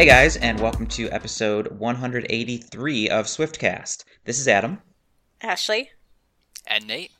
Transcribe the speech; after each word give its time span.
Hey 0.00 0.06
guys, 0.06 0.38
and 0.38 0.58
welcome 0.58 0.86
to 0.86 1.10
episode 1.10 1.78
183 1.78 3.10
of 3.10 3.26
Swiftcast. 3.26 4.04
This 4.24 4.38
is 4.40 4.48
Adam, 4.48 4.80
Ashley. 5.42 5.90
And 6.66 6.86
Nate. 6.86 7.10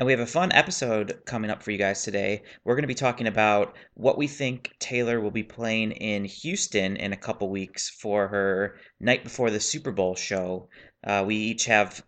and 0.00 0.06
we 0.06 0.12
have 0.12 0.20
a 0.22 0.26
fun 0.26 0.50
episode 0.52 1.20
coming 1.26 1.50
up 1.50 1.62
for 1.62 1.70
you 1.70 1.76
guys 1.76 2.02
today. 2.02 2.42
We're 2.64 2.74
going 2.74 2.84
to 2.84 2.88
be 2.88 2.94
talking 2.94 3.26
about 3.26 3.76
what 3.92 4.16
we 4.16 4.26
think 4.26 4.76
Taylor 4.78 5.20
will 5.20 5.30
be 5.30 5.42
playing 5.42 5.92
in 5.92 6.24
Houston 6.24 6.96
in 6.96 7.12
a 7.12 7.18
couple 7.18 7.50
weeks 7.50 7.90
for 7.90 8.28
her 8.28 8.78
night 8.98 9.22
before 9.22 9.50
the 9.50 9.60
Super 9.60 9.92
Bowl 9.92 10.14
show. 10.14 10.70
Uh, 11.04 11.22
we 11.26 11.36
each 11.36 11.66
have 11.66 12.02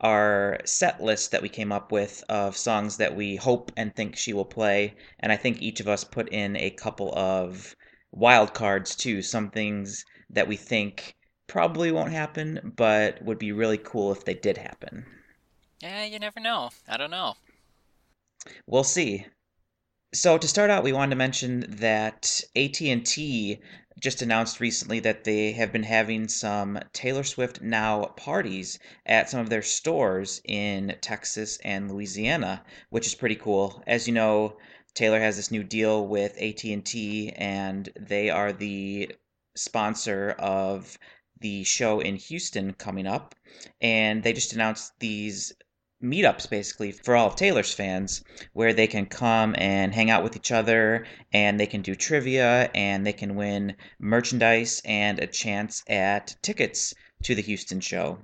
our 0.00 0.58
set 0.64 1.00
list 1.00 1.30
that 1.30 1.42
we 1.42 1.48
came 1.48 1.70
up 1.70 1.92
with 1.92 2.24
of 2.28 2.56
songs 2.56 2.96
that 2.96 3.14
we 3.14 3.36
hope 3.36 3.70
and 3.76 3.94
think 3.94 4.16
she 4.16 4.32
will 4.32 4.44
play, 4.44 4.96
and 5.20 5.30
I 5.30 5.36
think 5.36 5.62
each 5.62 5.78
of 5.78 5.86
us 5.86 6.02
put 6.02 6.28
in 6.30 6.56
a 6.56 6.70
couple 6.70 7.16
of 7.16 7.76
wild 8.16 8.54
cards 8.54 8.96
too, 8.96 9.22
some 9.22 9.50
things 9.50 10.04
that 10.30 10.48
we 10.48 10.56
think 10.56 11.14
probably 11.46 11.92
won't 11.92 12.10
happen, 12.10 12.72
but 12.76 13.22
would 13.22 13.38
be 13.38 13.52
really 13.52 13.78
cool 13.78 14.10
if 14.10 14.24
they 14.24 14.34
did 14.34 14.56
happen. 14.56 15.04
Yeah, 15.80 16.04
you 16.04 16.18
never 16.18 16.40
know. 16.40 16.70
I 16.88 16.96
don't 16.96 17.10
know. 17.10 17.34
We'll 18.66 18.84
see. 18.84 19.26
So 20.14 20.38
to 20.38 20.48
start 20.48 20.70
out, 20.70 20.82
we 20.82 20.92
wanted 20.92 21.10
to 21.10 21.16
mention 21.16 21.66
that 21.68 22.40
AT&T 22.56 23.60
just 24.00 24.22
announced 24.22 24.60
recently 24.60 25.00
that 25.00 25.24
they 25.24 25.52
have 25.52 25.72
been 25.72 25.82
having 25.82 26.28
some 26.28 26.78
Taylor 26.92 27.24
Swift 27.24 27.60
Now 27.60 28.06
parties 28.16 28.78
at 29.04 29.28
some 29.28 29.40
of 29.40 29.50
their 29.50 29.62
stores 29.62 30.40
in 30.44 30.96
Texas 31.00 31.58
and 31.64 31.90
Louisiana, 31.90 32.64
which 32.90 33.06
is 33.06 33.14
pretty 33.14 33.36
cool. 33.36 33.82
As 33.86 34.06
you 34.06 34.14
know, 34.14 34.56
Taylor 34.96 35.20
has 35.20 35.36
this 35.36 35.50
new 35.50 35.62
deal 35.62 36.08
with 36.08 36.40
AT&T 36.40 37.30
and 37.36 37.90
they 38.00 38.30
are 38.30 38.50
the 38.50 39.14
sponsor 39.54 40.30
of 40.38 40.98
the 41.38 41.64
show 41.64 42.00
in 42.00 42.16
Houston 42.16 42.72
coming 42.72 43.06
up 43.06 43.34
and 43.78 44.22
they 44.22 44.32
just 44.32 44.54
announced 44.54 44.98
these 44.98 45.52
meetups 46.02 46.48
basically 46.48 46.92
for 46.92 47.14
all 47.14 47.26
of 47.26 47.36
Taylor's 47.36 47.74
fans 47.74 48.24
where 48.54 48.72
they 48.72 48.86
can 48.86 49.04
come 49.04 49.54
and 49.58 49.94
hang 49.94 50.08
out 50.08 50.24
with 50.24 50.34
each 50.34 50.50
other 50.50 51.06
and 51.30 51.60
they 51.60 51.66
can 51.66 51.82
do 51.82 51.94
trivia 51.94 52.70
and 52.74 53.06
they 53.06 53.12
can 53.12 53.36
win 53.36 53.76
merchandise 53.98 54.80
and 54.86 55.18
a 55.18 55.26
chance 55.26 55.82
at 55.88 56.36
tickets 56.40 56.94
to 57.22 57.34
the 57.34 57.42
Houston 57.42 57.80
show. 57.80 58.18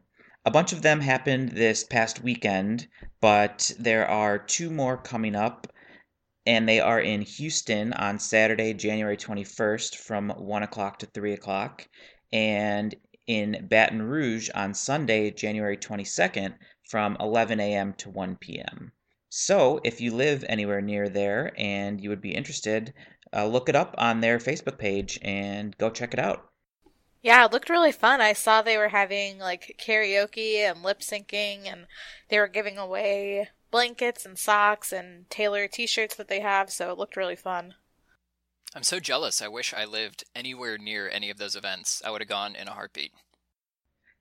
A 0.46 0.50
bunch 0.50 0.72
of 0.72 0.80
them 0.80 1.02
happened 1.02 1.50
this 1.50 1.84
past 1.84 2.22
weekend, 2.22 2.88
but 3.20 3.72
there 3.78 4.08
are 4.08 4.38
two 4.38 4.70
more 4.70 4.96
coming 4.96 5.36
up 5.36 5.66
and 6.46 6.68
they 6.68 6.80
are 6.80 7.00
in 7.00 7.22
Houston 7.22 7.92
on 7.92 8.18
Saturday, 8.18 8.74
January 8.74 9.16
21st 9.16 9.96
from 9.96 10.30
1 10.30 10.62
o'clock 10.62 10.98
to 10.98 11.06
3 11.06 11.32
o'clock, 11.32 11.86
and 12.32 12.94
in 13.26 13.66
Baton 13.68 14.02
Rouge 14.02 14.50
on 14.54 14.74
Sunday, 14.74 15.30
January 15.30 15.76
22nd 15.76 16.54
from 16.88 17.16
11 17.20 17.60
a.m. 17.60 17.94
to 17.94 18.10
1 18.10 18.36
p.m. 18.36 18.92
So, 19.28 19.80
if 19.84 20.00
you 20.00 20.12
live 20.12 20.44
anywhere 20.48 20.82
near 20.82 21.08
there 21.08 21.52
and 21.56 22.00
you 22.00 22.10
would 22.10 22.20
be 22.20 22.34
interested, 22.34 22.92
uh, 23.34 23.46
look 23.46 23.68
it 23.68 23.76
up 23.76 23.94
on 23.96 24.20
their 24.20 24.38
Facebook 24.38 24.78
page 24.78 25.18
and 25.22 25.76
go 25.78 25.88
check 25.88 26.12
it 26.12 26.18
out. 26.18 26.48
Yeah, 27.22 27.44
it 27.44 27.52
looked 27.52 27.70
really 27.70 27.92
fun. 27.92 28.20
I 28.20 28.32
saw 28.32 28.60
they 28.60 28.76
were 28.76 28.88
having 28.88 29.38
like 29.38 29.80
karaoke 29.80 30.56
and 30.56 30.82
lip 30.82 31.00
syncing, 31.00 31.66
and 31.66 31.86
they 32.28 32.38
were 32.38 32.48
giving 32.48 32.76
away 32.76 33.48
blankets 33.72 34.24
and 34.24 34.38
socks 34.38 34.92
and 34.92 35.28
Taylor 35.28 35.66
t 35.66 35.88
shirts 35.88 36.14
that 36.14 36.28
they 36.28 36.38
have, 36.38 36.70
so 36.70 36.92
it 36.92 36.98
looked 36.98 37.16
really 37.16 37.34
fun. 37.34 37.74
I'm 38.74 38.84
so 38.84 39.00
jealous. 39.00 39.42
I 39.42 39.48
wish 39.48 39.74
I 39.74 39.84
lived 39.84 40.24
anywhere 40.36 40.78
near 40.78 41.10
any 41.10 41.28
of 41.30 41.38
those 41.38 41.56
events. 41.56 42.00
I 42.04 42.10
would 42.10 42.20
have 42.20 42.28
gone 42.28 42.54
in 42.54 42.68
a 42.68 42.72
heartbeat. 42.72 43.12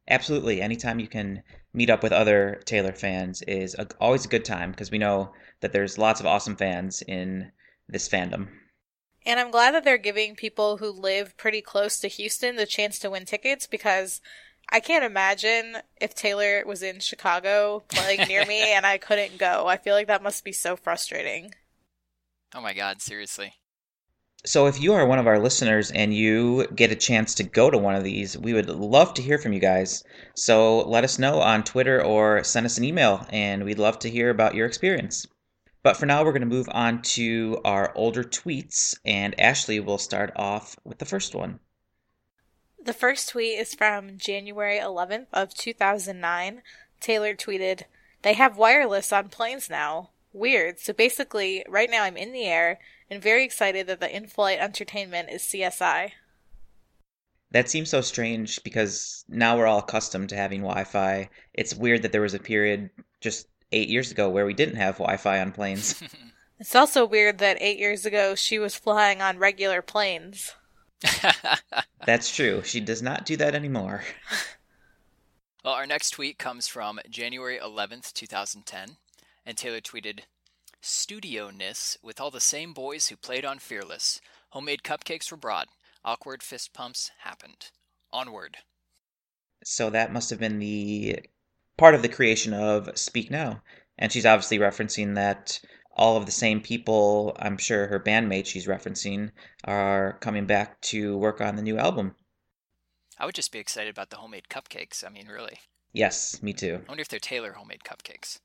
Absolutely. 0.09 0.61
Anytime 0.61 0.99
you 0.99 1.07
can 1.07 1.43
meet 1.73 1.89
up 1.89 2.01
with 2.01 2.11
other 2.11 2.61
Taylor 2.65 2.91
fans 2.91 3.43
is 3.43 3.75
a, 3.75 3.87
always 3.99 4.25
a 4.25 4.29
good 4.29 4.43
time 4.43 4.71
because 4.71 4.91
we 4.91 4.97
know 4.97 5.31
that 5.61 5.71
there's 5.71 5.97
lots 5.97 6.19
of 6.19 6.25
awesome 6.25 6.55
fans 6.55 7.03
in 7.07 7.51
this 7.87 8.09
fandom. 8.09 8.47
And 9.25 9.39
I'm 9.39 9.51
glad 9.51 9.75
that 9.75 9.83
they're 9.83 9.97
giving 9.97 10.35
people 10.35 10.77
who 10.77 10.89
live 10.89 11.37
pretty 11.37 11.61
close 11.61 11.99
to 11.99 12.07
Houston 12.07 12.55
the 12.55 12.65
chance 12.65 12.97
to 12.99 13.11
win 13.11 13.25
tickets 13.25 13.67
because 13.67 14.19
I 14.71 14.79
can't 14.79 15.03
imagine 15.03 15.77
if 15.99 16.15
Taylor 16.15 16.63
was 16.65 16.81
in 16.81 17.01
Chicago 17.01 17.83
playing 17.89 18.27
near 18.27 18.45
me 18.45 18.61
and 18.73 18.85
I 18.85 18.97
couldn't 18.97 19.37
go. 19.37 19.67
I 19.67 19.77
feel 19.77 19.95
like 19.95 20.07
that 20.07 20.23
must 20.23 20.45
be 20.45 20.53
so 20.53 20.75
frustrating. 20.75 21.53
Oh 22.55 22.61
my 22.61 22.73
god, 22.73 23.01
seriously. 23.01 23.53
So, 24.43 24.65
if 24.65 24.81
you 24.81 24.93
are 24.93 25.05
one 25.05 25.19
of 25.19 25.27
our 25.27 25.37
listeners 25.37 25.91
and 25.91 26.15
you 26.15 26.65
get 26.73 26.91
a 26.91 26.95
chance 26.95 27.35
to 27.35 27.43
go 27.43 27.69
to 27.69 27.77
one 27.77 27.93
of 27.93 28.03
these, 28.03 28.35
we 28.35 28.53
would 28.53 28.69
love 28.69 29.13
to 29.13 29.21
hear 29.21 29.37
from 29.37 29.53
you 29.53 29.59
guys. 29.59 30.03
So, 30.35 30.79
let 30.87 31.03
us 31.03 31.19
know 31.19 31.41
on 31.41 31.63
Twitter 31.63 32.03
or 32.03 32.43
send 32.43 32.65
us 32.65 32.79
an 32.79 32.83
email, 32.83 33.27
and 33.29 33.63
we'd 33.63 33.77
love 33.77 33.99
to 33.99 34.09
hear 34.09 34.31
about 34.31 34.55
your 34.55 34.65
experience. 34.65 35.27
But 35.83 35.95
for 35.95 36.07
now, 36.07 36.23
we're 36.23 36.31
going 36.31 36.41
to 36.41 36.47
move 36.47 36.69
on 36.71 37.03
to 37.03 37.61
our 37.63 37.95
older 37.95 38.23
tweets, 38.23 38.95
and 39.05 39.39
Ashley 39.39 39.79
will 39.79 39.99
start 39.99 40.31
off 40.35 40.75
with 40.83 40.97
the 40.97 41.05
first 41.05 41.35
one. 41.35 41.59
The 42.83 42.93
first 42.93 43.29
tweet 43.29 43.59
is 43.59 43.75
from 43.75 44.17
January 44.17 44.79
11th 44.79 45.27
of 45.31 45.53
2009. 45.53 46.63
Taylor 46.99 47.35
tweeted, 47.35 47.83
"They 48.23 48.33
have 48.33 48.57
wireless 48.57 49.13
on 49.13 49.29
planes 49.29 49.69
now. 49.69 50.09
Weird. 50.33 50.79
So 50.79 50.91
basically, 50.91 51.63
right 51.67 51.89
now 51.89 52.03
I'm 52.03 52.17
in 52.17 52.31
the 52.31 52.45
air 52.45 52.79
and 53.09 53.21
very 53.21 53.43
excited 53.43 53.85
that 53.87 53.99
the 53.99 54.13
in-flight 54.13 54.59
entertainment 54.59 55.29
is 55.29 55.43
CSI." 55.43 56.13
That 57.51 57.69
seems 57.69 57.89
so 57.89 58.01
strange 58.01 58.63
because 58.63 59.25
now 59.27 59.57
we're 59.57 59.67
all 59.67 59.79
accustomed 59.79 60.29
to 60.29 60.35
having 60.35 60.61
Wi 60.61 60.83
Fi. 60.85 61.29
It's 61.53 61.75
weird 61.75 62.01
that 62.01 62.11
there 62.11 62.21
was 62.21 62.33
a 62.33 62.39
period 62.39 62.89
just 63.19 63.47
eight 63.71 63.89
years 63.89 64.09
ago 64.09 64.29
where 64.29 64.45
we 64.45 64.53
didn't 64.53 64.77
have 64.77 64.97
Wi 64.97 65.17
Fi 65.17 65.39
on 65.39 65.51
planes. 65.51 66.01
It's 66.61 66.75
also 66.75 67.07
weird 67.07 67.39
that 67.39 67.57
8 67.59 67.79
years 67.79 68.05
ago 68.05 68.35
she 68.35 68.59
was 68.59 68.75
flying 68.75 69.19
on 69.19 69.39
regular 69.39 69.81
planes. 69.81 70.53
That's 72.05 72.33
true. 72.33 72.61
She 72.63 72.79
does 72.79 73.01
not 73.01 73.25
do 73.25 73.37
that 73.37 73.55
anymore. 73.55 74.03
well, 75.63 75.73
our 75.73 75.87
next 75.87 76.11
tweet 76.11 76.37
comes 76.37 76.67
from 76.67 76.99
January 77.09 77.59
11th, 77.59 78.13
2010, 78.13 78.97
and 79.45 79.57
Taylor 79.57 79.81
tweeted, 79.81 80.21
Studio-ness 80.81 81.97
with 82.01 82.19
all 82.19 82.31
the 82.31 82.39
same 82.39 82.73
boys 82.73 83.07
who 83.07 83.15
played 83.15 83.45
on 83.45 83.59
Fearless. 83.59 84.19
Homemade 84.49 84.81
cupcakes 84.83 85.29
were 85.29 85.37
brought. 85.37 85.67
Awkward 86.03 86.41
fist 86.41 86.73
pumps 86.73 87.11
happened. 87.19 87.69
Onward. 88.11 88.57
So 89.63 89.91
that 89.91 90.11
must 90.11 90.31
have 90.31 90.39
been 90.39 90.57
the 90.57 91.19
part 91.77 91.93
of 91.93 92.01
the 92.01 92.09
creation 92.09 92.53
of 92.53 92.97
Speak 92.97 93.29
Now. 93.29 93.61
And 93.99 94.11
she's 94.11 94.25
obviously 94.25 94.57
referencing 94.57 95.13
that 95.15 95.61
all 95.95 96.17
of 96.17 96.25
the 96.25 96.31
same 96.31 96.61
people, 96.61 97.35
I'm 97.39 97.57
sure 97.57 97.87
her 97.87 97.99
bandmates 97.99 98.47
she's 98.47 98.67
referencing, 98.67 99.31
are 99.65 100.17
coming 100.21 100.45
back 100.45 100.79
to 100.81 101.17
work 101.17 101.41
on 101.41 101.55
the 101.55 101.61
new 101.61 101.77
album. 101.77 102.15
I 103.19 103.25
would 103.25 103.35
just 103.35 103.51
be 103.51 103.59
excited 103.59 103.89
about 103.91 104.09
the 104.09 104.17
homemade 104.17 104.47
cupcakes. 104.49 105.05
I 105.05 105.09
mean, 105.09 105.27
really. 105.27 105.59
Yes, 105.93 106.41
me 106.41 106.53
too. 106.53 106.81
I 106.85 106.89
wonder 106.89 107.01
if 107.01 107.09
they're 107.09 107.19
Taylor 107.19 107.53
homemade 107.53 107.81
cupcakes. 107.83 108.39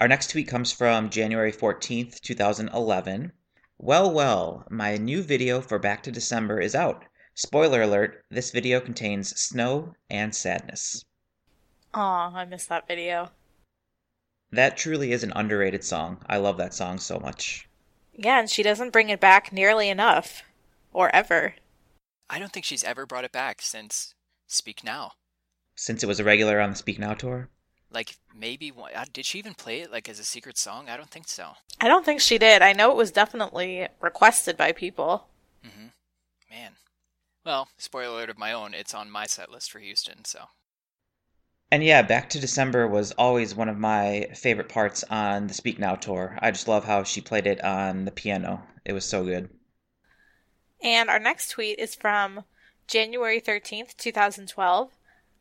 Our 0.00 0.08
next 0.08 0.30
tweet 0.30 0.48
comes 0.48 0.72
from 0.72 1.10
January 1.10 1.52
14th, 1.52 2.20
2011. 2.20 3.32
Well, 3.78 4.10
well, 4.10 4.64
my 4.70 4.96
new 4.96 5.22
video 5.22 5.60
for 5.60 5.78
Back 5.78 6.02
to 6.04 6.10
December 6.10 6.60
is 6.60 6.74
out. 6.74 7.04
Spoiler 7.34 7.82
alert, 7.82 8.24
this 8.30 8.50
video 8.50 8.80
contains 8.80 9.38
snow 9.40 9.94
and 10.08 10.34
sadness. 10.34 11.04
Aw, 11.92 12.34
I 12.34 12.44
missed 12.44 12.68
that 12.70 12.88
video. 12.88 13.30
That 14.54 14.76
truly 14.76 15.10
is 15.10 15.24
an 15.24 15.32
underrated 15.34 15.82
song. 15.82 16.18
I 16.28 16.36
love 16.36 16.58
that 16.58 16.74
song 16.74 16.98
so 16.98 17.18
much. 17.18 17.68
Yeah, 18.12 18.38
and 18.38 18.48
she 18.48 18.62
doesn't 18.62 18.92
bring 18.92 19.08
it 19.08 19.18
back 19.18 19.52
nearly 19.52 19.88
enough. 19.88 20.44
Or 20.92 21.12
ever. 21.12 21.54
I 22.30 22.38
don't 22.38 22.52
think 22.52 22.64
she's 22.64 22.84
ever 22.84 23.04
brought 23.04 23.24
it 23.24 23.32
back 23.32 23.60
since 23.60 24.14
Speak 24.46 24.84
Now. 24.84 25.12
Since 25.74 26.04
it 26.04 26.06
was 26.06 26.20
a 26.20 26.24
regular 26.24 26.60
on 26.60 26.70
the 26.70 26.76
Speak 26.76 27.00
Now 27.00 27.14
tour? 27.14 27.48
Like 27.90 28.16
maybe 28.32 28.70
one, 28.70 28.92
uh, 28.94 29.06
did 29.12 29.26
she 29.26 29.40
even 29.40 29.54
play 29.54 29.80
it 29.80 29.90
like 29.90 30.08
as 30.08 30.20
a 30.20 30.24
secret 30.24 30.56
song? 30.56 30.88
I 30.88 30.96
don't 30.96 31.10
think 31.10 31.26
so. 31.26 31.54
I 31.80 31.88
don't 31.88 32.04
think 32.04 32.20
she 32.20 32.38
did. 32.38 32.62
I 32.62 32.72
know 32.72 32.92
it 32.92 32.96
was 32.96 33.10
definitely 33.10 33.88
requested 34.00 34.56
by 34.56 34.70
people. 34.70 35.26
Mm-hmm. 35.66 35.86
Man. 36.48 36.72
Well, 37.44 37.68
spoiler 37.76 38.18
alert 38.18 38.30
of 38.30 38.38
my 38.38 38.52
own, 38.52 38.72
it's 38.72 38.94
on 38.94 39.10
my 39.10 39.26
set 39.26 39.50
list 39.50 39.72
for 39.72 39.80
Houston, 39.80 40.24
so. 40.24 40.46
And 41.70 41.82
yeah, 41.82 42.02
Back 42.02 42.30
to 42.30 42.40
December 42.40 42.86
was 42.86 43.12
always 43.12 43.54
one 43.54 43.68
of 43.68 43.78
my 43.78 44.28
favorite 44.34 44.68
parts 44.68 45.04
on 45.10 45.48
the 45.48 45.54
Speak 45.54 45.78
Now 45.78 45.96
tour. 45.96 46.38
I 46.40 46.50
just 46.50 46.68
love 46.68 46.84
how 46.84 47.02
she 47.02 47.20
played 47.20 47.46
it 47.46 47.62
on 47.64 48.04
the 48.04 48.12
piano. 48.12 48.62
It 48.84 48.92
was 48.92 49.04
so 49.04 49.24
good. 49.24 49.50
And 50.82 51.08
our 51.08 51.18
next 51.18 51.48
tweet 51.48 51.78
is 51.78 51.94
from 51.94 52.44
January 52.86 53.40
13th, 53.40 53.96
2012. 53.96 54.90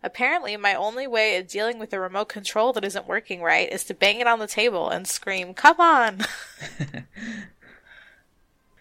Apparently, 0.01 0.57
my 0.57 0.73
only 0.73 1.07
way 1.07 1.37
of 1.37 1.47
dealing 1.47 1.79
with 1.79 1.93
a 1.93 1.99
remote 1.99 2.29
control 2.29 2.73
that 2.73 2.83
isn't 2.83 3.07
working 3.07 3.41
right 3.41 3.71
is 3.71 3.83
to 3.85 3.93
bang 3.93 4.19
it 4.19 4.27
on 4.27 4.39
the 4.39 4.47
table 4.47 4.89
and 4.89 5.07
scream, 5.07 5.53
Come 5.53 5.79
on! 5.79 6.21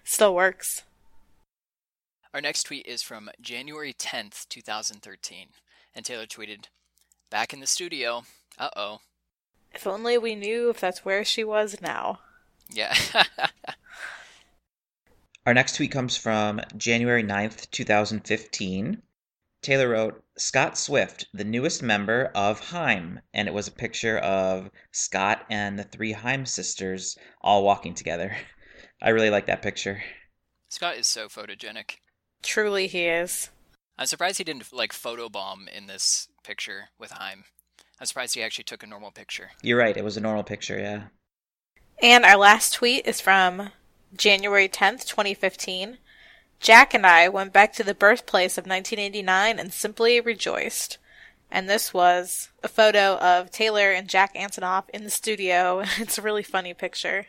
Still 0.05 0.35
works. 0.35 0.83
Our 2.35 2.41
next 2.41 2.65
tweet 2.65 2.87
is 2.87 3.03
from 3.03 3.31
January 3.41 3.93
10th, 3.93 4.49
2013. 4.49 5.49
And 5.95 6.05
Taylor 6.05 6.27
tweeted, 6.27 6.67
Back 7.33 7.55
in 7.55 7.61
the 7.61 7.67
studio. 7.67 8.25
Uh 8.59 8.69
oh. 8.77 8.99
If 9.73 9.87
only 9.87 10.19
we 10.19 10.35
knew 10.35 10.69
if 10.69 10.79
that's 10.79 11.03
where 11.03 11.25
she 11.25 11.45
was 11.45 11.81
now. 11.81 12.21
Yeah. 12.69 12.95
Our 15.47 15.55
next 15.55 15.77
tweet 15.77 15.93
comes 15.93 16.15
from 16.15 16.61
January 16.77 17.25
9th, 17.25 17.71
2015. 17.71 19.01
Taylor 19.63 19.89
wrote, 19.89 20.23
Scott 20.37 20.77
Swift, 20.77 21.27
the 21.33 21.43
newest 21.43 21.83
member 21.83 22.31
of 22.35 22.61
HAIM. 22.61 23.21
And 23.33 23.49
it 23.49 23.55
was 23.55 23.67
a 23.67 23.73
picture 23.73 24.19
of 24.19 24.71
Scott 24.91 25.47
and 25.49 25.79
the 25.79 25.85
three 25.85 26.13
HAIM 26.13 26.45
sisters 26.45 27.17
all 27.41 27.65
walking 27.65 27.95
together. 27.95 28.37
I 29.01 29.09
really 29.09 29.31
like 29.31 29.47
that 29.47 29.63
picture. 29.63 30.03
Scott 30.69 30.99
is 30.99 31.07
so 31.07 31.29
photogenic. 31.29 31.97
Truly, 32.43 32.89
he 32.89 33.07
is. 33.07 33.49
I'm 33.99 34.07
surprised 34.07 34.39
he 34.39 34.45
didn't 34.45 34.73
like 34.73 34.93
photobomb 34.93 35.69
in 35.69 35.87
this 35.87 36.29
picture 36.43 36.89
with 36.99 37.13
HAIM. 37.13 37.45
I'm 38.01 38.07
surprised 38.07 38.35
he 38.35 38.43
actually 38.43 38.65
took 38.65 38.83
a 38.83 38.87
normal 38.87 39.11
picture. 39.11 39.51
You're 39.63 39.79
right, 39.79 39.97
it 39.97 40.05
was 40.05 40.17
a 40.17 40.21
normal 40.21 40.43
picture, 40.43 40.79
yeah. 40.79 41.05
And 42.03 42.25
our 42.25 42.37
last 42.37 42.75
tweet 42.75 43.07
is 43.07 43.21
from 43.21 43.71
January 44.17 44.69
10th, 44.69 45.07
2015. 45.07 45.99
Jack 46.59 46.95
and 46.95 47.07
I 47.07 47.29
went 47.29 47.53
back 47.53 47.73
to 47.75 47.85
the 47.85 47.95
birthplace 47.95 48.59
of 48.59 48.67
1989 48.67 49.59
and 49.59 49.73
simply 49.73 50.21
rejoiced. 50.21 50.99
And 51.51 51.69
this 51.69 51.93
was 51.93 52.49
a 52.63 52.69
photo 52.69 53.19
of 53.19 53.51
Taylor 53.51 53.93
and 53.93 54.09
Jack 54.09 54.35
Antonoff 54.35 54.89
in 54.91 55.05
the 55.05 55.11
studio. 55.11 55.85
It's 55.99 56.19
a 56.19 56.23
really 56.23 56.43
funny 56.43 56.73
picture. 56.73 57.27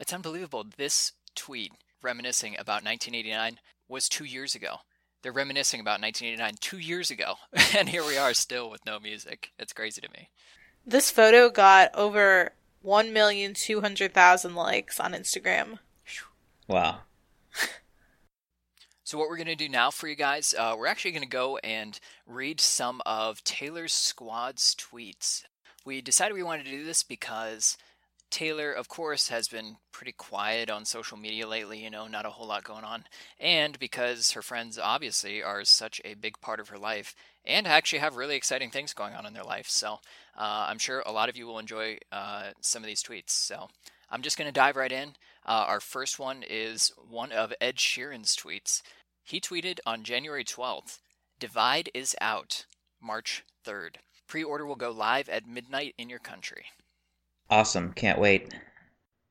It's 0.00 0.12
unbelievable. 0.12 0.66
This 0.76 1.12
tweet 1.34 1.72
reminiscing 2.02 2.54
about 2.54 2.84
1989 2.84 3.60
was 3.88 4.08
two 4.08 4.24
years 4.24 4.54
ago. 4.54 4.80
They're 5.22 5.32
reminiscing 5.32 5.80
about 5.80 6.00
1989 6.00 6.54
two 6.60 6.78
years 6.78 7.10
ago, 7.10 7.34
and 7.76 7.88
here 7.88 8.04
we 8.04 8.16
are 8.16 8.34
still 8.34 8.70
with 8.70 8.84
no 8.86 8.98
music. 8.98 9.52
It's 9.58 9.72
crazy 9.72 10.00
to 10.00 10.10
me. 10.10 10.30
This 10.86 11.10
photo 11.10 11.50
got 11.50 11.94
over 11.94 12.52
1,200,000 12.84 14.54
likes 14.54 14.98
on 14.98 15.12
Instagram. 15.12 15.78
Wow. 16.66 17.00
So, 19.10 19.18
what 19.18 19.28
we're 19.28 19.38
going 19.38 19.48
to 19.48 19.56
do 19.56 19.68
now 19.68 19.90
for 19.90 20.06
you 20.06 20.14
guys, 20.14 20.54
uh, 20.56 20.76
we're 20.78 20.86
actually 20.86 21.10
going 21.10 21.24
to 21.24 21.28
go 21.28 21.56
and 21.64 21.98
read 22.28 22.60
some 22.60 23.02
of 23.04 23.42
Taylor's 23.42 23.92
squad's 23.92 24.76
tweets. 24.76 25.42
We 25.84 26.00
decided 26.00 26.34
we 26.34 26.44
wanted 26.44 26.66
to 26.66 26.70
do 26.70 26.84
this 26.84 27.02
because 27.02 27.76
Taylor, 28.30 28.72
of 28.72 28.88
course, 28.88 29.28
has 29.28 29.48
been 29.48 29.76
pretty 29.92 30.12
quiet 30.12 30.70
on 30.70 30.84
social 30.84 31.16
media 31.16 31.46
lately, 31.46 31.82
you 31.82 31.90
know, 31.90 32.06
not 32.06 32.24
a 32.24 32.30
whole 32.30 32.46
lot 32.46 32.64
going 32.64 32.84
on. 32.84 33.04
And 33.38 33.78
because 33.78 34.32
her 34.32 34.42
friends 34.42 34.78
obviously 34.78 35.42
are 35.42 35.64
such 35.64 36.00
a 36.04 36.14
big 36.14 36.40
part 36.40 36.60
of 36.60 36.68
her 36.68 36.78
life 36.78 37.14
and 37.44 37.66
actually 37.66 37.98
have 37.98 38.16
really 38.16 38.36
exciting 38.36 38.70
things 38.70 38.94
going 38.94 39.14
on 39.14 39.26
in 39.26 39.34
their 39.34 39.44
life. 39.44 39.68
So 39.68 39.94
uh, 40.38 40.66
I'm 40.68 40.78
sure 40.78 41.02
a 41.04 41.12
lot 41.12 41.28
of 41.28 41.36
you 41.36 41.46
will 41.46 41.58
enjoy 41.58 41.98
uh, 42.12 42.50
some 42.60 42.82
of 42.82 42.86
these 42.86 43.02
tweets. 43.02 43.30
So 43.30 43.68
I'm 44.10 44.22
just 44.22 44.38
going 44.38 44.48
to 44.48 44.52
dive 44.52 44.76
right 44.76 44.92
in. 44.92 45.10
Uh, 45.44 45.64
our 45.66 45.80
first 45.80 46.18
one 46.18 46.44
is 46.48 46.92
one 47.08 47.32
of 47.32 47.52
Ed 47.60 47.76
Sheeran's 47.76 48.36
tweets. 48.36 48.82
He 49.24 49.40
tweeted 49.40 49.78
on 49.84 50.04
January 50.04 50.44
12th 50.44 50.98
Divide 51.38 51.90
is 51.94 52.14
out, 52.20 52.66
March 53.00 53.44
3rd. 53.66 53.96
Pre 54.26 54.44
order 54.44 54.66
will 54.66 54.76
go 54.76 54.90
live 54.90 55.28
at 55.28 55.48
midnight 55.48 55.94
in 55.98 56.10
your 56.10 56.18
country. 56.18 56.66
Awesome. 57.50 57.92
Can't 57.92 58.20
wait. 58.20 58.54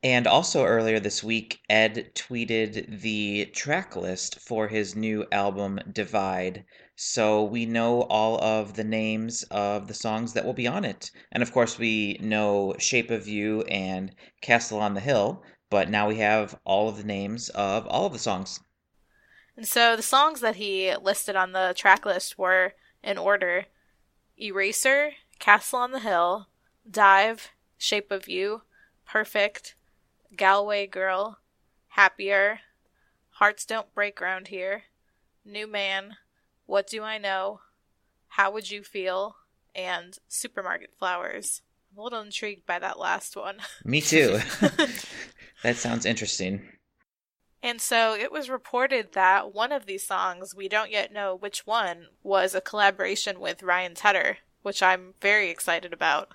And 0.03 0.27
also 0.27 0.65
earlier 0.65 0.99
this 0.99 1.23
week, 1.23 1.61
Ed 1.69 2.11
tweeted 2.15 3.01
the 3.01 3.45
track 3.47 3.95
list 3.95 4.39
for 4.39 4.67
his 4.67 4.95
new 4.95 5.25
album, 5.31 5.79
Divide. 5.91 6.65
So 6.95 7.43
we 7.43 7.65
know 7.65 8.01
all 8.03 8.41
of 8.43 8.75
the 8.75 8.83
names 8.83 9.43
of 9.43 9.87
the 9.87 9.93
songs 9.93 10.33
that 10.33 10.43
will 10.43 10.53
be 10.53 10.67
on 10.67 10.83
it. 10.83 11.11
And 11.31 11.41
of 11.41 11.53
course, 11.53 11.77
we 11.77 12.17
know 12.21 12.75
Shape 12.77 13.09
of 13.09 13.25
You 13.27 13.61
and 13.63 14.13
Castle 14.41 14.79
on 14.79 14.95
the 14.95 15.01
Hill, 15.01 15.41
but 15.69 15.89
now 15.89 16.07
we 16.07 16.17
have 16.17 16.59
all 16.65 16.89
of 16.89 16.97
the 16.97 17.03
names 17.05 17.47
of 17.49 17.87
all 17.87 18.05
of 18.05 18.13
the 18.13 18.19
songs. 18.19 18.59
And 19.55 19.65
so 19.65 19.95
the 19.95 20.01
songs 20.01 20.41
that 20.41 20.57
he 20.57 20.93
listed 20.95 21.37
on 21.37 21.53
the 21.53 21.73
track 21.75 22.05
list 22.05 22.37
were 22.37 22.73
in 23.01 23.17
order 23.17 23.65
Eraser, 24.37 25.11
Castle 25.39 25.79
on 25.79 25.91
the 25.91 25.99
Hill, 25.99 26.47
Dive, 26.89 27.51
Shape 27.79 28.11
of 28.11 28.27
You, 28.27 28.63
Perfect, 29.05 29.75
Galway 30.35 30.85
Girl, 30.85 31.39
Happier, 31.87 32.59
Hearts 33.29 33.65
Don't 33.65 33.93
Break 33.95 34.19
Round 34.19 34.49
Here, 34.49 34.83
New 35.45 35.65
Man, 35.65 36.17
What 36.65 36.87
Do 36.87 37.01
I 37.03 37.17
Know, 37.17 37.61
How 38.27 38.51
Would 38.51 38.69
You 38.69 38.83
Feel, 38.83 39.37
and 39.73 40.17
Supermarket 40.27 40.91
Flowers. 40.99 41.61
I'm 41.91 41.99
a 41.99 42.03
little 42.03 42.21
intrigued 42.21 42.65
by 42.65 42.79
that 42.79 42.99
last 42.99 43.37
one. 43.37 43.59
Me 43.85 44.01
too. 44.01 44.39
that 45.63 45.77
sounds 45.77 46.05
interesting. 46.05 46.61
And 47.63 47.79
so 47.79 48.13
it 48.13 48.31
was 48.31 48.49
reported 48.49 49.13
that 49.13 49.53
one 49.53 49.71
of 49.71 49.85
these 49.85 50.05
songs, 50.05 50.53
we 50.53 50.67
don't 50.67 50.91
yet 50.91 51.13
know 51.13 51.33
which 51.33 51.65
one, 51.65 52.07
was 52.23 52.53
a 52.53 52.61
collaboration 52.61 53.39
with 53.39 53.63
Ryan 53.63 53.95
Tedder, 53.95 54.39
which 54.63 54.83
I'm 54.83 55.13
very 55.21 55.49
excited 55.49 55.93
about. 55.93 56.33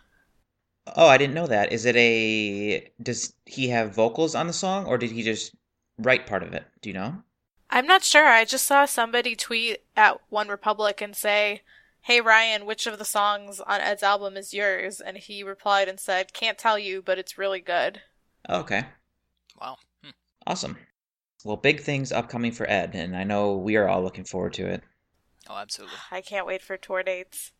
Oh, 0.86 1.08
I 1.08 1.18
didn't 1.18 1.34
know 1.34 1.46
that. 1.46 1.72
Is 1.72 1.86
it 1.86 1.96
a 1.96 2.90
does 3.02 3.34
he 3.46 3.68
have 3.68 3.94
vocals 3.94 4.34
on 4.34 4.46
the 4.46 4.52
song 4.52 4.86
or 4.86 4.98
did 4.98 5.10
he 5.10 5.22
just 5.22 5.54
write 5.98 6.26
part 6.26 6.42
of 6.42 6.52
it? 6.52 6.64
Do 6.82 6.90
you 6.90 6.94
know? 6.94 7.22
I'm 7.70 7.86
not 7.86 8.04
sure. 8.04 8.26
I 8.26 8.44
just 8.44 8.66
saw 8.66 8.84
somebody 8.84 9.34
tweet 9.34 9.82
at 9.96 10.20
One 10.28 10.48
Republic 10.48 11.00
and 11.00 11.16
say, 11.16 11.62
"Hey 12.02 12.20
Ryan, 12.20 12.66
which 12.66 12.86
of 12.86 12.98
the 12.98 13.04
songs 13.04 13.60
on 13.60 13.80
Ed's 13.80 14.02
album 14.02 14.36
is 14.36 14.54
yours?" 14.54 15.00
And 15.00 15.16
he 15.16 15.42
replied 15.42 15.88
and 15.88 15.98
said, 15.98 16.34
"Can't 16.34 16.58
tell 16.58 16.78
you, 16.78 17.02
but 17.02 17.18
it's 17.18 17.38
really 17.38 17.60
good." 17.60 18.02
Okay. 18.48 18.84
Wow. 19.60 19.78
Hmm. 20.02 20.10
Awesome. 20.46 20.76
Well, 21.44 21.56
big 21.56 21.80
things 21.80 22.12
upcoming 22.12 22.52
for 22.52 22.68
Ed, 22.70 22.94
and 22.94 23.16
I 23.16 23.24
know 23.24 23.56
we 23.56 23.76
are 23.76 23.88
all 23.88 24.02
looking 24.02 24.24
forward 24.24 24.52
to 24.54 24.66
it. 24.66 24.82
Oh, 25.48 25.56
absolutely. 25.56 25.96
I 26.10 26.20
can't 26.20 26.46
wait 26.46 26.62
for 26.62 26.76
tour 26.76 27.02
dates. 27.02 27.52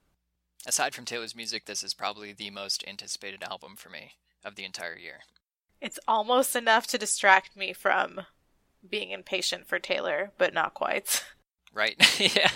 Aside 0.66 0.94
from 0.94 1.04
Taylor's 1.04 1.36
music, 1.36 1.66
this 1.66 1.82
is 1.82 1.94
probably 1.94 2.32
the 2.32 2.50
most 2.50 2.84
anticipated 2.86 3.42
album 3.42 3.76
for 3.76 3.90
me 3.90 4.12
of 4.44 4.54
the 4.54 4.64
entire 4.64 4.96
year. 4.96 5.20
It's 5.80 5.98
almost 6.08 6.56
enough 6.56 6.86
to 6.88 6.98
distract 6.98 7.56
me 7.56 7.72
from 7.72 8.22
being 8.88 9.10
impatient 9.10 9.66
for 9.66 9.78
Taylor, 9.78 10.32
but 10.38 10.54
not 10.54 10.74
quite. 10.74 11.24
Right. 11.72 11.96
yeah. 12.34 12.50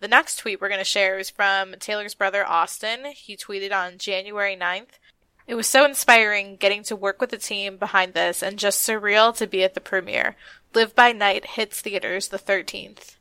The 0.00 0.08
next 0.08 0.36
tweet 0.36 0.60
we're 0.60 0.68
going 0.68 0.80
to 0.80 0.84
share 0.84 1.18
is 1.18 1.30
from 1.30 1.74
Taylor's 1.80 2.14
brother 2.14 2.46
Austin. 2.46 3.06
He 3.14 3.36
tweeted 3.36 3.72
on 3.72 3.98
January 3.98 4.56
9th. 4.56 4.98
It 5.46 5.54
was 5.54 5.66
so 5.66 5.84
inspiring 5.84 6.56
getting 6.56 6.82
to 6.84 6.96
work 6.96 7.20
with 7.20 7.30
the 7.30 7.38
team 7.38 7.78
behind 7.78 8.12
this 8.12 8.42
and 8.42 8.58
just 8.58 8.86
surreal 8.86 9.34
to 9.36 9.46
be 9.46 9.64
at 9.64 9.74
the 9.74 9.80
premiere. 9.80 10.36
Live 10.74 10.94
by 10.94 11.12
Night 11.12 11.46
hits 11.46 11.80
theaters 11.80 12.28
the 12.28 12.38
13th. 12.38 13.16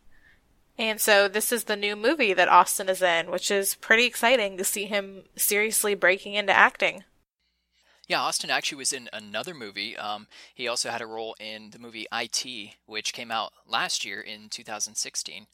And 0.78 1.02
so 1.02 1.28
this 1.28 1.52
is 1.52 1.64
the 1.64 1.76
new 1.76 1.96
movie 1.96 2.34
that 2.34 2.48
Austin 2.48 2.88
is 2.88 3.02
in, 3.02 3.32
which 3.32 3.50
is 3.50 3.76
pretty 3.76 4.06
exciting 4.06 4.58
to 4.58 4.64
see 4.64 4.86
him 4.86 5.24
seriously 5.36 5.96
breaking 5.96 6.36
into 6.36 6.54
acting. 6.54 7.04
Yeah, 8.08 8.22
Austin 8.22 8.50
actually 8.50 8.78
was 8.78 8.94
in 8.94 9.10
another 9.12 9.54
movie. 9.54 9.98
Um, 9.98 10.28
he 10.54 10.68
also 10.68 10.90
had 10.90 11.02
a 11.02 11.08
role 11.08 11.36
in 11.40 11.72
the 11.72 11.80
movie 11.80 12.08
IT, 12.14 12.76
which 12.86 13.14
came 13.14 13.32
out 13.32 13.52
last 13.68 14.06
year 14.06 14.22
in 14.22 14.50
2016. 14.50 15.48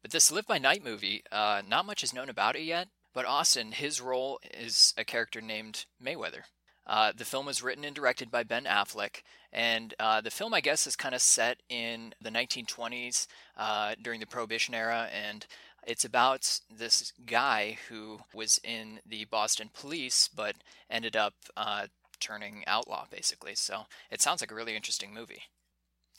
But 0.00 0.12
this 0.12 0.30
Live 0.30 0.46
by 0.46 0.58
Night 0.58 0.82
movie, 0.82 1.22
uh, 1.30 1.60
not 1.68 1.84
much 1.84 2.02
is 2.02 2.14
known 2.14 2.28
about 2.30 2.56
it 2.56 2.62
yet. 2.62 2.88
But 3.12 3.26
Austin, 3.26 3.72
his 3.72 4.00
role 4.00 4.38
is 4.44 4.94
a 4.96 5.04
character 5.04 5.40
named 5.40 5.86
Mayweather. 6.02 6.42
Uh, 6.88 7.12
the 7.14 7.24
film 7.24 7.46
was 7.46 7.62
written 7.62 7.84
and 7.84 7.94
directed 7.94 8.30
by 8.30 8.42
Ben 8.42 8.64
Affleck, 8.64 9.22
and 9.52 9.94
uh, 10.00 10.20
the 10.20 10.30
film, 10.30 10.54
I 10.54 10.60
guess, 10.60 10.86
is 10.86 10.96
kind 10.96 11.14
of 11.14 11.20
set 11.20 11.58
in 11.68 12.14
the 12.20 12.30
1920s 12.30 13.26
uh, 13.56 13.94
during 14.00 14.20
the 14.20 14.26
Prohibition 14.26 14.74
era, 14.74 15.08
and 15.12 15.46
it's 15.86 16.04
about 16.04 16.60
this 16.70 17.12
guy 17.26 17.78
who 17.88 18.20
was 18.34 18.60
in 18.64 19.00
the 19.06 19.24
Boston 19.24 19.70
police 19.72 20.28
but 20.34 20.56
ended 20.90 21.16
up 21.16 21.34
uh, 21.56 21.86
turning 22.20 22.64
outlaw, 22.66 23.06
basically. 23.10 23.54
So 23.54 23.86
it 24.10 24.20
sounds 24.20 24.42
like 24.42 24.50
a 24.50 24.54
really 24.54 24.76
interesting 24.76 25.14
movie. 25.14 25.44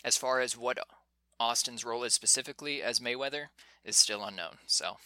As 0.03 0.17
far 0.17 0.39
as 0.39 0.57
what 0.57 0.79
Austin's 1.39 1.85
role 1.85 2.03
is 2.03 2.13
specifically 2.13 2.81
as 2.81 2.99
Mayweather 2.99 3.47
is 3.83 3.97
still 3.97 4.23
unknown. 4.23 4.57
So 4.65 4.97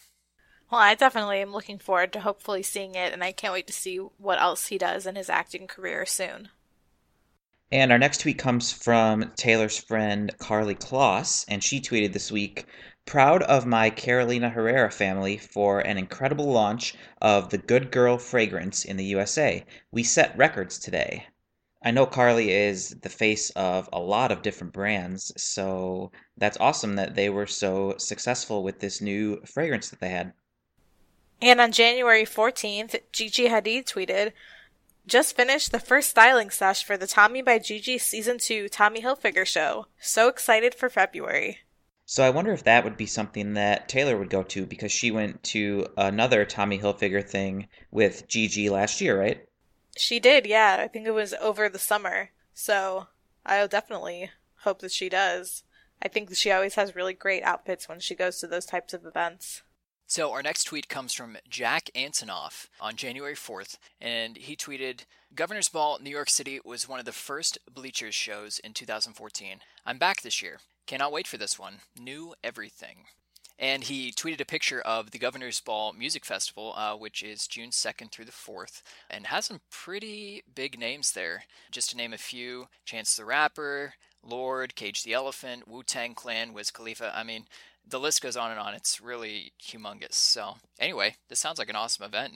well, 0.74 0.82
I 0.82 0.96
definitely 0.96 1.40
am 1.40 1.52
looking 1.52 1.78
forward 1.78 2.12
to 2.14 2.20
hopefully 2.20 2.64
seeing 2.64 2.96
it, 2.96 3.12
and 3.12 3.22
I 3.22 3.30
can't 3.30 3.52
wait 3.52 3.68
to 3.68 3.72
see 3.72 3.98
what 3.98 4.40
else 4.40 4.66
he 4.66 4.76
does 4.76 5.06
in 5.06 5.14
his 5.14 5.30
acting 5.30 5.68
career 5.68 6.04
soon. 6.04 6.48
And 7.70 7.92
our 7.92 7.98
next 7.98 8.22
tweet 8.22 8.38
comes 8.38 8.72
from 8.72 9.30
Taylor's 9.36 9.78
friend 9.78 10.34
Karlie 10.40 10.74
Kloss, 10.74 11.44
and 11.46 11.62
she 11.62 11.80
tweeted 11.80 12.12
this 12.12 12.32
week 12.32 12.66
Proud 13.06 13.44
of 13.44 13.66
my 13.66 13.88
Carolina 13.88 14.50
Herrera 14.50 14.90
family 14.90 15.36
for 15.36 15.78
an 15.78 15.96
incredible 15.96 16.46
launch 16.46 16.96
of 17.22 17.50
the 17.50 17.58
Good 17.58 17.92
Girl 17.92 18.18
fragrance 18.18 18.84
in 18.84 18.96
the 18.96 19.04
USA. 19.04 19.64
We 19.92 20.02
set 20.02 20.36
records 20.36 20.80
today. 20.80 21.28
I 21.84 21.92
know 21.92 22.04
Carly 22.04 22.50
is 22.50 22.96
the 23.00 23.08
face 23.08 23.50
of 23.50 23.88
a 23.92 24.00
lot 24.00 24.32
of 24.32 24.42
different 24.42 24.72
brands, 24.72 25.32
so 25.40 26.10
that's 26.36 26.58
awesome 26.58 26.96
that 26.96 27.14
they 27.14 27.30
were 27.30 27.46
so 27.46 27.94
successful 27.96 28.64
with 28.64 28.80
this 28.80 29.00
new 29.00 29.40
fragrance 29.46 29.90
that 29.90 30.00
they 30.00 30.08
had. 30.08 30.32
And 31.40 31.60
on 31.60 31.72
January 31.72 32.24
14th, 32.24 32.98
Gigi 33.12 33.48
Hadid 33.48 33.84
tweeted, 33.84 34.32
just 35.06 35.36
finished 35.36 35.70
the 35.70 35.78
first 35.78 36.08
styling 36.08 36.48
sesh 36.48 36.84
for 36.84 36.96
the 36.96 37.06
Tommy 37.06 37.42
by 37.42 37.58
Gigi 37.58 37.98
Season 37.98 38.38
2 38.38 38.68
Tommy 38.68 39.02
Hilfiger 39.02 39.44
show. 39.44 39.86
So 40.00 40.28
excited 40.28 40.74
for 40.74 40.88
February. 40.88 41.58
So 42.06 42.22
I 42.22 42.30
wonder 42.30 42.52
if 42.52 42.64
that 42.64 42.84
would 42.84 42.96
be 42.96 43.06
something 43.06 43.54
that 43.54 43.88
Taylor 43.88 44.16
would 44.16 44.30
go 44.30 44.42
to 44.44 44.66
because 44.66 44.92
she 44.92 45.10
went 45.10 45.42
to 45.44 45.86
another 45.96 46.44
Tommy 46.44 46.78
Hilfiger 46.78 47.26
thing 47.26 47.68
with 47.90 48.28
Gigi 48.28 48.70
last 48.70 49.00
year, 49.00 49.18
right? 49.18 49.44
She 49.96 50.20
did, 50.20 50.46
yeah. 50.46 50.78
I 50.80 50.88
think 50.88 51.06
it 51.06 51.12
was 51.12 51.34
over 51.34 51.68
the 51.68 51.78
summer. 51.78 52.30
So 52.52 53.06
I'll 53.44 53.68
definitely 53.68 54.30
hope 54.60 54.80
that 54.80 54.92
she 54.92 55.08
does. 55.08 55.64
I 56.02 56.08
think 56.08 56.28
that 56.28 56.38
she 56.38 56.50
always 56.50 56.74
has 56.74 56.96
really 56.96 57.14
great 57.14 57.42
outfits 57.42 57.88
when 57.88 58.00
she 58.00 58.14
goes 58.14 58.38
to 58.40 58.46
those 58.46 58.66
types 58.66 58.92
of 58.92 59.06
events. 59.06 59.62
So 60.14 60.30
our 60.30 60.44
next 60.44 60.62
tweet 60.62 60.88
comes 60.88 61.12
from 61.12 61.38
Jack 61.50 61.90
Antonoff 61.92 62.68
on 62.80 62.94
January 62.94 63.34
4th, 63.34 63.78
and 64.00 64.36
he 64.36 64.54
tweeted, 64.54 65.06
Governor's 65.34 65.68
Ball 65.68 65.98
New 66.00 66.08
York 66.08 66.30
City 66.30 66.60
was 66.64 66.88
one 66.88 67.00
of 67.00 67.04
the 67.04 67.10
first 67.10 67.58
Bleachers 67.68 68.14
shows 68.14 68.60
in 68.60 68.74
2014. 68.74 69.58
I'm 69.84 69.98
back 69.98 70.22
this 70.22 70.40
year. 70.40 70.60
Cannot 70.86 71.10
wait 71.10 71.26
for 71.26 71.36
this 71.36 71.58
one. 71.58 71.78
New 71.98 72.32
everything. 72.44 73.06
And 73.58 73.82
he 73.82 74.12
tweeted 74.12 74.40
a 74.40 74.44
picture 74.44 74.80
of 74.80 75.10
the 75.10 75.18
Governor's 75.18 75.58
Ball 75.58 75.92
Music 75.92 76.24
Festival, 76.24 76.74
uh, 76.76 76.94
which 76.94 77.24
is 77.24 77.48
June 77.48 77.70
2nd 77.70 78.12
through 78.12 78.26
the 78.26 78.30
4th, 78.30 78.82
and 79.10 79.26
has 79.26 79.46
some 79.46 79.62
pretty 79.68 80.44
big 80.54 80.78
names 80.78 81.10
there. 81.10 81.42
Just 81.72 81.90
to 81.90 81.96
name 81.96 82.12
a 82.12 82.18
few 82.18 82.68
Chance 82.84 83.16
the 83.16 83.24
Rapper, 83.24 83.94
Lorde, 84.22 84.76
Cage 84.76 85.02
the 85.02 85.12
Elephant, 85.12 85.66
Wu 85.68 85.82
Tang 85.82 86.14
Clan, 86.14 86.52
Wiz 86.52 86.70
Khalifa. 86.70 87.12
I 87.14 87.24
mean, 87.24 87.46
the 87.86 88.00
list 88.00 88.22
goes 88.22 88.36
on 88.36 88.50
and 88.50 88.60
on. 88.60 88.74
It's 88.74 89.00
really 89.00 89.52
humongous. 89.62 90.14
So, 90.14 90.56
anyway, 90.78 91.16
this 91.28 91.38
sounds 91.38 91.58
like 91.58 91.68
an 91.68 91.76
awesome 91.76 92.04
event. 92.04 92.34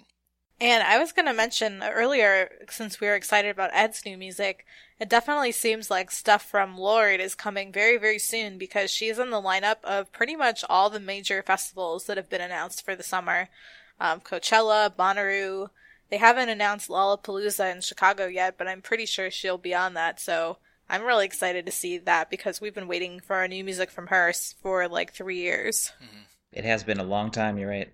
And 0.60 0.82
I 0.82 0.98
was 0.98 1.12
going 1.12 1.26
to 1.26 1.32
mention 1.32 1.82
earlier, 1.82 2.50
since 2.68 3.00
we 3.00 3.06
were 3.06 3.14
excited 3.14 3.50
about 3.50 3.70
Ed's 3.72 4.04
new 4.04 4.16
music, 4.16 4.66
it 4.98 5.08
definitely 5.08 5.52
seems 5.52 5.88
like 5.90 6.10
stuff 6.10 6.44
from 6.44 6.76
Lorde 6.76 7.20
is 7.20 7.36
coming 7.36 7.72
very, 7.72 7.96
very 7.96 8.18
soon 8.18 8.58
because 8.58 8.90
she's 8.90 9.20
in 9.20 9.30
the 9.30 9.40
lineup 9.40 9.76
of 9.84 10.12
pretty 10.12 10.34
much 10.34 10.64
all 10.68 10.90
the 10.90 10.98
major 10.98 11.42
festivals 11.42 12.06
that 12.06 12.16
have 12.16 12.28
been 12.28 12.40
announced 12.40 12.84
for 12.84 12.96
the 12.96 13.04
summer. 13.04 13.48
Um, 14.00 14.20
Coachella, 14.20 14.94
Bonnaroo. 14.94 15.70
They 16.10 16.16
haven't 16.16 16.48
announced 16.48 16.88
Lollapalooza 16.88 17.72
in 17.72 17.80
Chicago 17.80 18.26
yet, 18.26 18.56
but 18.58 18.66
I'm 18.66 18.82
pretty 18.82 19.06
sure 19.06 19.30
she'll 19.30 19.58
be 19.58 19.74
on 19.74 19.94
that. 19.94 20.18
So 20.18 20.58
I'm 20.90 21.02
really 21.02 21.26
excited 21.26 21.66
to 21.66 21.72
see 21.72 21.98
that 21.98 22.30
because 22.30 22.60
we've 22.60 22.74
been 22.74 22.88
waiting 22.88 23.20
for 23.20 23.36
our 23.36 23.48
new 23.48 23.62
music 23.62 23.90
from 23.90 24.06
her 24.06 24.32
for 24.60 24.88
like 24.88 25.12
three 25.12 25.38
years. 25.38 25.92
Mm-hmm. 26.02 26.22
It 26.52 26.64
has 26.64 26.82
been 26.82 26.98
a 26.98 27.04
long 27.04 27.30
time, 27.30 27.58
you're 27.58 27.68
right. 27.68 27.92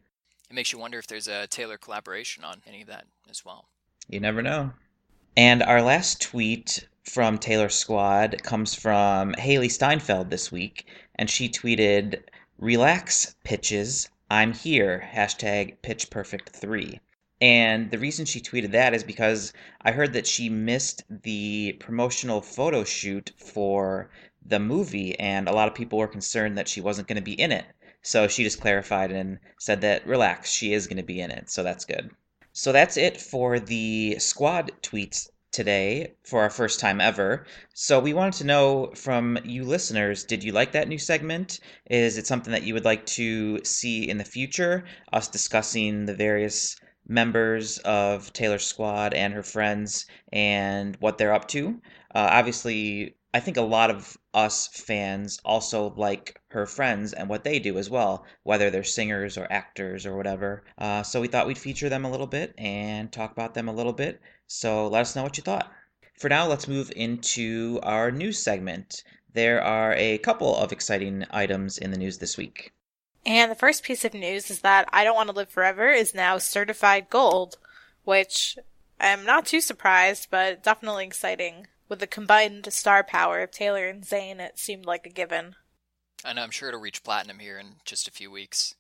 It 0.50 0.54
makes 0.54 0.72
you 0.72 0.78
wonder 0.78 0.98
if 0.98 1.06
there's 1.06 1.26
a 1.26 1.46
Taylor 1.48 1.76
collaboration 1.76 2.44
on 2.44 2.62
any 2.66 2.82
of 2.82 2.88
that 2.88 3.06
as 3.28 3.44
well. 3.44 3.66
You 4.08 4.20
never 4.20 4.42
know. 4.42 4.72
And 5.36 5.62
our 5.62 5.82
last 5.82 6.22
tweet 6.22 6.86
from 7.02 7.38
Taylor 7.38 7.68
Squad 7.68 8.42
comes 8.44 8.74
from 8.74 9.32
Hailee 9.34 9.70
Steinfeld 9.70 10.30
this 10.30 10.52
week, 10.52 10.86
and 11.16 11.28
she 11.28 11.48
tweeted, 11.48 12.22
Relax, 12.58 13.34
pitches. 13.42 14.08
I'm 14.30 14.52
here. 14.52 15.08
Hashtag 15.12 15.82
Pitch 15.82 16.08
Perfect 16.10 16.50
3. 16.50 17.00
And 17.44 17.90
the 17.90 17.98
reason 17.98 18.24
she 18.24 18.40
tweeted 18.40 18.70
that 18.70 18.94
is 18.94 19.04
because 19.04 19.52
I 19.82 19.92
heard 19.92 20.14
that 20.14 20.26
she 20.26 20.48
missed 20.48 21.04
the 21.10 21.76
promotional 21.78 22.40
photo 22.40 22.84
shoot 22.84 23.32
for 23.36 24.08
the 24.46 24.58
movie, 24.58 25.14
and 25.20 25.46
a 25.46 25.52
lot 25.52 25.68
of 25.68 25.74
people 25.74 25.98
were 25.98 26.08
concerned 26.08 26.56
that 26.56 26.68
she 26.68 26.80
wasn't 26.80 27.06
going 27.06 27.16
to 27.16 27.22
be 27.22 27.38
in 27.38 27.52
it. 27.52 27.66
So 28.00 28.28
she 28.28 28.44
just 28.44 28.62
clarified 28.62 29.12
and 29.12 29.40
said 29.58 29.82
that 29.82 30.06
relax, 30.06 30.52
she 30.52 30.72
is 30.72 30.86
going 30.86 30.96
to 30.96 31.02
be 31.02 31.20
in 31.20 31.30
it. 31.30 31.50
So 31.50 31.62
that's 31.62 31.84
good. 31.84 32.10
So 32.54 32.72
that's 32.72 32.96
it 32.96 33.20
for 33.20 33.60
the 33.60 34.18
squad 34.20 34.72
tweets 34.80 35.28
today 35.52 36.14
for 36.22 36.40
our 36.40 36.48
first 36.48 36.80
time 36.80 36.98
ever. 36.98 37.44
So 37.74 38.00
we 38.00 38.14
wanted 38.14 38.38
to 38.38 38.46
know 38.46 38.90
from 38.94 39.38
you 39.44 39.64
listeners, 39.64 40.24
did 40.24 40.42
you 40.42 40.52
like 40.52 40.72
that 40.72 40.88
new 40.88 40.98
segment? 40.98 41.60
Is 41.90 42.16
it 42.16 42.26
something 42.26 42.52
that 42.52 42.62
you 42.62 42.72
would 42.72 42.86
like 42.86 43.04
to 43.20 43.62
see 43.66 44.08
in 44.08 44.16
the 44.16 44.24
future? 44.24 44.84
Us 45.12 45.28
discussing 45.28 46.06
the 46.06 46.14
various 46.14 46.76
members 47.06 47.78
of 47.78 48.32
Taylor 48.32 48.58
Squad 48.58 49.14
and 49.14 49.34
her 49.34 49.42
friends 49.42 50.06
and 50.32 50.96
what 51.00 51.18
they're 51.18 51.34
up 51.34 51.48
to. 51.48 51.80
Uh, 52.14 52.28
obviously, 52.30 53.16
I 53.34 53.40
think 53.40 53.56
a 53.56 53.62
lot 53.62 53.90
of 53.90 54.16
us 54.32 54.68
fans 54.68 55.40
also 55.44 55.92
like 55.96 56.40
her 56.50 56.66
friends 56.66 57.12
and 57.12 57.28
what 57.28 57.42
they 57.42 57.58
do 57.58 57.78
as 57.78 57.90
well, 57.90 58.24
whether 58.44 58.70
they're 58.70 58.84
singers 58.84 59.36
or 59.36 59.50
actors 59.50 60.06
or 60.06 60.16
whatever. 60.16 60.64
Uh, 60.78 61.02
so 61.02 61.20
we 61.20 61.26
thought 61.26 61.46
we'd 61.46 61.58
feature 61.58 61.88
them 61.88 62.04
a 62.04 62.10
little 62.10 62.28
bit 62.28 62.54
and 62.56 63.10
talk 63.10 63.32
about 63.32 63.54
them 63.54 63.68
a 63.68 63.72
little 63.72 63.92
bit. 63.92 64.20
So 64.46 64.86
let 64.86 65.00
us 65.00 65.16
know 65.16 65.24
what 65.24 65.36
you 65.36 65.42
thought. 65.42 65.72
For 66.18 66.28
now, 66.28 66.46
let's 66.46 66.68
move 66.68 66.92
into 66.94 67.80
our 67.82 68.12
news 68.12 68.38
segment. 68.38 69.02
There 69.32 69.60
are 69.60 69.94
a 69.94 70.18
couple 70.18 70.56
of 70.56 70.70
exciting 70.70 71.24
items 71.32 71.76
in 71.76 71.90
the 71.90 71.98
news 71.98 72.18
this 72.18 72.36
week. 72.36 72.72
And 73.26 73.50
the 73.50 73.56
first 73.56 73.82
piece 73.82 74.04
of 74.04 74.12
news 74.12 74.50
is 74.50 74.60
that 74.60 74.88
I 74.92 75.04
Don't 75.04 75.16
Want 75.16 75.30
to 75.30 75.34
Live 75.34 75.48
Forever 75.48 75.88
is 75.88 76.14
now 76.14 76.38
certified 76.38 77.08
gold, 77.08 77.56
which 78.04 78.58
I'm 79.00 79.24
not 79.24 79.46
too 79.46 79.60
surprised, 79.60 80.28
but 80.30 80.62
definitely 80.62 81.06
exciting. 81.06 81.66
With 81.88 82.00
the 82.00 82.06
combined 82.06 82.70
star 82.72 83.02
power 83.04 83.42
of 83.42 83.50
Taylor 83.50 83.88
and 83.88 84.02
Zayn, 84.02 84.40
it 84.40 84.58
seemed 84.58 84.86
like 84.86 85.06
a 85.06 85.10
given. 85.10 85.54
And 86.24 86.40
I'm 86.40 86.50
sure 86.50 86.68
it'll 86.68 86.80
reach 86.80 87.02
platinum 87.02 87.38
here 87.38 87.58
in 87.58 87.76
just 87.84 88.08
a 88.08 88.12
few 88.12 88.30
weeks. 88.30 88.74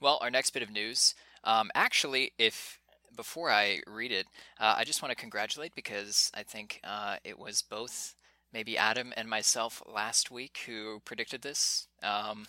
Well, 0.00 0.18
our 0.20 0.30
next 0.30 0.50
bit 0.50 0.62
of 0.62 0.70
news. 0.70 1.14
Um, 1.44 1.70
actually, 1.74 2.32
if 2.38 2.78
before 3.16 3.50
I 3.50 3.80
read 3.86 4.12
it, 4.12 4.26
uh, 4.58 4.74
I 4.76 4.84
just 4.84 5.02
want 5.02 5.10
to 5.10 5.20
congratulate 5.20 5.74
because 5.74 6.30
I 6.34 6.42
think 6.42 6.80
uh, 6.84 7.16
it 7.24 7.38
was 7.38 7.62
both 7.62 8.14
maybe 8.52 8.76
Adam 8.76 9.12
and 9.16 9.28
myself 9.28 9.82
last 9.86 10.30
week 10.30 10.60
who 10.66 11.00
predicted 11.04 11.42
this. 11.42 11.88
Um, 12.02 12.46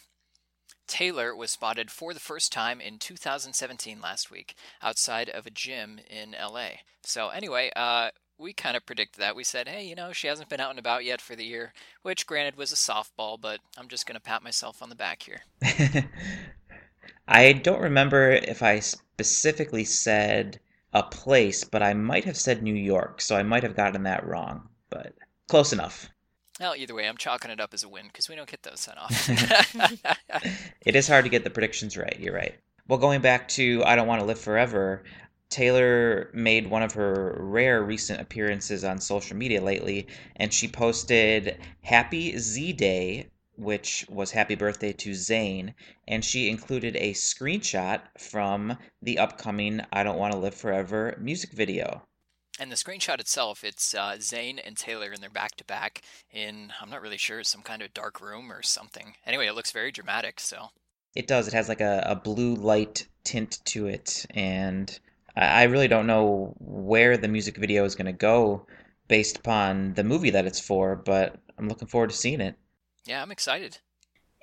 Taylor 0.87 1.35
was 1.35 1.51
spotted 1.51 1.89
for 1.89 2.13
the 2.13 2.19
first 2.19 2.51
time 2.51 2.79
in 2.81 2.99
2017 2.99 4.01
last 4.01 4.29
week 4.29 4.55
outside 4.81 5.29
of 5.29 5.45
a 5.45 5.51
gym 5.51 5.99
in 6.09 6.35
LA. 6.39 6.69
So, 7.03 7.29
anyway, 7.29 7.71
uh, 7.75 8.09
we 8.37 8.53
kind 8.53 8.75
of 8.75 8.85
predicted 8.85 9.21
that. 9.21 9.35
We 9.35 9.43
said, 9.43 9.67
hey, 9.67 9.85
you 9.85 9.95
know, 9.95 10.11
she 10.11 10.27
hasn't 10.27 10.49
been 10.49 10.59
out 10.59 10.71
and 10.71 10.79
about 10.79 11.05
yet 11.05 11.21
for 11.21 11.35
the 11.35 11.45
year, 11.45 11.73
which 12.01 12.27
granted 12.27 12.57
was 12.57 12.71
a 12.71 12.75
softball, 12.75 13.39
but 13.39 13.59
I'm 13.77 13.87
just 13.87 14.05
going 14.05 14.15
to 14.15 14.21
pat 14.21 14.43
myself 14.43 14.81
on 14.81 14.89
the 14.89 14.95
back 14.95 15.23
here. 15.23 15.41
I 17.27 17.53
don't 17.53 17.81
remember 17.81 18.31
if 18.31 18.61
I 18.61 18.79
specifically 18.79 19.85
said 19.85 20.59
a 20.93 21.03
place, 21.03 21.63
but 21.63 21.81
I 21.81 21.93
might 21.93 22.25
have 22.25 22.37
said 22.37 22.61
New 22.61 22.75
York, 22.75 23.21
so 23.21 23.35
I 23.35 23.43
might 23.43 23.63
have 23.63 23.75
gotten 23.75 24.03
that 24.03 24.25
wrong, 24.27 24.69
but 24.89 25.13
close 25.47 25.73
enough. 25.73 26.09
Well, 26.63 26.77
either 26.77 26.95
way, 26.95 27.09
I'm 27.09 27.17
chalking 27.17 27.51
it 27.51 27.59
up 27.59 27.73
as 27.73 27.83
a 27.83 27.89
win 27.89 28.07
because 28.07 28.29
we 28.29 28.35
don't 28.35 28.49
get 28.49 28.63
those 28.63 28.79
sent 28.79 28.97
off. 28.97 29.29
it 30.85 30.95
is 30.95 31.09
hard 31.09 31.25
to 31.25 31.29
get 31.29 31.43
the 31.43 31.49
predictions 31.49 31.97
right. 31.97 32.17
You're 32.17 32.33
right. 32.33 32.55
Well, 32.87 32.99
going 32.99 33.19
back 33.19 33.49
to 33.49 33.83
I 33.85 33.97
Don't 33.97 34.07
Want 34.07 34.21
to 34.21 34.25
Live 34.25 34.39
Forever, 34.39 35.03
Taylor 35.49 36.29
made 36.33 36.69
one 36.69 36.81
of 36.81 36.93
her 36.93 37.35
rare 37.37 37.83
recent 37.83 38.21
appearances 38.21 38.85
on 38.85 39.01
social 39.01 39.35
media 39.35 39.61
lately, 39.61 40.07
and 40.37 40.53
she 40.53 40.69
posted 40.69 41.57
Happy 41.81 42.37
Z 42.37 42.71
Day, 42.71 43.27
which 43.57 44.05
was 44.07 44.31
happy 44.31 44.55
birthday 44.55 44.93
to 44.93 45.11
Zayn, 45.11 45.73
and 46.07 46.23
she 46.23 46.49
included 46.49 46.95
a 46.95 47.11
screenshot 47.11 47.99
from 48.17 48.77
the 49.01 49.19
upcoming 49.19 49.81
I 49.91 50.03
Don't 50.03 50.17
Want 50.17 50.31
to 50.31 50.39
Live 50.39 50.55
Forever 50.55 51.17
music 51.19 51.51
video. 51.51 52.07
And 52.59 52.71
the 52.71 52.75
screenshot 52.75 53.19
itself, 53.19 53.63
it's 53.63 53.95
uh, 53.95 54.17
Zayn 54.19 54.59
and 54.63 54.77
Taylor 54.77 55.11
in 55.11 55.21
their 55.21 55.29
back 55.29 55.55
to 55.55 55.63
back 55.63 56.03
in, 56.31 56.71
I'm 56.79 56.89
not 56.89 57.01
really 57.01 57.17
sure, 57.17 57.43
some 57.43 57.63
kind 57.63 57.81
of 57.81 57.93
dark 57.93 58.21
room 58.21 58.51
or 58.51 58.61
something. 58.61 59.15
Anyway, 59.25 59.47
it 59.47 59.55
looks 59.55 59.71
very 59.71 59.91
dramatic, 59.91 60.39
so. 60.39 60.69
It 61.15 61.27
does. 61.27 61.47
It 61.47 61.53
has 61.53 61.67
like 61.67 61.81
a, 61.81 62.03
a 62.05 62.15
blue 62.15 62.55
light 62.55 63.07
tint 63.23 63.59
to 63.65 63.87
it, 63.87 64.25
and 64.31 64.99
I 65.35 65.63
really 65.63 65.87
don't 65.87 66.07
know 66.07 66.55
where 66.59 67.17
the 67.17 67.27
music 67.27 67.57
video 67.57 67.85
is 67.85 67.95
going 67.95 68.05
to 68.05 68.13
go 68.13 68.67
based 69.07 69.37
upon 69.39 69.95
the 69.95 70.03
movie 70.03 70.29
that 70.29 70.45
it's 70.45 70.59
for, 70.59 70.95
but 70.95 71.35
I'm 71.57 71.67
looking 71.67 71.87
forward 71.87 72.11
to 72.11 72.15
seeing 72.15 72.41
it. 72.41 72.55
Yeah, 73.05 73.21
I'm 73.21 73.31
excited. 73.31 73.79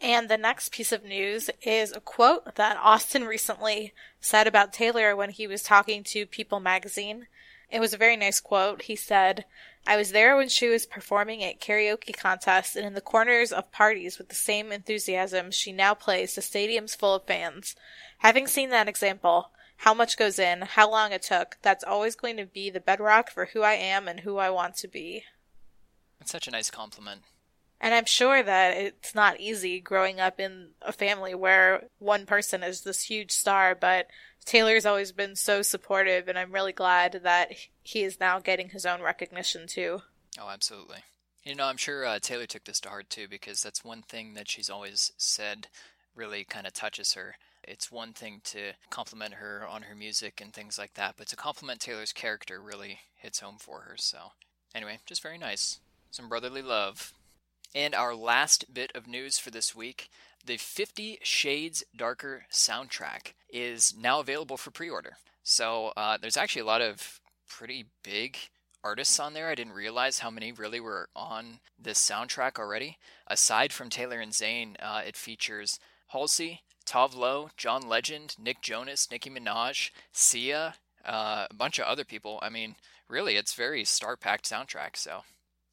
And 0.01 0.29
the 0.29 0.39
next 0.39 0.73
piece 0.73 0.93
of 0.93 1.05
news 1.05 1.51
is 1.63 1.93
a 1.93 2.01
quote 2.01 2.55
that 2.57 2.79
Austin 2.79 3.25
recently 3.25 3.93
said 4.19 4.47
about 4.47 4.73
Taylor 4.73 5.15
when 5.15 5.31
he 5.31 5.47
was 5.47 5.63
talking 5.63 6.03
to 6.05 6.27
People 6.27 6.59
magazine. 6.59 7.27
It 7.71 7.81
was 7.81 7.95
a 7.95 7.99
very 7.99 8.17
nice 8.17 8.41
quote. 8.41 8.83
He 8.83 8.97
said, 8.97 9.45
I 9.87 9.97
was 9.97 10.13
there 10.13 10.37
when 10.37 10.49
she 10.49 10.69
was 10.69 10.87
performing 10.87 11.43
at 11.43 11.61
karaoke 11.61 12.17
contests 12.17 12.77
and 12.77 12.85
in 12.85 12.95
the 12.95 13.01
corners 13.01 13.53
of 13.53 13.73
parties 13.73 14.19
with 14.19 14.29
the 14.29 14.35
same 14.35 14.73
enthusiasm 14.73 15.51
she 15.51 15.73
now 15.73 15.95
plays 15.95 16.35
to 16.35 16.41
stadiums 16.41 16.97
full 16.97 17.15
of 17.15 17.27
fans. 17.27 17.77
Having 18.19 18.49
seen 18.49 18.71
that 18.71 18.89
example, 18.89 19.53
how 19.79 19.95
much 19.95 20.19
goes 20.19 20.39
in, 20.39 20.63
how 20.63 20.91
long 20.91 21.13
it 21.13 21.23
took. 21.23 21.57
That's 21.63 21.85
always 21.85 22.15
going 22.15 22.37
to 22.37 22.45
be 22.45 22.69
the 22.69 22.81
bedrock 22.81 23.31
for 23.31 23.47
who 23.47 23.63
I 23.63 23.73
am 23.73 24.09
and 24.09 24.21
who 24.21 24.37
I 24.37 24.51
want 24.51 24.77
to 24.77 24.89
be. 24.89 25.25
That's 26.19 26.33
such 26.33 26.47
a 26.47 26.51
nice 26.51 26.71
compliment. 26.71 27.23
And 27.81 27.95
I'm 27.95 28.05
sure 28.05 28.43
that 28.43 28.77
it's 28.77 29.15
not 29.15 29.41
easy 29.41 29.81
growing 29.81 30.21
up 30.21 30.39
in 30.39 30.69
a 30.83 30.93
family 30.93 31.35
where 31.35 31.85
one 31.99 32.27
person 32.27 32.63
is 32.63 32.83
this 32.83 33.03
huge 33.03 33.33
star, 33.33 33.75
but 33.75 34.09
Taylor's 34.45 34.87
always 34.87 35.13
been 35.13 35.37
so 35.37 35.63
supportive, 35.63 36.29
and 36.29 36.39
I'm 36.39 36.53
really 36.53 36.73
glad 36.73 37.21
that 37.23 37.53
he 37.83 38.03
is 38.03 38.21
now 38.21 38.39
getting 38.39 38.71
his 38.71 38.85
own 38.85 39.01
recognition 39.01 39.67
too. 39.67 40.03
Oh, 40.39 40.49
absolutely. 40.49 40.99
You 41.43 41.55
know, 41.55 41.65
I'm 41.65 41.79
sure 41.79 42.05
uh, 42.05 42.19
Taylor 42.21 42.47
took 42.47 42.65
this 42.65 42.81
to 42.81 42.91
heart 42.91 43.09
too, 43.09 43.29
because 43.29 43.63
that's 43.63 43.85
one 43.85 44.03
thing 44.03 44.35
that 44.35 44.49
she's 44.49 44.69
always 44.69 45.13
said 45.17 45.69
really 46.15 46.45
kind 46.45 46.67
of 46.67 46.75
touches 46.75 47.15
her. 47.15 47.37
It's 47.63 47.93
one 47.93 48.13
thing 48.13 48.41
to 48.45 48.73
compliment 48.91 49.35
her 49.35 49.67
on 49.67 49.83
her 49.83 49.95
music 49.95 50.41
and 50.43 50.53
things 50.53 50.79
like 50.79 50.95
that, 50.95 51.15
but 51.17 51.29
to 51.29 51.37
compliment 51.37 51.81
Taylor's 51.81 52.13
character 52.13 52.61
really 52.61 53.01
hits 53.15 53.41
home 53.41 53.57
for 53.59 53.83
her. 53.83 53.97
So, 53.97 54.33
anyway, 54.75 54.99
just 55.07 55.23
very 55.23 55.39
nice. 55.39 55.81
Some 56.11 56.29
brotherly 56.29 56.63
love. 56.63 57.15
And 57.75 57.95
our 57.95 58.15
last 58.15 58.73
bit 58.73 58.91
of 58.95 59.07
news 59.07 59.39
for 59.39 59.51
this 59.51 59.75
week 59.75 60.11
the 60.45 60.57
Fifty 60.57 61.19
Shades 61.23 61.85
Darker 61.95 62.47
soundtrack 62.51 63.35
is 63.53 63.95
now 63.97 64.21
available 64.21 64.57
for 64.57 64.71
pre 64.71 64.89
order. 64.89 65.17
So 65.43 65.93
uh, 65.97 66.19
there's 66.21 66.37
actually 66.37 66.63
a 66.63 66.67
lot 66.67 66.81
of 66.81 67.21
pretty 67.49 67.87
big 68.03 68.39
artists 68.83 69.21
on 69.21 69.35
there. 69.35 69.49
I 69.49 69.55
didn't 69.55 69.75
realize 69.75 70.21
how 70.21 70.31
many 70.31 70.53
really 70.53 70.81
were 70.81 71.09
on 71.15 71.61
this 71.79 71.99
soundtrack 71.99 72.59
already. 72.59 72.99
Aside 73.27 73.73
from 73.73 73.91
Taylor 73.91 74.21
and 74.21 74.33
Zayn, 74.33 74.77
uh, 74.81 75.03
it 75.07 75.17
features 75.17 75.79
Halsey, 76.09 76.63
Tove 76.87 77.15
Lo, 77.15 77.51
John 77.57 77.87
Legend, 77.87 78.37
Nick 78.39 78.63
Jonas, 78.63 79.09
Nicki 79.11 79.31
Minaj, 79.31 79.91
Sia, 80.13 80.75
uh, 81.05 81.47
a 81.51 81.55
bunch 81.55 81.79
of 81.79 81.85
other 81.85 82.05
people. 82.05 82.39
I 82.43 82.49
mean, 82.49 82.77
really, 83.09 83.37
it's 83.37 83.55
very 83.55 83.85
star 83.85 84.17
packed 84.17 84.49
soundtrack. 84.49 84.97
So 84.97 85.23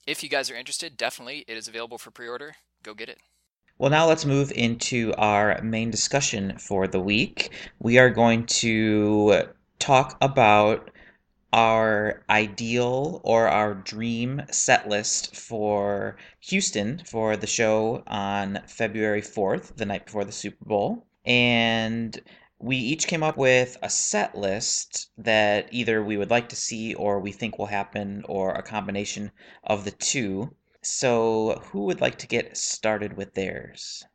if 0.07 0.23
you 0.23 0.29
guys 0.29 0.49
are 0.49 0.55
interested, 0.55 0.97
definitely 0.97 1.43
it 1.47 1.57
is 1.57 1.67
available 1.67 1.97
for 1.97 2.09
pre 2.09 2.27
order. 2.27 2.55
Go 2.81 2.93
get 2.93 3.09
it. 3.09 3.19
Well, 3.77 3.91
now 3.91 4.07
let's 4.07 4.25
move 4.25 4.51
into 4.55 5.13
our 5.17 5.61
main 5.61 5.91
discussion 5.91 6.57
for 6.57 6.87
the 6.87 6.99
week. 6.99 7.51
We 7.77 7.99
are 7.99 8.09
going 8.09 8.47
to 8.47 9.43
talk 9.77 10.17
about 10.19 10.89
our 11.53 12.23
ideal 12.29 13.21
or 13.23 13.47
our 13.47 13.75
dream 13.75 14.41
set 14.49 14.89
list 14.89 15.35
for 15.35 16.17
Houston 16.39 17.03
for 17.05 17.37
the 17.37 17.47
show 17.47 18.03
on 18.07 18.59
February 18.67 19.21
4th, 19.21 19.75
the 19.75 19.85
night 19.85 20.05
before 20.05 20.25
the 20.25 20.31
Super 20.31 20.65
Bowl. 20.65 21.05
And 21.25 22.19
we 22.59 22.77
each 22.77 23.07
came 23.07 23.23
up 23.23 23.37
with 23.37 23.77
a 23.81 23.89
set 23.89 24.35
list 24.35 25.09
that 25.17 25.67
either 25.71 26.03
we 26.03 26.17
would 26.17 26.29
like 26.29 26.49
to 26.49 26.55
see 26.55 26.93
or 26.95 27.19
we 27.19 27.31
think 27.31 27.57
will 27.57 27.67
happen 27.67 28.23
or 28.27 28.53
a 28.53 28.63
combination 28.63 29.31
of 29.63 29.85
the 29.85 29.91
two. 29.91 30.55
So, 30.81 31.61
who 31.71 31.83
would 31.85 32.01
like 32.01 32.17
to 32.19 32.27
get 32.27 32.57
started 32.57 33.17
with 33.17 33.33
theirs? 33.33 34.05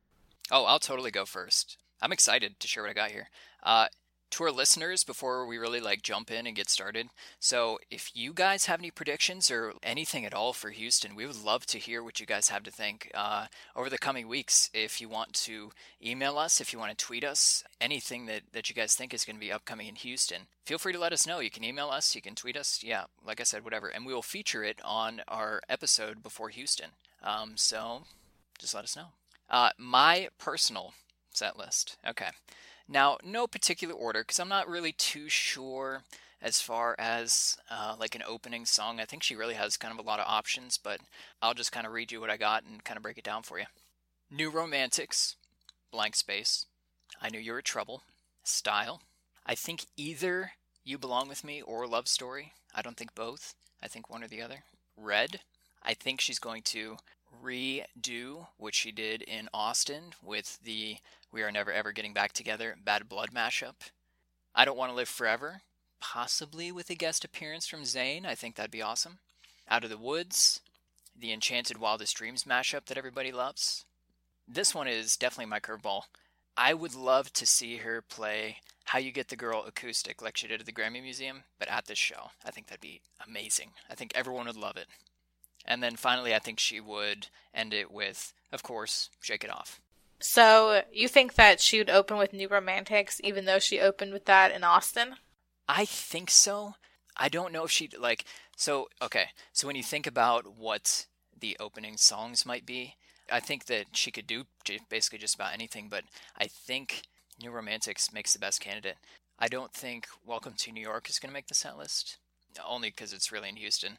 Oh, 0.51 0.65
I'll 0.65 0.79
totally 0.79 1.11
go 1.11 1.25
first. 1.25 1.77
I'm 2.01 2.13
excited 2.13 2.59
to 2.59 2.69
share 2.69 2.83
what 2.83 2.91
I 2.91 2.95
got 2.95 3.11
here. 3.11 3.29
Uh, 3.63 3.89
to 4.33 4.45
our 4.45 4.51
listeners 4.51 5.05
before 5.05 5.47
we 5.47 5.59
really 5.59 5.81
like 5.81 6.03
jump 6.03 6.31
in 6.31 6.47
and 6.47 6.57
get 6.57 6.71
started. 6.71 7.09
So, 7.39 7.79
if 7.91 8.11
you 8.15 8.33
guys 8.33 8.67
have 8.67 8.81
any 8.81 8.91
predictions 8.91 9.51
or 9.51 9.75
anything 9.83 10.25
at 10.25 10.35
all 10.35 10.53
for 10.53 10.71
Houston, 10.71 11.15
we 11.15 11.27
would 11.27 11.45
love 11.45 11.67
to 11.67 11.79
hear 11.79 12.03
what 12.03 12.19
you 12.19 12.27
guys 12.27 12.49
have 12.49 12.63
to 12.65 12.71
think 12.71 13.11
uh, 13.15 13.47
over 13.77 13.91
the 13.91 13.99
coming 13.99 14.29
weeks. 14.29 14.71
If 14.73 15.01
you 15.01 15.09
want 15.09 15.35
to 15.35 15.71
email 16.05 16.39
us, 16.39 16.61
if 16.61 16.73
you 16.73 16.79
want 16.79 16.97
to 16.97 17.05
tweet 17.05 17.25
us, 17.25 17.63
anything 17.81 18.27
that, 18.27 18.43
that 18.53 18.69
you 18.71 18.75
guys 18.75 18.95
think 18.95 19.13
is 19.13 19.25
going 19.25 19.37
to 19.37 19.41
be 19.41 19.53
upcoming 19.53 19.87
in 19.87 19.97
Houston, 19.97 20.43
feel 20.65 20.79
free 20.79 20.95
to 20.95 20.99
let 20.99 21.13
us 21.13 21.27
know. 21.27 21.41
You 21.41 21.51
can 21.51 21.65
email 21.65 21.91
us, 21.91 22.15
you 22.15 22.23
can 22.23 22.35
tweet 22.35 22.57
us. 22.57 22.81
Yeah, 22.83 23.05
like 23.25 23.41
I 23.41 23.45
said, 23.45 23.65
whatever. 23.65 23.89
And 23.89 24.07
we 24.07 24.15
will 24.15 24.23
feature 24.23 24.65
it 24.65 24.81
on 24.83 25.21
our 25.29 25.61
episode 25.69 26.23
before 26.23 26.49
Houston. 26.49 26.91
Um, 27.23 27.53
so, 27.57 28.05
just 28.59 28.75
let 28.75 28.85
us 28.85 28.97
know. 28.97 29.09
Uh, 29.51 29.71
my 29.77 30.29
personal 30.39 30.95
set 31.33 31.59
list. 31.59 31.97
Okay. 32.09 32.29
Now, 32.89 33.19
no 33.25 33.47
particular 33.47 33.95
order, 33.95 34.21
because 34.21 34.41
I'm 34.41 34.49
not 34.49 34.69
really 34.69 34.93
too 34.93 35.29
sure 35.29 36.03
as 36.43 36.61
far 36.61 36.97
as 36.99 37.57
uh, 37.71 37.95
like 37.99 38.15
an 38.15 38.23
opening 38.27 38.67
song. 38.67 39.01
I 39.01 39.05
think 39.05 39.23
she 39.23 39.37
really 39.37 39.55
has 39.55 39.77
kind 39.77 39.97
of 39.97 40.05
a 40.05 40.09
lot 40.09 40.19
of 40.19 40.27
options, 40.29 40.77
but 40.77 41.01
I'll 41.41 41.55
just 41.55 41.73
kind 41.73 41.87
of 41.87 41.93
read 41.93 42.11
you 42.11 42.21
what 42.21 42.31
I 42.31 42.37
got 42.37 42.65
and 42.65 42.85
kind 42.85 42.97
of 42.97 43.03
break 43.03 43.19
it 43.19 43.25
down 43.25 43.43
for 43.43 43.59
you. 43.59 43.67
New 44.31 44.51
Romantics, 44.51 45.37
blank 45.91 46.17
space. 46.17 46.67
I 47.21 47.29
Knew 47.29 47.39
You 47.39 47.53
Were 47.53 47.63
Trouble, 47.63 48.03
Style. 48.43 49.03
I 49.47 49.55
think 49.55 49.87
either 49.97 50.53
You 50.85 50.99
Belong 50.99 51.29
With 51.29 51.45
Me 51.45 51.63
or 51.63 51.87
Love 51.87 52.09
Story. 52.09 52.53
I 52.75 52.83
don't 52.83 52.97
think 52.97 53.15
both. 53.15 53.55
I 53.83 53.89
think 53.89 54.11
one 54.11 54.25
or 54.25 54.29
the 54.29 54.43
other. 54.43 54.65
Red. 54.97 55.41
I 55.83 55.95
think 55.95 56.21
she's 56.21 56.39
going 56.39 56.63
to 56.63 56.97
redo 57.43 58.47
what 58.57 58.75
she 58.75 58.93
did 58.93 59.23
in 59.23 59.49
Austin 59.53 60.15
with 60.23 60.59
the 60.63 60.99
We 61.33 61.43
Are 61.43 61.51
Never 61.51 61.73
Ever 61.73 61.93
Getting 61.93 62.13
Back 62.13 62.33
Together 62.33 62.77
Bad 62.83 63.09
Blood 63.09 63.31
mashup. 63.35 63.91
I 64.55 64.65
Don't 64.65 64.77
Want 64.77 64.93
to 64.93 64.97
Live 64.97 65.09
Forever, 65.09 65.63
possibly 66.01 66.71
with 66.71 66.91
a 66.91 66.95
guest 66.95 67.25
appearance 67.25 67.67
from 67.67 67.83
Zayn. 67.83 68.25
I 68.25 68.35
think 68.35 68.55
that'd 68.55 68.71
be 68.71 68.83
awesome. 68.83 69.19
Out 69.69 69.85
of 69.85 69.91
the 69.91 69.99
Woods, 69.99 70.61
the 71.19 71.33
Enchanted 71.33 71.79
Wildest 71.79 72.17
Dreams 72.17 72.45
mashup 72.45 72.87
that 72.87 72.99
everybody 72.99 73.33
loves. 73.33 73.85
This 74.47 74.75
one 74.75 74.89
is 74.89 75.17
definitely 75.17 75.51
my 75.51 75.61
curveball. 75.61 76.03
I 76.57 76.75
would 76.75 76.95
love 76.95 77.33
to 77.35 77.47
see 77.47 77.79
her 77.79 78.03
play 78.03 78.59
How 78.85 78.99
You 78.99 79.11
Get 79.11 79.29
the 79.29 79.37
Girl 79.37 79.65
acoustic 79.67 80.21
like 80.21 80.37
she 80.37 80.47
did 80.47 80.61
at 80.61 80.67
the 80.67 80.73
Grammy 80.73 81.03
Museum, 81.03 81.45
but 81.59 81.69
at 81.69 81.87
this 81.87 81.99
show. 81.99 82.31
I 82.45 82.51
think 82.51 82.67
that'd 82.67 82.81
be 82.81 83.01
amazing. 83.27 83.71
I 83.91 83.95
think 83.95 84.13
everyone 84.15 84.47
would 84.47 84.57
love 84.57 84.77
it. 84.77 84.87
And 85.65 85.83
then 85.83 85.97
finally, 85.97 86.35
I 86.35 86.39
think 86.39 86.59
she 86.59 86.81
would 86.81 87.29
end 87.55 87.73
it 87.73 87.91
with, 87.91 88.33
of 88.53 88.63
course, 88.63 89.11
Shake 89.21 89.45
It 89.45 89.51
Off. 89.51 89.81
So 90.21 90.83
you 90.93 91.09
think 91.09 91.35
that 91.35 91.61
she 91.61 91.79
would 91.79 91.91
open 91.91 92.17
with 92.17 92.33
New 92.33 92.49
Romantics, 92.49 93.21
even 93.25 93.45
though 93.45 93.59
she 93.59 93.81
opened 93.81 94.13
with 94.13 94.25
that 94.27 94.53
in 94.53 94.63
Austin? 94.63 95.17
I 95.69 95.85
think 95.85 96.31
so. 96.31 96.75
I 97.17 97.29
don't 97.29 97.53
know 97.53 97.65
if 97.65 97.71
she 97.71 97.91
like. 97.99 98.25
So 98.57 98.89
okay. 99.01 99.27
So 99.53 99.67
when 99.67 99.77
you 99.77 99.83
think 99.83 100.07
about 100.07 100.57
what 100.57 101.07
the 101.39 101.57
opening 101.59 101.97
songs 101.97 102.47
might 102.47 102.65
be, 102.65 102.97
I 103.31 103.41
think 103.41 103.67
that 103.67 103.87
she 103.93 104.11
could 104.11 104.27
do 104.27 104.45
basically 104.89 105.19
just 105.19 105.35
about 105.35 105.55
anything. 105.55 105.89
But 105.89 106.05
I 106.39 106.47
think 106.47 107.03
New 107.41 107.51
Romantics 107.51 108.13
makes 108.13 108.33
the 108.33 108.39
best 108.39 108.61
candidate. 108.61 108.97
I 109.39 109.49
don't 109.49 109.73
think 109.73 110.07
Welcome 110.25 110.55
to 110.59 110.73
New 110.73 110.83
York 110.83 111.11
is 111.11 111.19
going 111.19 111.31
to 111.31 111.35
make 111.35 111.49
the 111.49 111.55
set 111.55 111.77
list, 111.77 112.19
only 112.65 112.91
because 112.91 113.13
it's 113.13 113.33
really 113.33 113.49
in 113.49 113.57
Houston. 113.57 113.99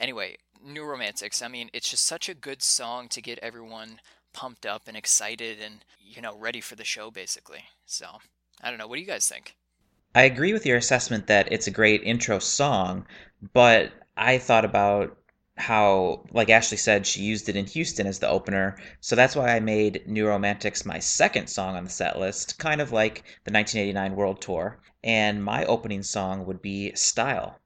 Anyway, 0.00 0.38
New 0.64 0.82
Romantics. 0.84 1.42
I 1.42 1.48
mean, 1.48 1.68
it's 1.74 1.90
just 1.90 2.06
such 2.06 2.30
a 2.30 2.34
good 2.34 2.62
song 2.62 3.08
to 3.08 3.20
get 3.20 3.38
everyone 3.40 4.00
pumped 4.32 4.64
up 4.64 4.88
and 4.88 4.96
excited 4.96 5.58
and, 5.62 5.84
you 6.00 6.22
know, 6.22 6.36
ready 6.36 6.62
for 6.62 6.74
the 6.74 6.84
show, 6.84 7.10
basically. 7.10 7.64
So, 7.84 8.06
I 8.62 8.70
don't 8.70 8.78
know. 8.78 8.86
What 8.86 8.96
do 8.96 9.02
you 9.02 9.06
guys 9.06 9.28
think? 9.28 9.54
I 10.14 10.22
agree 10.22 10.54
with 10.54 10.64
your 10.64 10.78
assessment 10.78 11.26
that 11.26 11.52
it's 11.52 11.66
a 11.66 11.70
great 11.70 12.02
intro 12.02 12.38
song, 12.38 13.06
but 13.52 13.92
I 14.16 14.38
thought 14.38 14.64
about 14.64 15.18
how, 15.56 16.24
like 16.32 16.48
Ashley 16.48 16.78
said, 16.78 17.06
she 17.06 17.20
used 17.22 17.48
it 17.50 17.56
in 17.56 17.66
Houston 17.66 18.06
as 18.06 18.18
the 18.18 18.28
opener. 18.28 18.78
So 19.00 19.14
that's 19.14 19.36
why 19.36 19.54
I 19.54 19.60
made 19.60 20.02
New 20.06 20.26
Romantics 20.26 20.86
my 20.86 20.98
second 20.98 21.48
song 21.48 21.76
on 21.76 21.84
the 21.84 21.90
set 21.90 22.18
list, 22.18 22.58
kind 22.58 22.80
of 22.80 22.90
like 22.90 23.24
the 23.44 23.52
1989 23.52 24.16
World 24.16 24.40
Tour. 24.40 24.80
And 25.04 25.44
my 25.44 25.64
opening 25.66 26.02
song 26.02 26.46
would 26.46 26.62
be 26.62 26.94
Style. 26.94 27.59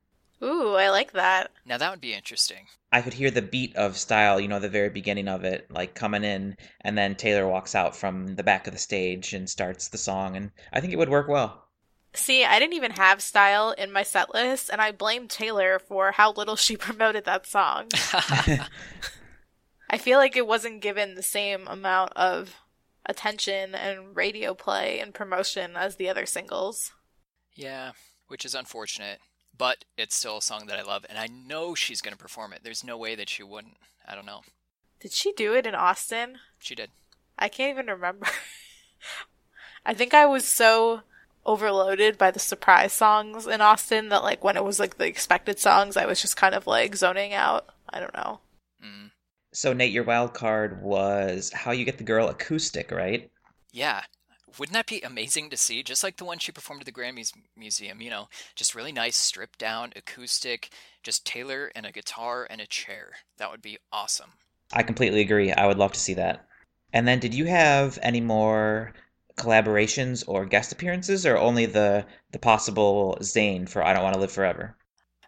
Ooh, 0.45 0.75
I 0.75 0.91
like 0.91 1.13
that. 1.13 1.51
Now 1.65 1.79
that 1.79 1.91
would 1.91 2.03
be 2.03 2.13
interesting. 2.13 2.67
I 2.93 3.01
could 3.01 3.15
hear 3.15 3.31
the 3.31 3.41
beat 3.41 3.75
of 3.77 3.97
style, 3.97 4.39
you 4.39 4.47
know, 4.47 4.61
the 4.61 4.69
very 4.69 4.91
beginning 4.91 5.27
of 5.27 5.43
it, 5.45 5.71
like 5.71 5.95
coming 5.95 6.23
in, 6.23 6.57
and 6.83 6.99
then 6.99 7.15
Taylor 7.15 7.49
walks 7.49 7.75
out 7.75 7.97
from 7.97 8.35
the 8.35 8.43
back 8.43 8.67
of 8.67 8.75
the 8.75 8.79
stage 8.79 9.33
and 9.33 9.49
starts 9.49 9.89
the 9.89 9.99
song, 9.99 10.37
and 10.37 10.51
I 10.73 10.81
think 10.81 10.93
it 10.93 10.97
would 10.97 11.09
work 11.09 11.29
well. 11.29 11.65
See, 12.13 12.45
I 12.45 12.59
didn't 12.59 12.75
even 12.75 12.93
have 12.93 13.23
style 13.23 13.73
in 13.73 13.91
my 13.91 14.03
set 14.03 14.35
list, 14.35 14.69
and 14.71 14.81
I 14.83 14.93
blame 14.93 15.29
Taylor 15.29 15.79
for 15.79 16.13
how 16.13 16.33
little 16.33 16.57
she 16.57 16.77
promoted 16.77 17.25
that 17.25 17.47
song. 17.47 17.89
I 19.91 19.99
feel 19.99 20.19
like 20.19 20.37
it 20.37 20.47
wasn't 20.47 20.83
given 20.83 21.15
the 21.15 21.23
same 21.23 21.67
amount 21.67 22.13
of 22.13 22.55
attention 23.07 23.75
and 23.75 24.15
radio 24.15 24.55
play 24.55 25.01
and 25.01 25.15
promotion 25.15 25.75
as 25.75 25.97
the 25.97 26.09
other 26.09 26.27
singles. 26.27 26.93
Yeah, 27.55 27.93
which 28.29 28.45
is 28.45 28.55
unfortunate 28.55 29.21
but 29.57 29.85
it's 29.97 30.15
still 30.15 30.39
a 30.39 30.43
song 30.43 30.67
that 30.67 30.79
I 30.79 30.83
love, 30.83 31.05
and 31.09 31.19
I 31.19 31.27
know 31.27 31.75
she's 31.75 32.01
going 32.01 32.17
to 32.17 32.23
perform 32.23 32.53
it. 32.53 32.61
There's 32.63 32.85
no 32.85 32.97
way 32.97 33.15
that 33.15 33.29
she 33.29 33.43
wouldn't. 33.43 33.77
I 34.07 34.15
don't 34.15 34.27
know. 34.27 34.43
Did 35.01 35.13
she 35.13 35.33
do 35.33 35.55
it 35.55 35.67
in 35.67 35.75
Austin? 35.75 36.39
She 36.59 36.75
did. 36.75 36.91
I 37.39 37.49
can't 37.49 37.71
even 37.71 37.87
remember. 37.87 38.27
I 39.87 39.95
think 39.95 40.15
I 40.15 40.27
was 40.27 40.45
so 40.45 41.03
overloaded 41.47 42.17
by 42.17 42.31
the 42.31 42.39
surprise 42.39 42.93
songs 42.93 43.47
in 43.47 43.61
Austin 43.61 44.09
that 44.09 44.23
like 44.23 44.43
when 44.43 44.57
it 44.57 44.65
was 44.65 44.81
like 44.81 44.97
the 44.97 45.07
expected 45.07 45.59
songs, 45.59 45.97
I 45.97 46.07
was 46.07 46.21
just 46.21 46.37
kind 46.37 46.55
of 46.55 46.67
like 46.67 46.97
zoning 46.97 47.35
out. 47.35 47.67
I 47.91 48.01
don't 48.01 48.15
know. 48.15 48.41
Mm. 48.85 49.11
So 49.53 49.73
Nate, 49.73 49.93
your 49.93 50.05
wild 50.05 50.35
card 50.35 50.83
was 50.83 51.53
how 51.53 51.73
you 51.73 51.85
get 51.85 51.99
the 51.99 52.05
girl 52.05 52.29
acoustic, 52.29 52.91
right? 52.91 53.31
Yeah. 53.73 54.03
Wouldn't 54.59 54.75
that 54.75 54.87
be 54.87 55.01
amazing 55.01 55.51
to 55.51 55.57
see? 55.57 55.83
Just 55.83 56.03
like 56.03 56.17
the 56.17 56.25
one 56.25 56.39
she 56.39 56.53
performed 56.53 56.83
at 56.83 56.87
the 56.87 56.93
Grammys 56.93 57.33
Museum, 57.57 58.01
you 58.01 58.11
know, 58.11 58.29
just 58.55 58.75
really 58.75 58.93
nice, 58.93 59.17
stripped 59.17 59.59
down, 59.59 59.93
acoustic, 59.97 60.71
just 61.03 61.27
Taylor 61.27 61.71
and 61.75 61.87
a 61.87 61.93
guitar 61.93 62.47
and 62.49 62.61
a 62.61 62.67
chair. 62.67 63.13
That 63.39 63.51
would 63.51 63.63
be 63.63 63.79
awesome. 63.93 64.33
I 64.73 64.83
completely 64.83 65.21
agree. 65.21 65.53
I 65.53 65.67
would 65.67 65.79
love 65.79 65.93
to 65.93 66.01
see 66.01 66.15
that. 66.15 66.47
And 66.93 67.07
then, 67.07 67.19
did 67.19 67.35
you 67.35 67.47
have 67.47 67.99
any 68.03 68.21
more 68.21 68.93
collaborations 69.37 70.25
or 70.27 70.47
guest 70.47 70.73
appearances, 70.73 71.27
or 71.27 71.37
only 71.37 71.67
the 71.67 72.07
the 72.31 72.39
possible 72.39 73.19
Zayn 73.21 73.69
for 73.69 73.85
"I 73.85 73.93
Don't 73.93 74.03
Want 74.03 74.15
to 74.15 74.21
Live 74.21 74.33
Forever"? 74.33 74.77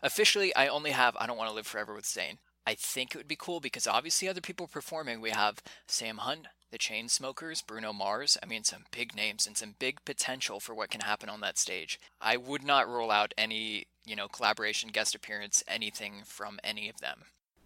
Officially, 0.03 0.55
I 0.55 0.69
only 0.69 0.93
have 0.93 1.17
"I 1.17 1.27
Don't 1.27 1.37
Want 1.37 1.51
to 1.51 1.55
Live 1.55 1.67
Forever" 1.67 1.95
with 1.95 2.05
Zayn. 2.05 2.39
I 2.67 2.75
think 2.75 3.15
it 3.15 3.19
would 3.19 3.29
be 3.29 3.37
cool 3.37 3.61
because 3.61 3.87
obviously 3.87 4.29
other 4.29 4.41
people 4.41 4.67
performing. 4.67 5.21
We 5.21 5.31
have 5.31 5.63
Sam 5.87 6.19
Hunt, 6.19 6.49
the 6.73 6.79
Chainsmokers, 6.79 7.65
Bruno 7.65 7.93
Mars. 7.93 8.37
I 8.43 8.47
mean, 8.47 8.65
some 8.65 8.85
big 8.91 9.15
names 9.15 9.47
and 9.47 9.57
some 9.57 9.77
big 9.79 10.05
potential 10.05 10.59
for 10.59 10.75
what 10.75 10.91
can 10.91 11.03
happen 11.03 11.29
on 11.29 11.41
that 11.43 11.59
stage. 11.59 12.01
I 12.21 12.37
would 12.37 12.65
not 12.65 12.89
rule 12.89 13.11
out 13.11 13.35
any, 13.39 13.87
you 14.05 14.17
know, 14.17 14.27
collaboration, 14.27 14.91
guest 14.91 15.15
appearance, 15.15 15.63
anything 15.69 16.23
from 16.25 16.59
any 16.65 16.89
of 16.89 17.01
them. 17.01 17.23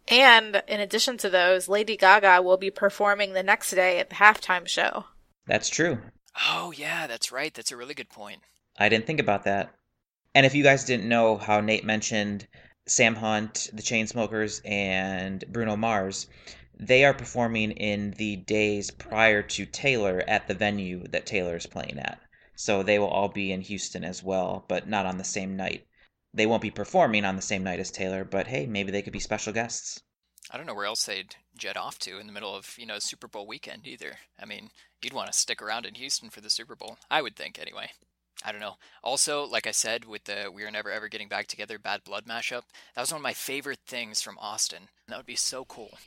And 0.06 0.62
in 0.68 0.80
addition 0.80 1.16
to 1.18 1.30
those, 1.30 1.68
Lady 1.68 1.96
Gaga 1.96 2.42
will 2.42 2.56
be 2.56 2.70
performing 2.70 3.32
the 3.32 3.42
next 3.42 3.70
day 3.70 4.00
at 4.00 4.10
the 4.10 4.16
halftime 4.16 4.66
show. 4.66 5.06
That's 5.46 5.68
true. 5.68 5.98
Oh, 6.48 6.72
yeah, 6.76 7.06
that's 7.06 7.32
right. 7.32 7.54
That's 7.54 7.72
a 7.72 7.76
really 7.76 7.94
good 7.94 8.10
point. 8.10 8.40
I 8.78 8.88
didn't 8.88 9.06
think 9.06 9.20
about 9.20 9.44
that. 9.44 9.74
And 10.34 10.46
if 10.46 10.54
you 10.54 10.62
guys 10.62 10.84
didn't 10.84 11.08
know 11.08 11.36
how 11.36 11.60
Nate 11.60 11.84
mentioned 11.84 12.46
Sam 12.90 13.14
Hunt, 13.14 13.70
the 13.72 13.83
Chainsmokers, 13.83 14.61
and 14.64 15.44
Bruno 15.46 15.76
Mars, 15.76 16.26
they 16.76 17.05
are 17.05 17.14
performing 17.14 17.70
in 17.70 18.11
the 18.18 18.35
days 18.35 18.90
prior 18.90 19.42
to 19.42 19.64
Taylor 19.64 20.24
at 20.26 20.48
the 20.48 20.55
venue 20.55 21.05
that 21.11 21.24
Taylor 21.24 21.55
is 21.55 21.66
playing 21.66 22.00
at. 22.00 22.20
So 22.57 22.83
they 22.83 22.98
will 22.98 23.07
all 23.07 23.29
be 23.29 23.53
in 23.53 23.61
Houston 23.61 24.03
as 24.03 24.24
well, 24.24 24.64
but 24.66 24.88
not 24.88 25.07
on 25.07 25.18
the 25.18 25.24
same 25.24 25.57
night. 25.57 25.87
They 26.35 26.46
won't 26.46 26.62
be 26.62 26.72
performing 26.72 27.24
on 27.24 27.37
the 27.37 27.42
same 27.42 27.62
night 27.62 27.79
as 27.79 27.92
Taylor, 27.92 28.24
but 28.24 28.48
hey, 28.48 28.66
maybe 28.66 28.90
they 28.90 29.03
could 29.03 29.12
be 29.12 29.20
special 29.20 29.53
guests. 29.53 30.03
I 30.50 30.57
don't 30.57 30.66
know 30.66 30.74
where 30.74 30.87
else 30.87 31.05
they'd 31.05 31.37
jet 31.57 31.76
off 31.76 32.00
to 32.00 32.18
in 32.18 32.26
the 32.26 32.33
middle 32.33 32.57
of, 32.57 32.76
you 32.76 32.87
know, 32.87 32.98
Super 32.98 33.29
Bowl 33.29 33.46
weekend 33.46 33.87
either. 33.87 34.18
I 34.37 34.46
mean, 34.46 34.70
you'd 35.00 35.12
want 35.12 35.31
to 35.31 35.38
stick 35.38 35.62
around 35.62 35.87
in 35.87 35.94
Houston 35.94 36.29
for 36.29 36.40
the 36.40 36.50
Super 36.50 36.74
Bowl. 36.74 36.98
I 37.09 37.22
would 37.22 37.37
think 37.37 37.57
anyway. 37.57 37.90
I 38.44 38.53
don't 38.53 38.61
know. 38.61 38.76
Also, 39.05 39.44
like 39.44 39.66
I 39.66 39.70
said, 39.70 40.05
with 40.05 40.24
the 40.24 40.50
We 40.53 40.64
Are 40.64 40.70
Never 40.70 40.90
Ever 40.90 41.09
Getting 41.09 41.29
Back 41.29 41.46
Together 41.46 41.79
Bad 41.79 42.05
Blood 42.05 42.24
mashup, 42.24 42.62
that 42.94 43.00
was 43.00 43.12
one 43.12 43.20
of 43.20 43.22
my 43.22 43.35
favorite 43.35 43.81
things 43.87 44.22
from 44.22 44.38
Austin. 44.38 44.88
That 45.09 45.18
would 45.18 45.26
be 45.26 45.37
so 45.37 45.64
cool. 45.64 45.98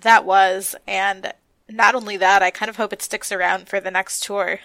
That 0.00 0.24
was, 0.24 0.74
and 0.86 1.34
not 1.68 1.94
only 1.94 2.16
that, 2.16 2.42
I 2.42 2.50
kind 2.50 2.68
of 2.68 2.76
hope 2.76 2.92
it 2.92 3.02
sticks 3.02 3.30
around 3.30 3.68
for 3.68 3.80
the 3.80 3.90
next 3.90 4.22
tour. 4.22 4.60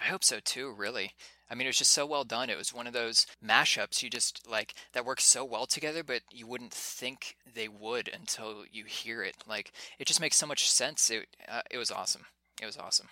I 0.00 0.04
hope 0.04 0.24
so 0.24 0.38
too, 0.42 0.72
really. 0.72 1.12
I 1.50 1.54
mean, 1.54 1.66
it 1.66 1.70
was 1.70 1.78
just 1.78 1.92
so 1.92 2.06
well 2.06 2.24
done. 2.24 2.48
It 2.48 2.56
was 2.56 2.72
one 2.72 2.86
of 2.86 2.92
those 2.92 3.26
mashups 3.44 4.02
you 4.02 4.08
just 4.08 4.48
like 4.48 4.74
that 4.92 5.04
works 5.04 5.24
so 5.24 5.44
well 5.44 5.66
together, 5.66 6.04
but 6.04 6.22
you 6.30 6.46
wouldn't 6.46 6.72
think 6.72 7.36
they 7.54 7.66
would 7.68 8.08
until 8.08 8.64
you 8.70 8.84
hear 8.84 9.22
it. 9.24 9.34
Like, 9.48 9.72
it 9.98 10.06
just 10.06 10.20
makes 10.20 10.36
so 10.36 10.46
much 10.46 10.70
sense. 10.70 11.10
It 11.10 11.26
uh, 11.48 11.62
it 11.70 11.76
was 11.76 11.90
awesome. 11.90 12.26
It 12.62 12.66
was 12.66 12.76
awesome. 12.76 13.08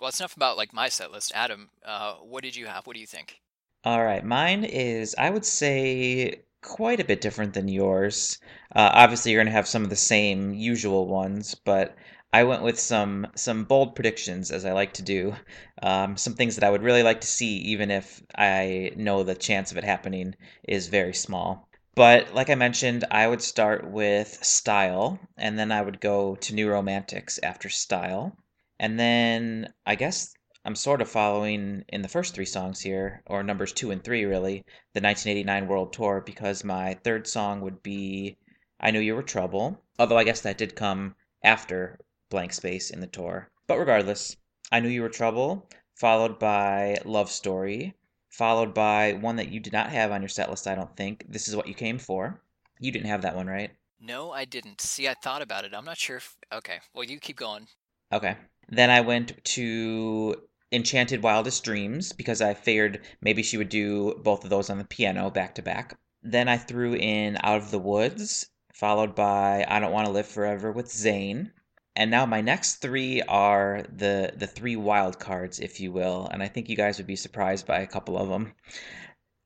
Well, 0.00 0.08
it's 0.08 0.18
enough 0.18 0.36
about 0.36 0.56
like 0.56 0.72
my 0.72 0.88
set 0.88 1.12
list. 1.12 1.30
Adam, 1.34 1.68
uh, 1.84 2.14
what 2.14 2.42
did 2.42 2.56
you 2.56 2.66
have? 2.66 2.86
What 2.86 2.94
do 2.94 3.00
you 3.00 3.06
think? 3.06 3.40
All 3.84 4.02
right, 4.02 4.24
mine 4.24 4.64
is 4.64 5.14
I 5.18 5.28
would 5.28 5.44
say 5.44 6.42
quite 6.62 7.00
a 7.00 7.04
bit 7.04 7.20
different 7.20 7.52
than 7.54 7.68
yours. 7.68 8.38
Uh, 8.74 8.90
obviously, 8.94 9.32
you're 9.32 9.38
going 9.40 9.46
to 9.46 9.52
have 9.52 9.68
some 9.68 9.84
of 9.84 9.90
the 9.90 9.96
same 9.96 10.54
usual 10.54 11.06
ones, 11.06 11.54
but 11.54 11.96
I 12.32 12.44
went 12.44 12.62
with 12.62 12.78
some 12.78 13.26
some 13.34 13.64
bold 13.64 13.94
predictions, 13.94 14.50
as 14.50 14.64
I 14.64 14.72
like 14.72 14.94
to 14.94 15.02
do. 15.02 15.34
Um, 15.82 16.16
some 16.16 16.34
things 16.34 16.54
that 16.56 16.64
I 16.64 16.70
would 16.70 16.82
really 16.82 17.02
like 17.02 17.20
to 17.20 17.26
see, 17.26 17.56
even 17.58 17.90
if 17.90 18.22
I 18.34 18.92
know 18.96 19.22
the 19.22 19.34
chance 19.34 19.70
of 19.70 19.76
it 19.76 19.84
happening 19.84 20.34
is 20.66 20.88
very 20.88 21.12
small. 21.12 21.68
But 21.94 22.32
like 22.32 22.48
I 22.48 22.54
mentioned, 22.54 23.04
I 23.10 23.26
would 23.26 23.42
start 23.42 23.90
with 23.90 24.42
style, 24.42 25.18
and 25.36 25.58
then 25.58 25.70
I 25.70 25.82
would 25.82 26.00
go 26.00 26.36
to 26.36 26.54
New 26.54 26.70
Romantics 26.70 27.38
after 27.42 27.68
style. 27.68 28.36
And 28.82 28.98
then 28.98 29.74
I 29.84 29.94
guess 29.94 30.32
I'm 30.64 30.74
sort 30.74 31.02
of 31.02 31.10
following 31.10 31.84
in 31.90 32.00
the 32.00 32.08
first 32.08 32.34
three 32.34 32.46
songs 32.46 32.80
here, 32.80 33.22
or 33.26 33.42
numbers 33.42 33.74
two 33.74 33.90
and 33.90 34.02
three, 34.02 34.24
really, 34.24 34.64
the 34.94 35.02
1989 35.02 35.68
World 35.68 35.92
Tour, 35.92 36.22
because 36.24 36.64
my 36.64 36.94
third 37.04 37.28
song 37.28 37.60
would 37.60 37.82
be 37.82 38.38
I 38.80 38.90
Knew 38.90 39.00
You 39.00 39.16
Were 39.16 39.22
Trouble, 39.22 39.84
although 39.98 40.16
I 40.16 40.24
guess 40.24 40.40
that 40.40 40.56
did 40.56 40.76
come 40.76 41.14
after 41.44 41.98
blank 42.30 42.54
space 42.54 42.88
in 42.90 43.00
the 43.00 43.06
tour. 43.06 43.50
But 43.66 43.78
regardless, 43.78 44.34
I 44.72 44.80
Knew 44.80 44.88
You 44.88 45.02
Were 45.02 45.10
Trouble, 45.10 45.68
followed 45.94 46.38
by 46.38 47.02
Love 47.04 47.30
Story, 47.30 47.94
followed 48.30 48.72
by 48.72 49.12
one 49.12 49.36
that 49.36 49.50
you 49.50 49.60
did 49.60 49.74
not 49.74 49.90
have 49.90 50.10
on 50.10 50.22
your 50.22 50.30
set 50.30 50.48
list, 50.48 50.66
I 50.66 50.74
don't 50.74 50.96
think. 50.96 51.26
This 51.28 51.48
is 51.48 51.54
What 51.54 51.68
You 51.68 51.74
Came 51.74 51.98
For. 51.98 52.42
You 52.78 52.92
didn't 52.92 53.08
have 53.08 53.20
that 53.22 53.36
one, 53.36 53.46
right? 53.46 53.72
No, 54.00 54.32
I 54.32 54.46
didn't. 54.46 54.80
See, 54.80 55.06
I 55.06 55.12
thought 55.12 55.42
about 55.42 55.66
it. 55.66 55.74
I'm 55.74 55.84
not 55.84 55.98
sure 55.98 56.16
if. 56.16 56.34
Okay, 56.50 56.78
well, 56.94 57.04
you 57.04 57.20
keep 57.20 57.36
going. 57.36 57.68
Okay. 58.12 58.36
Then 58.70 58.90
I 58.90 59.00
went 59.00 59.44
to 59.44 60.42
Enchanted 60.72 61.22
Wildest 61.22 61.64
Dreams 61.64 62.12
because 62.12 62.40
I 62.40 62.54
figured 62.54 63.04
maybe 63.20 63.42
she 63.42 63.56
would 63.56 63.68
do 63.68 64.14
both 64.22 64.44
of 64.44 64.50
those 64.50 64.70
on 64.70 64.78
the 64.78 64.84
piano 64.84 65.30
back 65.30 65.56
to 65.56 65.62
back. 65.62 65.98
Then 66.22 66.48
I 66.48 66.56
threw 66.56 66.94
in 66.94 67.36
Out 67.42 67.58
of 67.58 67.72
the 67.72 67.78
Woods, 67.78 68.48
followed 68.72 69.14
by 69.14 69.64
I 69.66 69.80
Don't 69.80 69.92
Want 69.92 70.06
to 70.06 70.12
Live 70.12 70.28
Forever 70.28 70.70
with 70.70 70.86
Zayn. 70.86 71.50
And 71.96 72.10
now 72.10 72.24
my 72.26 72.40
next 72.40 72.76
three 72.76 73.20
are 73.22 73.84
the 73.90 74.32
the 74.36 74.46
three 74.46 74.76
wild 74.76 75.18
cards, 75.18 75.58
if 75.58 75.80
you 75.80 75.90
will, 75.90 76.28
and 76.30 76.42
I 76.42 76.46
think 76.46 76.68
you 76.68 76.76
guys 76.76 76.98
would 76.98 77.06
be 77.06 77.16
surprised 77.16 77.66
by 77.66 77.80
a 77.80 77.86
couple 77.86 78.16
of 78.16 78.28
them. 78.28 78.54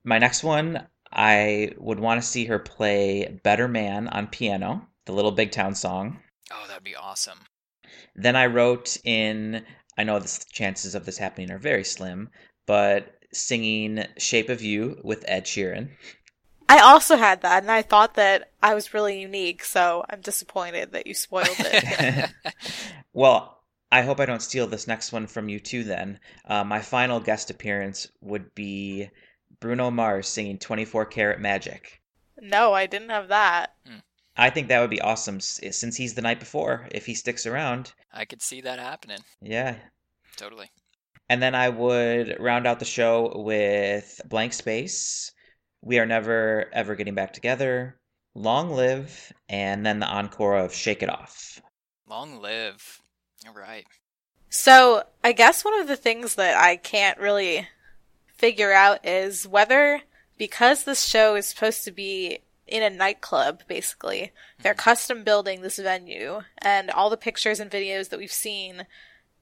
My 0.04 0.18
next 0.18 0.42
one, 0.44 0.86
I 1.10 1.72
would 1.78 2.00
want 2.00 2.20
to 2.20 2.26
see 2.26 2.44
her 2.44 2.58
play 2.58 3.40
Better 3.42 3.68
Man 3.68 4.08
on 4.08 4.26
piano, 4.26 4.86
the 5.06 5.12
Little 5.12 5.32
Big 5.32 5.52
Town 5.52 5.74
song. 5.74 6.20
Oh, 6.52 6.66
that'd 6.68 6.84
be 6.84 6.94
awesome. 6.94 7.38
Then 8.14 8.36
I 8.36 8.46
wrote 8.46 8.96
in 9.04 9.64
I 9.96 10.04
know 10.04 10.18
the 10.18 10.44
chances 10.50 10.94
of 10.94 11.04
this 11.06 11.18
happening 11.18 11.50
are 11.50 11.58
very 11.58 11.84
slim, 11.84 12.30
but 12.66 13.18
singing 13.32 14.04
Shape 14.18 14.48
of 14.48 14.62
You 14.62 15.00
with 15.04 15.24
Ed 15.28 15.44
Sheeran. 15.44 15.90
I 16.68 16.78
also 16.80 17.16
had 17.16 17.42
that, 17.42 17.62
and 17.62 17.70
I 17.70 17.82
thought 17.82 18.14
that 18.14 18.50
I 18.62 18.74
was 18.74 18.94
really 18.94 19.20
unique, 19.20 19.64
so 19.64 20.04
I'm 20.08 20.20
disappointed 20.20 20.92
that 20.92 21.06
you 21.06 21.14
spoiled 21.14 21.48
it. 21.58 22.30
well, 23.12 23.62
I 23.92 24.02
hope 24.02 24.18
I 24.18 24.26
don't 24.26 24.42
steal 24.42 24.66
this 24.66 24.88
next 24.88 25.12
one 25.12 25.26
from 25.26 25.48
you 25.48 25.60
too, 25.60 25.84
then. 25.84 26.18
Uh, 26.44 26.64
my 26.64 26.80
final 26.80 27.20
guest 27.20 27.50
appearance 27.50 28.08
would 28.20 28.54
be 28.54 29.10
Bruno 29.60 29.90
Mars 29.90 30.26
singing 30.26 30.58
24 30.58 31.06
Karat 31.06 31.40
Magic. 31.40 32.00
No, 32.40 32.72
I 32.72 32.86
didn't 32.86 33.10
have 33.10 33.28
that. 33.28 33.74
Hmm. 33.86 33.98
I 34.36 34.50
think 34.50 34.68
that 34.68 34.80
would 34.80 34.90
be 34.90 35.00
awesome 35.00 35.36
eh, 35.62 35.70
since 35.70 35.96
he's 35.96 36.14
the 36.14 36.22
night 36.22 36.40
before, 36.40 36.88
if 36.90 37.06
he 37.06 37.14
sticks 37.14 37.46
around. 37.46 37.92
I 38.12 38.24
could 38.24 38.42
see 38.42 38.60
that 38.62 38.78
happening. 38.78 39.20
Yeah. 39.40 39.76
Totally. 40.36 40.70
And 41.28 41.42
then 41.42 41.54
I 41.54 41.68
would 41.68 42.36
round 42.38 42.66
out 42.66 42.78
the 42.78 42.84
show 42.84 43.32
with 43.36 44.20
Blank 44.26 44.52
Space, 44.52 45.32
We 45.80 45.98
Are 45.98 46.06
Never 46.06 46.66
Ever 46.72 46.96
Getting 46.96 47.14
Back 47.14 47.32
Together, 47.32 47.98
Long 48.34 48.70
Live, 48.70 49.32
and 49.48 49.86
then 49.86 50.00
the 50.00 50.06
encore 50.06 50.56
of 50.56 50.74
Shake 50.74 51.02
It 51.02 51.08
Off. 51.08 51.62
Long 52.06 52.42
Live. 52.42 53.00
All 53.46 53.54
right. 53.54 53.86
So, 54.50 55.04
I 55.22 55.32
guess 55.32 55.64
one 55.64 55.80
of 55.80 55.88
the 55.88 55.96
things 55.96 56.34
that 56.34 56.56
I 56.56 56.76
can't 56.76 57.18
really 57.18 57.68
figure 58.26 58.72
out 58.72 59.04
is 59.04 59.48
whether, 59.48 60.02
because 60.38 60.84
this 60.84 61.06
show 61.06 61.34
is 61.36 61.46
supposed 61.46 61.84
to 61.84 61.90
be 61.90 62.40
in 62.66 62.82
a 62.82 62.90
nightclub, 62.90 63.62
basically. 63.68 64.32
They're 64.62 64.72
mm-hmm. 64.72 64.80
custom 64.80 65.24
building 65.24 65.60
this 65.62 65.78
venue, 65.78 66.40
and 66.58 66.90
all 66.90 67.10
the 67.10 67.16
pictures 67.16 67.60
and 67.60 67.70
videos 67.70 68.08
that 68.08 68.18
we've 68.18 68.32
seen, 68.32 68.86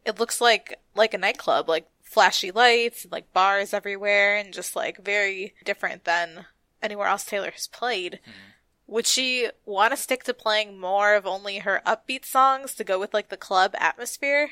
it 0.04 0.18
looks 0.18 0.40
like 0.40 0.78
like 0.94 1.14
a 1.14 1.18
nightclub, 1.18 1.68
like 1.68 1.88
flashy 2.02 2.50
lights, 2.50 3.06
like 3.10 3.32
bars 3.32 3.72
everywhere, 3.72 4.36
and 4.36 4.52
just 4.52 4.76
like 4.76 5.04
very 5.04 5.54
different 5.64 6.04
than 6.04 6.46
anywhere 6.82 7.06
else 7.06 7.24
Taylor 7.24 7.50
has 7.50 7.66
played. 7.66 8.20
Mm-hmm. 8.22 8.48
Would 8.88 9.06
she 9.06 9.48
want 9.64 9.92
to 9.92 9.96
stick 9.96 10.24
to 10.24 10.34
playing 10.34 10.78
more 10.78 11.14
of 11.14 11.24
only 11.24 11.60
her 11.60 11.80
upbeat 11.86 12.24
songs 12.24 12.74
to 12.74 12.84
go 12.84 12.98
with 12.98 13.14
like 13.14 13.30
the 13.30 13.36
club 13.36 13.74
atmosphere? 13.78 14.50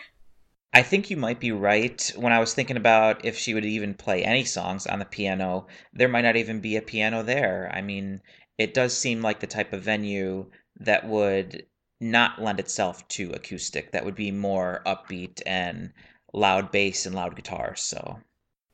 I 0.72 0.82
think 0.82 1.10
you 1.10 1.16
might 1.16 1.40
be 1.40 1.50
right. 1.50 2.12
When 2.14 2.32
I 2.32 2.38
was 2.38 2.54
thinking 2.54 2.76
about 2.76 3.24
if 3.24 3.36
she 3.36 3.54
would 3.54 3.64
even 3.64 3.92
play 3.92 4.24
any 4.24 4.44
songs 4.44 4.86
on 4.86 5.00
the 5.00 5.04
piano, 5.04 5.66
there 5.92 6.08
might 6.08 6.22
not 6.22 6.36
even 6.36 6.60
be 6.60 6.76
a 6.76 6.82
piano 6.82 7.24
there. 7.24 7.70
I 7.74 7.82
mean, 7.82 8.22
it 8.60 8.74
does 8.74 8.96
seem 8.96 9.22
like 9.22 9.40
the 9.40 9.46
type 9.46 9.72
of 9.72 9.82
venue 9.82 10.44
that 10.78 11.08
would 11.08 11.64
not 12.00 12.40
lend 12.40 12.60
itself 12.60 13.06
to 13.08 13.32
acoustic 13.32 13.92
that 13.92 14.04
would 14.04 14.14
be 14.14 14.30
more 14.30 14.82
upbeat 14.86 15.40
and 15.46 15.92
loud 16.32 16.70
bass 16.70 17.06
and 17.06 17.14
loud 17.14 17.34
guitar 17.34 17.74
so 17.74 18.18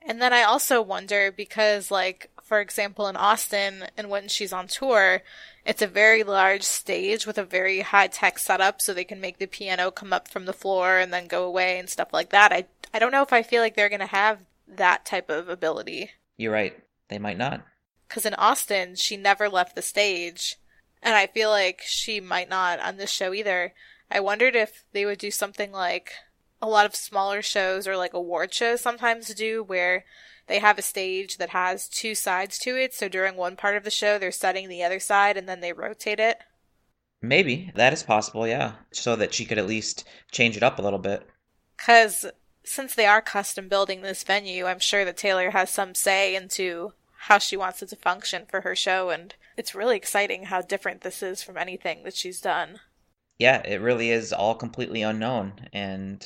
and 0.02 0.20
then 0.20 0.32
i 0.32 0.42
also 0.42 0.82
wonder 0.82 1.32
because 1.32 1.90
like 1.90 2.30
for 2.42 2.60
example 2.60 3.06
in 3.06 3.16
austin 3.16 3.84
and 3.96 4.10
when 4.10 4.28
she's 4.28 4.52
on 4.52 4.66
tour 4.66 5.22
It's 5.64 5.82
a 5.82 5.88
very 5.88 6.22
large 6.22 6.62
stage 6.62 7.26
with 7.26 7.38
a 7.38 7.44
very 7.44 7.80
high 7.80 8.06
tech 8.06 8.38
setup 8.38 8.80
so 8.80 8.94
they 8.94 9.04
can 9.04 9.20
make 9.20 9.38
the 9.38 9.46
piano 9.46 9.90
come 9.90 10.12
up 10.12 10.28
from 10.28 10.44
the 10.44 10.52
floor 10.52 10.98
and 10.98 11.12
then 11.12 11.26
go 11.26 11.42
away 11.44 11.78
and 11.80 11.90
stuff 11.90 12.12
like 12.12 12.30
that. 12.30 12.52
I 12.52 12.66
I 12.94 13.00
don't 13.00 13.10
know 13.10 13.22
if 13.22 13.32
I 13.32 13.42
feel 13.42 13.62
like 13.62 13.74
they're 13.74 13.88
going 13.88 13.98
to 14.00 14.06
have 14.06 14.38
that 14.68 15.04
type 15.04 15.28
of 15.28 15.48
ability. 15.48 16.12
You're 16.38 16.52
right. 16.52 16.78
They 17.08 17.18
might 17.18 17.36
not. 17.36 17.64
Cuz 18.08 18.24
in 18.24 18.34
Austin, 18.34 18.94
she 18.94 19.16
never 19.16 19.48
left 19.48 19.74
the 19.74 19.82
stage, 19.82 20.56
and 21.02 21.14
I 21.14 21.26
feel 21.26 21.50
like 21.50 21.82
she 21.82 22.20
might 22.20 22.48
not 22.48 22.80
on 22.80 22.96
this 22.96 23.10
show 23.10 23.32
either. 23.32 23.74
I 24.10 24.20
wondered 24.20 24.54
if 24.54 24.84
they 24.92 25.04
would 25.04 25.18
do 25.18 25.30
something 25.30 25.72
like 25.72 26.12
a 26.62 26.68
lot 26.68 26.86
of 26.86 26.96
smaller 26.96 27.42
shows 27.42 27.86
or 27.86 27.96
like 27.96 28.14
award 28.14 28.54
shows 28.54 28.80
sometimes 28.80 29.34
do 29.34 29.62
where 29.62 30.04
they 30.46 30.58
have 30.58 30.78
a 30.78 30.82
stage 30.82 31.38
that 31.38 31.50
has 31.50 31.88
two 31.88 32.14
sides 32.14 32.58
to 32.60 32.76
it. 32.76 32.94
So 32.94 33.08
during 33.08 33.36
one 33.36 33.56
part 33.56 33.76
of 33.76 33.84
the 33.84 33.90
show, 33.90 34.18
they're 34.18 34.30
setting 34.30 34.68
the 34.68 34.82
other 34.82 35.00
side 35.00 35.36
and 35.36 35.48
then 35.48 35.60
they 35.60 35.72
rotate 35.72 36.20
it. 36.20 36.38
Maybe 37.20 37.72
that 37.74 37.92
is 37.92 38.02
possible, 38.02 38.46
yeah. 38.46 38.72
So 38.92 39.16
that 39.16 39.34
she 39.34 39.44
could 39.44 39.58
at 39.58 39.66
least 39.66 40.04
change 40.30 40.56
it 40.56 40.62
up 40.62 40.78
a 40.78 40.82
little 40.82 40.98
bit. 40.98 41.26
Because 41.76 42.26
since 42.62 42.94
they 42.94 43.06
are 43.06 43.22
custom 43.22 43.68
building 43.68 44.02
this 44.02 44.22
venue, 44.22 44.66
I'm 44.66 44.78
sure 44.78 45.04
that 45.04 45.16
Taylor 45.16 45.50
has 45.50 45.70
some 45.70 45.94
say 45.94 46.36
into 46.36 46.92
how 47.26 47.38
she 47.38 47.56
wants 47.56 47.82
it 47.82 47.88
to 47.88 47.96
function 47.96 48.46
for 48.48 48.60
her 48.60 48.76
show. 48.76 49.10
And 49.10 49.34
it's 49.56 49.74
really 49.74 49.96
exciting 49.96 50.44
how 50.44 50.62
different 50.62 51.00
this 51.00 51.24
is 51.24 51.42
from 51.42 51.56
anything 51.56 52.04
that 52.04 52.14
she's 52.14 52.40
done. 52.40 52.78
Yeah, 53.38 53.62
it 53.66 53.80
really 53.80 54.10
is 54.10 54.32
all 54.32 54.54
completely 54.54 55.02
unknown. 55.02 55.68
And 55.72 56.24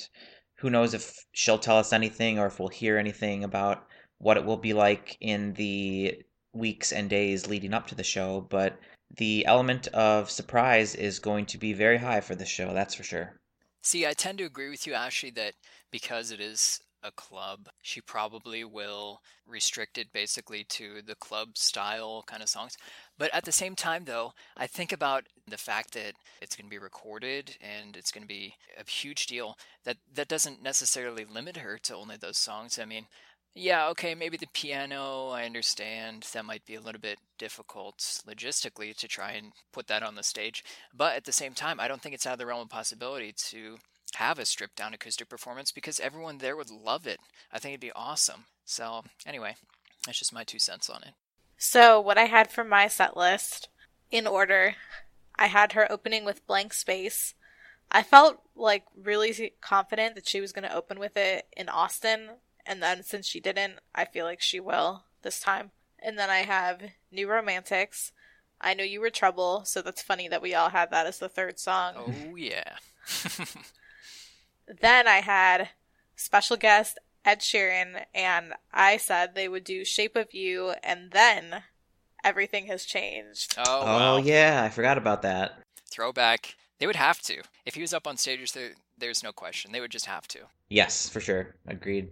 who 0.58 0.68
knows 0.68 0.92
if 0.92 1.24
she'll 1.32 1.58
tell 1.58 1.78
us 1.78 1.94
anything 1.94 2.38
or 2.38 2.46
if 2.46 2.60
we'll 2.60 2.68
hear 2.68 2.98
anything 2.98 3.44
about 3.44 3.86
what 4.18 4.36
it 4.36 4.44
will 4.44 4.58
be 4.58 4.74
like 4.74 5.16
in 5.22 5.54
the 5.54 6.22
weeks 6.52 6.92
and 6.92 7.08
days 7.08 7.48
leading 7.48 7.72
up 7.72 7.86
to 7.86 7.94
the 7.94 8.04
show, 8.04 8.46
but 8.50 8.78
the 9.16 9.46
element 9.46 9.88
of 9.88 10.30
surprise 10.30 10.94
is 10.94 11.18
going 11.18 11.46
to 11.46 11.56
be 11.56 11.72
very 11.72 11.96
high 11.96 12.20
for 12.20 12.34
this 12.34 12.48
show, 12.48 12.74
that's 12.74 12.94
for 12.94 13.04
sure. 13.04 13.40
See, 13.80 14.06
I 14.06 14.12
tend 14.12 14.36
to 14.38 14.44
agree 14.44 14.68
with 14.68 14.86
you, 14.86 14.92
Ashley, 14.92 15.30
that 15.30 15.54
because 15.90 16.30
it 16.30 16.40
is 16.40 16.80
a 17.02 17.10
club, 17.10 17.68
she 17.82 18.00
probably 18.00 18.64
will 18.64 19.20
restrict 19.46 19.98
it 19.98 20.12
basically 20.12 20.64
to 20.64 21.02
the 21.02 21.14
club 21.14 21.56
style 21.56 22.24
kind 22.26 22.42
of 22.42 22.48
songs. 22.48 22.76
But 23.18 23.32
at 23.34 23.44
the 23.44 23.52
same 23.52 23.74
time, 23.74 24.04
though, 24.04 24.32
I 24.56 24.66
think 24.66 24.92
about 24.92 25.24
the 25.46 25.58
fact 25.58 25.94
that 25.94 26.14
it's 26.40 26.56
going 26.56 26.66
to 26.66 26.70
be 26.70 26.78
recorded 26.78 27.56
and 27.60 27.96
it's 27.96 28.10
going 28.12 28.22
to 28.22 28.28
be 28.28 28.54
a 28.78 28.88
huge 28.88 29.26
deal. 29.26 29.56
That 29.84 29.98
that 30.14 30.28
doesn't 30.28 30.62
necessarily 30.62 31.24
limit 31.24 31.58
her 31.58 31.78
to 31.78 31.96
only 31.96 32.16
those 32.16 32.38
songs. 32.38 32.78
I 32.78 32.84
mean, 32.84 33.06
yeah, 33.54 33.88
okay, 33.88 34.14
maybe 34.14 34.36
the 34.36 34.46
piano, 34.54 35.28
I 35.28 35.44
understand 35.44 36.28
that 36.32 36.44
might 36.44 36.64
be 36.66 36.76
a 36.76 36.80
little 36.80 37.00
bit 37.00 37.18
difficult 37.36 37.98
logistically 38.26 38.96
to 38.96 39.08
try 39.08 39.32
and 39.32 39.52
put 39.72 39.88
that 39.88 40.04
on 40.04 40.14
the 40.14 40.22
stage. 40.22 40.62
But 40.94 41.16
at 41.16 41.24
the 41.24 41.32
same 41.32 41.54
time, 41.54 41.80
I 41.80 41.88
don't 41.88 42.00
think 42.00 42.14
it's 42.14 42.26
out 42.26 42.34
of 42.34 42.38
the 42.38 42.46
realm 42.46 42.62
of 42.62 42.68
possibility 42.68 43.32
to 43.48 43.78
have 44.16 44.38
a 44.38 44.44
stripped 44.44 44.76
down 44.76 44.94
acoustic 44.94 45.28
performance 45.28 45.72
because 45.72 46.00
everyone 46.00 46.38
there 46.38 46.56
would 46.56 46.70
love 46.70 47.06
it. 47.06 47.20
I 47.52 47.58
think 47.58 47.72
it'd 47.72 47.80
be 47.80 47.92
awesome. 47.92 48.46
So, 48.64 49.04
anyway, 49.26 49.56
that's 50.06 50.18
just 50.18 50.32
my 50.32 50.44
two 50.44 50.58
cents 50.58 50.88
on 50.88 51.02
it. 51.02 51.14
So, 51.56 52.00
what 52.00 52.18
I 52.18 52.24
had 52.24 52.50
for 52.50 52.64
my 52.64 52.88
set 52.88 53.16
list 53.16 53.68
in 54.10 54.26
order, 54.26 54.74
I 55.36 55.46
had 55.46 55.72
her 55.72 55.90
opening 55.90 56.24
with 56.24 56.46
Blank 56.46 56.72
Space. 56.72 57.34
I 57.90 58.02
felt 58.02 58.40
like 58.54 58.84
really 58.96 59.52
confident 59.60 60.14
that 60.14 60.28
she 60.28 60.40
was 60.40 60.52
going 60.52 60.68
to 60.68 60.74
open 60.74 60.98
with 60.98 61.16
it 61.16 61.46
in 61.56 61.68
Austin 61.68 62.30
and 62.66 62.82
then 62.82 63.02
since 63.02 63.26
she 63.26 63.40
didn't, 63.40 63.74
I 63.94 64.04
feel 64.04 64.24
like 64.24 64.40
she 64.40 64.60
will 64.60 65.04
this 65.22 65.40
time. 65.40 65.70
And 65.98 66.18
then 66.18 66.30
I 66.30 66.38
have 66.38 66.80
New 67.10 67.28
Romantics. 67.28 68.12
I 68.60 68.74
know 68.74 68.84
you 68.84 69.00
were 69.00 69.10
trouble, 69.10 69.64
so 69.64 69.82
that's 69.82 70.02
funny 70.02 70.28
that 70.28 70.42
we 70.42 70.54
all 70.54 70.70
had 70.70 70.90
that 70.90 71.06
as 71.06 71.18
the 71.18 71.28
third 71.28 71.58
song. 71.58 71.94
Oh 71.96 72.36
yeah. 72.36 72.76
then 74.80 75.08
I 75.08 75.20
had 75.20 75.70
special 76.16 76.56
guest 76.56 76.98
Ed 77.24 77.40
Sheeran, 77.40 78.04
and 78.14 78.54
I 78.72 78.96
said 78.96 79.34
they 79.34 79.48
would 79.48 79.64
do 79.64 79.84
Shape 79.84 80.16
of 80.16 80.32
You, 80.32 80.74
and 80.82 81.10
then 81.10 81.62
everything 82.24 82.66
has 82.66 82.84
changed. 82.84 83.56
Oh, 83.58 83.62
oh 83.66 83.84
wow. 83.84 84.14
oh 84.14 84.16
yeah, 84.18 84.62
I 84.64 84.68
forgot 84.70 84.98
about 84.98 85.22
that. 85.22 85.58
Throwback. 85.90 86.56
They 86.78 86.86
would 86.86 86.96
have 86.96 87.20
to. 87.22 87.42
If 87.66 87.74
he 87.74 87.82
was 87.82 87.92
up 87.92 88.06
on 88.06 88.16
stage, 88.16 88.52
there, 88.52 88.70
there's 88.96 89.22
no 89.22 89.32
question. 89.32 89.72
They 89.72 89.80
would 89.80 89.90
just 89.90 90.06
have 90.06 90.26
to. 90.28 90.40
Yes, 90.70 91.08
for 91.08 91.20
sure. 91.20 91.54
Agreed. 91.66 92.10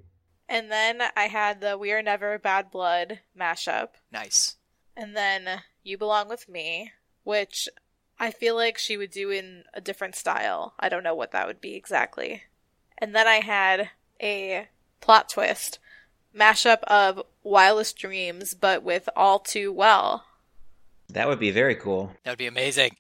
And 0.49 0.71
then 0.71 1.03
I 1.17 1.25
had 1.25 1.61
the 1.61 1.79
We 1.79 1.93
Are 1.93 2.03
Never 2.03 2.39
Bad 2.39 2.71
Blood 2.71 3.21
mashup. 3.39 3.89
Nice. 4.13 4.57
And 4.97 5.17
then 5.17 5.63
You 5.85 5.97
Belong 5.97 6.29
With 6.29 6.49
Me, 6.49 6.93
which 7.25 7.69
I 8.19 8.31
feel 8.31 8.57
like 8.57 8.79
she 8.79 8.97
would 8.97 9.11
do 9.11 9.31
in 9.31 9.65
a 9.73 9.81
different 9.81 10.17
style. 10.17 10.75
I 10.79 10.89
don't 10.89 11.05
know 11.05 11.15
what 11.15 11.33
that 11.33 11.47
would 11.47 11.61
be 11.61 11.75
exactly. 11.75 12.43
And 12.99 13.15
then 13.15 13.27
I 13.27 13.37
had 13.37 13.91
a 14.21 14.69
plot 15.01 15.29
twist 15.29 15.79
mashup 16.35 16.83
of 16.85 17.23
Wildest 17.43 17.97
Dreams, 17.97 18.55
but 18.55 18.83
with 18.83 19.09
All 19.17 19.39
Too 19.39 19.73
Well. 19.73 20.25
That 21.09 21.29
would 21.29 21.41
be 21.41 21.51
very 21.51 21.75
cool. 21.75 22.13
That 22.25 22.33
would 22.33 22.39
be 22.39 22.47
amazing. 22.47 22.97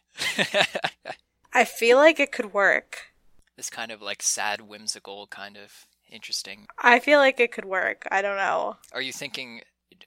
I 1.52 1.64
feel 1.64 1.98
like 1.98 2.18
it 2.18 2.32
could 2.32 2.52
work. 2.52 3.12
This 3.56 3.70
kind 3.70 3.90
of 3.90 4.00
like 4.00 4.22
sad, 4.22 4.62
whimsical 4.62 5.26
kind 5.26 5.56
of 5.56 5.87
interesting. 6.11 6.66
I 6.78 7.00
feel 7.00 7.18
like 7.18 7.38
it 7.40 7.52
could 7.52 7.64
work. 7.64 8.06
I 8.11 8.22
don't 8.22 8.37
know. 8.37 8.76
Are 8.92 9.02
you 9.02 9.12
thinking 9.12 9.62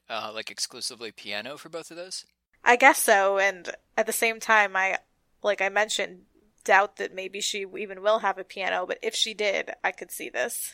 uh, 0.09 0.31
like 0.33 0.49
exclusively 0.49 1.11
piano 1.11 1.57
for 1.57 1.69
both 1.69 1.91
of 1.91 1.97
those? 1.97 2.25
I 2.63 2.75
guess 2.75 2.99
so. 2.99 3.37
And 3.37 3.69
at 3.97 4.05
the 4.05 4.13
same 4.13 4.39
time, 4.39 4.75
I, 4.75 4.99
like 5.43 5.61
I 5.61 5.69
mentioned, 5.69 6.21
doubt 6.61 6.97
that 6.97 7.13
maybe 7.13 7.41
she 7.41 7.65
even 7.77 8.01
will 8.01 8.19
have 8.19 8.37
a 8.37 8.43
piano. 8.43 8.85
But 8.87 8.99
if 9.01 9.15
she 9.15 9.33
did, 9.33 9.71
I 9.83 9.91
could 9.91 10.11
see 10.11 10.29
this. 10.29 10.73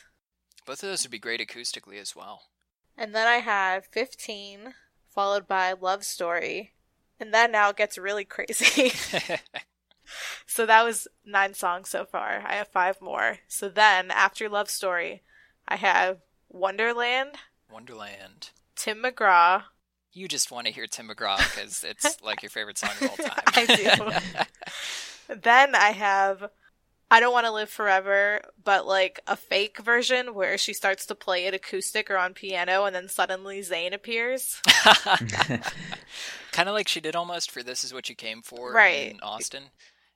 Both 0.66 0.82
of 0.82 0.90
those 0.90 1.04
would 1.04 1.10
be 1.10 1.18
great 1.18 1.40
acoustically 1.40 1.98
as 1.98 2.14
well. 2.14 2.42
And 2.96 3.14
then 3.14 3.26
I 3.26 3.36
have 3.36 3.86
15, 3.86 4.74
followed 5.08 5.46
by 5.46 5.72
Love 5.72 6.04
Story. 6.04 6.74
And 7.20 7.32
that 7.32 7.50
now 7.50 7.72
gets 7.72 7.96
really 7.96 8.24
crazy. 8.24 8.92
so 10.46 10.66
that 10.66 10.84
was 10.84 11.08
nine 11.24 11.54
songs 11.54 11.88
so 11.88 12.04
far. 12.04 12.42
I 12.46 12.54
have 12.54 12.68
five 12.68 13.00
more. 13.00 13.38
So 13.48 13.68
then, 13.68 14.10
after 14.10 14.48
Love 14.48 14.70
Story, 14.70 15.22
I 15.66 15.76
have 15.76 16.18
Wonderland. 16.48 17.30
Wonderland. 17.70 18.50
Tim 18.76 19.02
McGraw. 19.02 19.64
You 20.12 20.28
just 20.28 20.50
want 20.50 20.66
to 20.66 20.72
hear 20.72 20.86
Tim 20.86 21.08
McGraw 21.08 21.38
because 21.38 21.84
it's 21.84 22.20
like 22.22 22.42
your 22.42 22.50
favorite 22.50 22.78
song 22.78 22.90
of 23.00 23.10
all 23.10 23.16
time. 23.16 23.42
I 23.46 23.66
do. 23.66 24.40
then 25.28 25.74
I 25.74 25.90
have 25.90 26.50
I 27.10 27.20
Don't 27.20 27.32
Want 27.32 27.46
to 27.46 27.52
Live 27.52 27.70
Forever, 27.70 28.42
but 28.62 28.86
like 28.86 29.20
a 29.26 29.34
fake 29.34 29.78
version 29.78 30.34
where 30.34 30.58
she 30.58 30.74
starts 30.74 31.06
to 31.06 31.14
play 31.14 31.46
it 31.46 31.54
acoustic 31.54 32.10
or 32.10 32.18
on 32.18 32.34
piano 32.34 32.84
and 32.84 32.94
then 32.94 33.08
suddenly 33.08 33.60
Zayn 33.60 33.94
appears. 33.94 34.60
kind 36.52 36.68
of 36.68 36.74
like 36.74 36.88
she 36.88 37.00
did 37.00 37.16
almost 37.16 37.50
for 37.50 37.62
This 37.62 37.82
Is 37.82 37.94
What 37.94 38.10
You 38.10 38.14
Came 38.14 38.42
For 38.42 38.72
right. 38.72 39.12
in 39.12 39.20
Austin. 39.20 39.64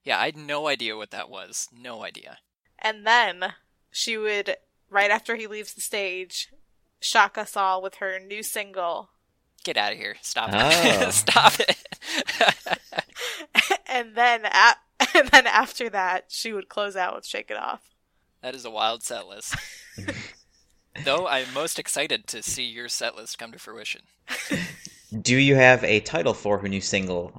Yeah, 0.05 0.19
I 0.19 0.27
had 0.27 0.37
no 0.37 0.69
idea 0.69 0.97
what 0.97 1.13
that 1.13 1.31
was. 1.31 1.69
No 1.73 2.05
idea. 2.05 2.39
And 2.79 3.07
then 3.07 3.55
she 3.91 4.19
would, 4.19 4.57
right 4.91 5.11
after 5.11 5.37
he 5.37 5.47
leaves 5.47 5.73
the 5.73 5.81
stage, 5.81 6.53
shock 7.01 7.39
us 7.39 7.57
all 7.57 7.81
with 7.81 7.97
her 7.97 8.19
new 8.19 8.43
single. 8.43 9.11
Get 9.65 9.77
out 9.79 9.93
of 9.93 9.99
here. 9.99 10.17
Stop 10.21 10.51
oh. 10.53 10.69
it. 10.73 11.13
Stop 11.13 11.55
it. 11.61 11.77
and 13.87 14.15
then 14.15 14.43
at, 14.45 14.79
and 15.15 15.29
then 15.29 15.47
after 15.47 15.89
that, 15.91 16.27
she 16.29 16.53
would 16.53 16.69
close 16.69 16.97
out 16.97 17.15
with 17.15 17.27
Shake 17.27 17.51
It 17.51 17.57
Off. 17.57 17.83
That 18.43 18.55
is 18.55 18.65
a 18.65 18.71
wild 18.71 19.03
set 19.03 19.27
list. 19.27 19.57
Though 21.05 21.27
I'm 21.27 21.53
most 21.55 21.79
excited 21.79 22.27
to 22.29 22.43
see 22.43 22.65
your 22.65 22.89
set 22.89 23.17
list 23.17 23.39
come 23.39 23.53
to 23.53 23.59
fruition. 23.59 24.03
Do 25.21 25.37
you 25.37 25.55
have 25.55 25.83
a 25.85 26.01
title 26.01 26.35
for 26.35 26.59
her 26.59 26.69
new 26.69 26.81
single? 26.81 27.33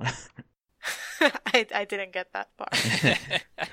I, 1.21 1.65
I 1.73 1.85
didn't 1.85 2.13
get 2.13 2.33
that 2.33 2.49
far. 2.57 3.67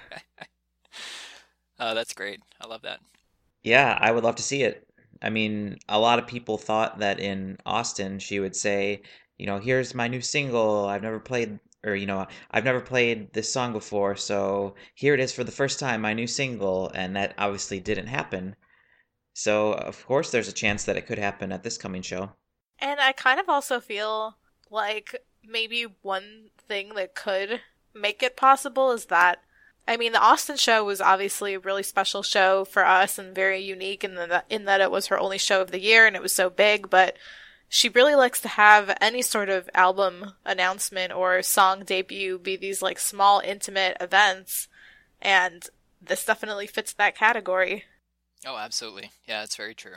oh, 1.80 1.94
that's 1.94 2.12
great. 2.12 2.40
I 2.60 2.66
love 2.66 2.82
that. 2.82 3.00
Yeah, 3.62 3.96
I 4.00 4.12
would 4.12 4.24
love 4.24 4.36
to 4.36 4.42
see 4.42 4.62
it. 4.62 4.86
I 5.22 5.30
mean, 5.30 5.78
a 5.88 5.98
lot 5.98 6.18
of 6.18 6.26
people 6.26 6.56
thought 6.56 6.98
that 6.98 7.20
in 7.20 7.58
Austin 7.66 8.18
she 8.18 8.40
would 8.40 8.56
say, 8.56 9.02
you 9.38 9.46
know, 9.46 9.58
here's 9.58 9.94
my 9.94 10.08
new 10.08 10.20
single. 10.20 10.86
I've 10.86 11.02
never 11.02 11.18
played, 11.18 11.58
or, 11.84 11.94
you 11.94 12.06
know, 12.06 12.26
I've 12.50 12.64
never 12.64 12.80
played 12.80 13.32
this 13.32 13.52
song 13.52 13.72
before. 13.72 14.16
So 14.16 14.74
here 14.94 15.14
it 15.14 15.20
is 15.20 15.32
for 15.32 15.44
the 15.44 15.52
first 15.52 15.78
time, 15.78 16.02
my 16.02 16.12
new 16.12 16.26
single. 16.26 16.90
And 16.94 17.16
that 17.16 17.34
obviously 17.38 17.80
didn't 17.80 18.08
happen. 18.08 18.56
So, 19.32 19.72
of 19.72 20.04
course, 20.06 20.30
there's 20.30 20.48
a 20.48 20.52
chance 20.52 20.84
that 20.84 20.96
it 20.96 21.06
could 21.06 21.18
happen 21.18 21.52
at 21.52 21.62
this 21.62 21.78
coming 21.78 22.02
show. 22.02 22.32
And 22.78 23.00
I 23.00 23.12
kind 23.12 23.40
of 23.40 23.48
also 23.48 23.80
feel 23.80 24.36
like 24.70 25.16
maybe 25.44 25.86
one 26.02 26.50
thing 26.68 26.94
that 26.94 27.14
could 27.14 27.60
make 27.94 28.22
it 28.22 28.36
possible 28.36 28.92
is 28.92 29.06
that 29.06 29.40
I 29.88 29.96
mean, 29.96 30.12
the 30.12 30.20
Austin 30.20 30.56
show 30.56 30.84
was 30.84 31.00
obviously 31.00 31.54
a 31.54 31.58
really 31.58 31.82
special 31.82 32.22
show 32.22 32.64
for 32.64 32.84
us 32.84 33.18
and 33.18 33.34
very 33.34 33.60
unique 33.60 34.04
in 34.04 34.14
that 34.14 34.44
in 34.48 34.64
that 34.66 34.80
it 34.80 34.90
was 34.90 35.06
her 35.06 35.18
only 35.18 35.38
show 35.38 35.60
of 35.60 35.72
the 35.72 35.80
year 35.80 36.06
and 36.06 36.14
it 36.14 36.22
was 36.22 36.32
so 36.32 36.48
big. 36.48 36.88
But 36.88 37.16
she 37.72 37.88
really 37.88 38.16
likes 38.16 38.40
to 38.40 38.48
have 38.48 38.94
any 39.00 39.22
sort 39.22 39.48
of 39.48 39.70
album 39.74 40.32
announcement 40.44 41.12
or 41.12 41.40
song 41.40 41.84
debut 41.84 42.36
be 42.36 42.56
these 42.56 42.82
like 42.82 42.98
small 42.98 43.38
intimate 43.38 43.96
events 44.00 44.66
and 45.22 45.68
this 46.02 46.24
definitely 46.24 46.66
fits 46.66 46.92
that 46.94 47.16
category. 47.16 47.84
Oh, 48.44 48.56
absolutely. 48.56 49.12
Yeah, 49.28 49.44
it's 49.44 49.54
very 49.54 49.74
true. 49.74 49.96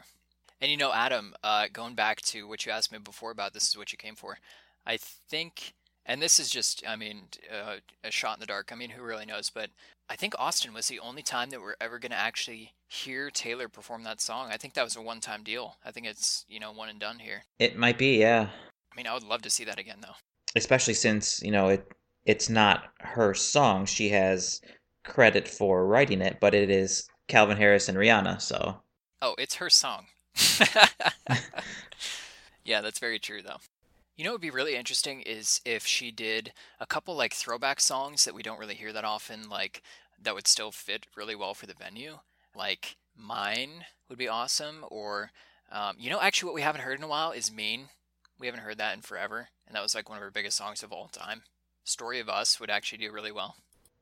And 0.61 0.69
you 0.69 0.77
know, 0.77 0.93
Adam, 0.93 1.33
uh, 1.43 1.65
going 1.73 1.95
back 1.95 2.21
to 2.21 2.47
what 2.47 2.63
you 2.65 2.71
asked 2.71 2.91
me 2.91 2.99
before 2.99 3.31
about 3.31 3.53
this 3.53 3.67
is 3.67 3.75
what 3.75 3.91
you 3.91 3.97
came 3.97 4.15
for. 4.15 4.37
I 4.85 4.97
think, 4.97 5.73
and 6.05 6.21
this 6.21 6.39
is 6.39 6.49
just, 6.49 6.83
I 6.87 6.95
mean, 6.95 7.23
uh, 7.51 7.75
a 8.03 8.11
shot 8.11 8.37
in 8.37 8.41
the 8.41 8.45
dark. 8.45 8.71
I 8.71 8.75
mean, 8.75 8.91
who 8.91 9.03
really 9.03 9.25
knows? 9.25 9.49
But 9.49 9.69
I 10.09 10.15
think 10.15 10.33
Austin 10.37 10.73
was 10.73 10.87
the 10.87 10.99
only 10.99 11.21
time 11.21 11.49
that 11.51 11.61
we're 11.61 11.75
ever 11.79 11.99
going 11.99 12.11
to 12.11 12.17
actually 12.17 12.73
hear 12.87 13.29
Taylor 13.29 13.69
perform 13.69 14.03
that 14.03 14.21
song. 14.21 14.49
I 14.51 14.57
think 14.57 14.73
that 14.73 14.83
was 14.83 14.95
a 14.95 15.01
one 15.01 15.21
time 15.21 15.43
deal. 15.43 15.77
I 15.85 15.91
think 15.91 16.05
it's, 16.05 16.45
you 16.49 16.59
know, 16.59 16.71
one 16.71 16.89
and 16.89 16.99
done 16.99 17.19
here. 17.19 17.43
It 17.59 17.77
might 17.77 17.97
be, 17.97 18.19
yeah. 18.19 18.49
I 18.91 18.95
mean, 18.95 19.07
I 19.07 19.13
would 19.13 19.23
love 19.23 19.41
to 19.43 19.49
see 19.49 19.63
that 19.65 19.79
again, 19.79 19.99
though. 20.01 20.15
Especially 20.55 20.93
since, 20.93 21.41
you 21.41 21.51
know, 21.51 21.69
it 21.69 21.87
it's 22.25 22.49
not 22.49 22.85
her 22.99 23.33
song. 23.33 23.85
She 23.85 24.09
has 24.09 24.61
credit 25.03 25.47
for 25.47 25.85
writing 25.85 26.21
it, 26.21 26.37
but 26.39 26.53
it 26.53 26.69
is 26.69 27.07
Calvin 27.27 27.57
Harris 27.57 27.89
and 27.89 27.97
Rihanna, 27.97 28.41
so. 28.41 28.77
Oh, 29.21 29.35
it's 29.37 29.55
her 29.55 29.69
song. 29.69 30.07
yeah, 32.65 32.81
that's 32.81 32.99
very 32.99 33.19
true, 33.19 33.41
though. 33.41 33.57
You 34.15 34.23
know 34.23 34.29
what 34.29 34.35
would 34.35 34.41
be 34.41 34.51
really 34.51 34.75
interesting 34.75 35.21
is 35.21 35.59
if 35.65 35.87
she 35.87 36.11
did 36.11 36.53
a 36.79 36.85
couple 36.85 37.15
like 37.15 37.33
throwback 37.33 37.79
songs 37.79 38.25
that 38.25 38.35
we 38.35 38.43
don't 38.43 38.59
really 38.59 38.75
hear 38.75 38.93
that 38.93 39.03
often, 39.03 39.49
like 39.49 39.81
that 40.21 40.35
would 40.35 40.47
still 40.47 40.71
fit 40.71 41.07
really 41.15 41.35
well 41.35 41.55
for 41.55 41.65
the 41.65 41.73
venue. 41.73 42.19
Like 42.55 42.97
Mine 43.15 43.85
would 44.09 44.17
be 44.19 44.27
awesome, 44.27 44.85
or 44.89 45.31
um, 45.71 45.95
you 45.99 46.09
know, 46.09 46.21
actually, 46.21 46.47
what 46.47 46.55
we 46.55 46.61
haven't 46.61 46.81
heard 46.81 46.99
in 46.99 47.03
a 47.03 47.07
while 47.07 47.31
is 47.31 47.51
Mean. 47.51 47.89
We 48.39 48.47
haven't 48.47 48.61
heard 48.61 48.77
that 48.77 48.95
in 48.95 49.01
forever, 49.01 49.49
and 49.67 49.75
that 49.75 49.81
was 49.81 49.95
like 49.95 50.09
one 50.09 50.17
of 50.17 50.23
her 50.23 50.31
biggest 50.31 50.57
songs 50.57 50.83
of 50.83 50.91
all 50.91 51.07
time. 51.07 51.43
Story 51.83 52.19
of 52.19 52.29
Us 52.29 52.59
would 52.59 52.69
actually 52.69 52.99
do 52.99 53.11
really 53.11 53.31
well. 53.31 53.55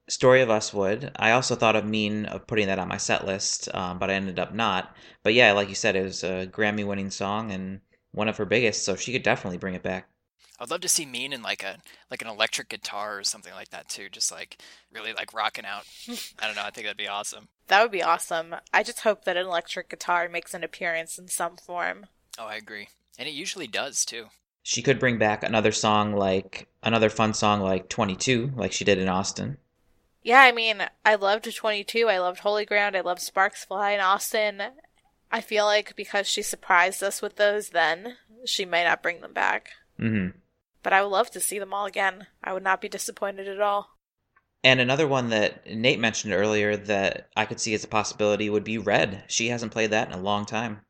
Story 0.10 0.42
of 0.42 0.50
Us 0.50 0.74
would. 0.74 1.12
I 1.16 1.32
also 1.32 1.56
thought 1.56 1.76
of 1.76 1.86
Mean 1.86 2.26
of 2.26 2.48
putting 2.48 2.68
that 2.68 2.80
on 2.80 2.90
my 2.90 2.98
set 2.98 3.26
list, 3.26 3.74
um, 3.74 3.98
but 4.00 4.10
I 4.10 4.16
ended 4.16 4.40
up 4.40 4.54
not. 4.54 4.96
But 5.24 5.34
yeah, 5.34 5.54
like 5.54 5.70
you 5.70 5.76
said, 5.76 5.96
it 5.96 6.04
was 6.04 6.24
a 6.24 6.48
Grammy 6.48 6.86
winning 6.86 7.12
song 7.12 7.52
and 7.52 7.80
one 8.12 8.28
of 8.28 8.38
her 8.38 8.46
biggest, 8.46 8.84
so 8.84 8.96
she 8.96 9.12
could 9.12 9.24
definitely 9.24 9.58
bring 9.58 9.74
it 9.74 9.84
back. 9.84 10.08
I'd 10.60 10.70
love 10.70 10.82
to 10.82 10.90
see 10.90 11.08
Mean 11.08 11.34
in 11.34 11.42
like 11.42 11.64
a 11.64 11.78
like 12.12 12.22
an 12.22 12.28
electric 12.28 12.70
guitar 12.70 13.18
or 13.18 13.24
something 13.24 13.54
like 13.54 13.70
that 13.70 13.90
too, 13.90 14.10
just 14.10 14.32
like 14.32 14.58
really 14.94 15.12
like 15.12 15.34
rocking 15.34 15.66
out. 15.66 15.86
I 16.40 16.46
don't 16.46 16.56
know. 16.56 16.62
I 16.64 16.70
think 16.70 16.86
that'd 16.86 16.98
be 16.98 17.08
awesome. 17.08 17.48
That 17.68 17.82
would 17.82 17.92
be 17.92 18.04
awesome. 18.04 18.56
I 18.72 18.84
just 18.84 19.00
hope 19.00 19.26
that 19.26 19.38
an 19.38 19.48
electric 19.48 19.90
guitar 19.90 20.30
makes 20.30 20.54
an 20.54 20.64
appearance 20.64 21.18
in 21.18 21.30
some 21.30 21.58
form. 21.58 22.06
Oh, 22.38 22.46
I 22.46 22.56
agree, 22.56 22.90
and 23.18 23.28
it 23.28 23.34
usually 23.34 23.66
does 23.68 24.06
too. 24.06 24.26
She 24.62 24.84
could 24.84 25.00
bring 25.00 25.18
back 25.18 25.44
another 25.44 25.72
song 25.72 26.14
like 26.14 26.68
another 26.84 27.10
fun 27.10 27.34
song 27.34 27.62
like 27.62 27.90
22, 27.90 28.52
like 28.56 28.72
she 28.72 28.86
did 28.86 29.00
in 29.00 29.10
Austin. 29.10 29.58
Yeah, 30.22 30.42
I 30.42 30.52
mean, 30.52 30.84
I 31.04 31.16
loved 31.16 31.54
22. 31.54 32.08
I 32.08 32.20
loved 32.20 32.42
Holy 32.42 32.66
Ground. 32.66 32.96
I 32.96 33.02
loved 33.02 33.22
Sparks 33.22 33.66
Fly 33.66 33.92
in 33.92 34.00
Austin. 34.00 34.62
I 35.32 35.42
feel 35.42 35.66
like 35.66 35.96
because 35.96 36.28
she 36.28 36.42
surprised 36.42 37.02
us 37.02 37.22
with 37.22 37.38
those 37.38 37.70
then, 37.70 38.18
she 38.46 38.66
might 38.66 38.84
not 38.84 39.02
bring 39.02 39.22
them 39.22 39.34
back. 39.34 39.70
Mm-hmm. 40.00 40.38
But 40.84 40.94
I 40.94 41.02
would 41.02 41.10
love 41.10 41.32
to 41.32 41.40
see 41.40 41.60
them 41.60 41.74
all 41.74 41.86
again. 41.86 42.28
I 42.44 42.54
would 42.54 42.64
not 42.64 42.82
be 42.82 42.90
disappointed 42.90 43.48
at 43.48 43.62
all. 43.62 43.98
And 44.64 44.80
another 44.80 45.08
one 45.08 45.30
that 45.30 45.66
Nate 45.68 46.00
mentioned 46.00 46.34
earlier 46.34 46.76
that 46.76 47.30
I 47.36 47.46
could 47.46 47.60
see 47.60 47.74
as 47.74 47.84
a 47.84 47.88
possibility 47.88 48.50
would 48.50 48.64
be 48.64 48.78
Red. 48.78 49.24
She 49.28 49.48
hasn't 49.50 49.72
played 49.72 49.92
that 49.92 50.08
in 50.08 50.14
a 50.14 50.22
long 50.22 50.46
time. 50.46 50.82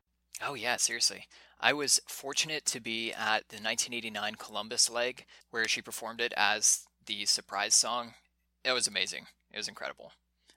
Oh, 0.44 0.54
yeah, 0.54 0.76
seriously. 0.76 1.26
I 1.60 1.72
was 1.72 2.00
fortunate 2.08 2.64
to 2.66 2.80
be 2.80 3.12
at 3.12 3.48
the 3.48 3.56
1989 3.56 4.34
Columbus 4.34 4.90
leg 4.90 5.24
where 5.50 5.68
she 5.68 5.80
performed 5.80 6.20
it 6.20 6.34
as 6.36 6.86
the 7.06 7.24
surprise 7.24 7.74
song. 7.74 8.14
It 8.64 8.72
was 8.72 8.86
amazing. 8.88 9.26
It 9.52 9.58
was 9.58 9.68
incredible. 9.68 10.12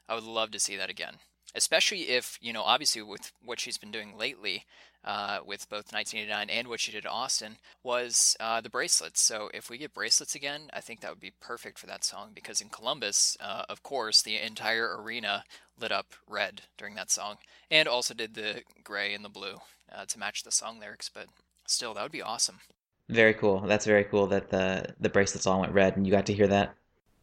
I 0.10 0.15
would 0.15 0.24
love 0.24 0.52
to 0.52 0.60
see 0.60 0.76
that 0.78 0.89
again, 0.89 1.17
especially 1.53 2.10
if, 2.10 2.38
you 2.41 2.53
know, 2.53 2.63
obviously 2.63 3.01
with 3.01 3.31
what 3.43 3.60
she's 3.60 3.77
been 3.77 3.91
doing 3.91 4.17
lately, 4.17 4.65
uh, 5.05 5.39
with 5.45 5.69
both 5.69 5.93
1989 5.93 6.49
and 6.49 6.67
what 6.67 6.79
she 6.79 6.91
did 6.91 7.05
at 7.05 7.12
Austin 7.12 7.58
was 7.84 8.36
uh, 8.39 8.60
the 8.60 8.69
bracelets. 8.69 9.21
So 9.21 9.49
if 9.53 9.69
we 9.69 9.77
get 9.77 9.93
bracelets 9.93 10.34
again, 10.34 10.62
I 10.73 10.81
think 10.81 10.99
that 11.01 11.12
would 11.12 11.19
be 11.19 11.34
perfect 11.39 11.77
for 11.77 11.86
that 11.86 12.03
song 12.03 12.31
because 12.34 12.60
in 12.60 12.69
Columbus, 12.69 13.38
uh, 13.39 13.63
of 13.69 13.84
course, 13.84 14.21
the 14.23 14.38
entire 14.38 14.99
arena 14.99 15.43
lit 15.79 15.91
up 15.91 16.15
red 16.27 16.63
during 16.77 16.95
that 16.95 17.12
song 17.12 17.38
and 17.69 17.88
also 17.88 18.13
did 18.13 18.34
the 18.34 18.63
gray 18.84 19.13
and 19.13 19.23
the 19.23 19.29
blue 19.29 19.58
uh, 19.95 20.05
to 20.05 20.19
match 20.19 20.43
the 20.43 20.51
song 20.51 20.79
lyrics. 20.79 21.10
But 21.13 21.27
still, 21.67 21.93
that 21.93 22.01
would 22.01 22.12
be 22.12 22.23
awesome. 22.23 22.60
Very 23.08 23.36
cool. 23.36 23.60
That's 23.60 23.86
very 23.86 24.03
cool 24.05 24.25
that 24.27 24.49
the 24.49 24.95
the 24.99 25.10
bracelets 25.10 25.45
all 25.45 25.62
went 25.62 25.73
red 25.73 25.95
and 25.95 26.08
you 26.08 26.12
got 26.12 26.25
to 26.25 26.34
hear 26.34 26.47
that. 26.47 26.75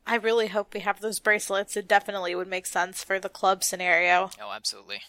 I 0.07 0.17
really 0.17 0.49
hope 0.49 0.75
we 0.75 0.81
have 0.81 1.01
those 1.01 1.21
bracelets. 1.21 1.77
It 1.77 1.89
definitely 1.89 2.35
would 2.35 2.49
make 2.49 2.67
sense 2.67 3.05
for 3.05 3.21
the 3.21 3.29
club 3.29 3.63
scenario. 3.63 4.31
Oh, 4.41 4.53
absolutely. 4.53 5.01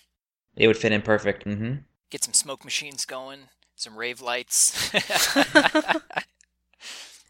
It 0.56 0.68
would 0.68 0.78
fit 0.78 0.92
in 0.92 1.02
perfect. 1.02 1.46
Mm-hmm 1.46 1.82
get 2.14 2.24
some 2.24 2.34
smoke 2.34 2.64
machines 2.64 3.06
going, 3.06 3.50
some 3.76 3.98
rave 3.98 4.22
lights. 4.22 4.92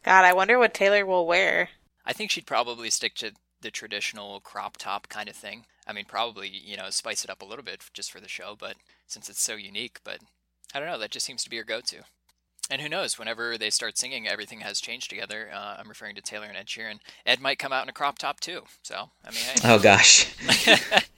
God, 0.04 0.26
I 0.26 0.34
wonder 0.34 0.60
what 0.60 0.73
Taylor 0.73 1.06
will 1.06 1.26
wear. 1.26 1.69
I 2.06 2.12
think 2.12 2.30
she'd 2.30 2.45
probably 2.45 2.89
stick 2.89 3.15
to 3.15 3.32
the 3.62 3.71
traditional 3.71 4.41
crop 4.41 4.76
top 4.76 5.08
kind 5.08 5.30
of 5.30 5.38
thing. 5.38 5.67
I 5.88 5.93
mean, 5.93 6.04
probably, 6.06 6.49
you 6.49 6.76
know, 6.76 6.89
spice 6.89 7.23
it 7.23 7.30
up 7.30 7.41
a 7.41 7.45
little 7.45 7.63
bit 7.63 7.86
just 7.93 8.12
for 8.12 8.19
the 8.19 8.28
show, 8.28 8.58
but 8.60 8.76
since 9.08 9.30
it's 9.30 9.41
so 9.41 9.56
unique, 9.56 10.02
but 10.04 10.19
I 10.76 10.80
don't 10.80 10.89
know, 10.89 10.99
that 10.99 11.12
just 11.12 11.26
seems 11.26 11.45
to 11.45 11.49
be 11.49 11.56
her 11.56 11.63
go 11.63 11.80
to. 11.80 12.04
And 12.69 12.82
who 12.82 12.89
knows, 12.89 13.19
whenever 13.19 13.58
they 13.58 13.69
start 13.69 13.97
singing 13.97 14.28
Everything 14.28 14.62
Has 14.62 14.80
Changed 14.80 15.10
Together, 15.10 15.49
uh, 15.54 15.76
I'm 15.78 15.89
referring 15.89 16.15
to 16.15 16.21
Taylor 16.21 16.47
and 16.47 16.58
Ed 16.58 16.67
Sheeran, 16.67 16.99
Ed 17.26 17.39
might 17.41 17.60
come 17.60 17.73
out 17.73 17.84
in 17.84 17.89
a 17.89 17.93
crop 17.93 18.17
top 18.17 18.39
too. 18.39 18.62
So, 18.84 19.10
I 19.26 19.30
mean, 19.32 19.43
hey. 19.43 19.56
Oh, 19.65 19.80
gosh. 19.80 20.34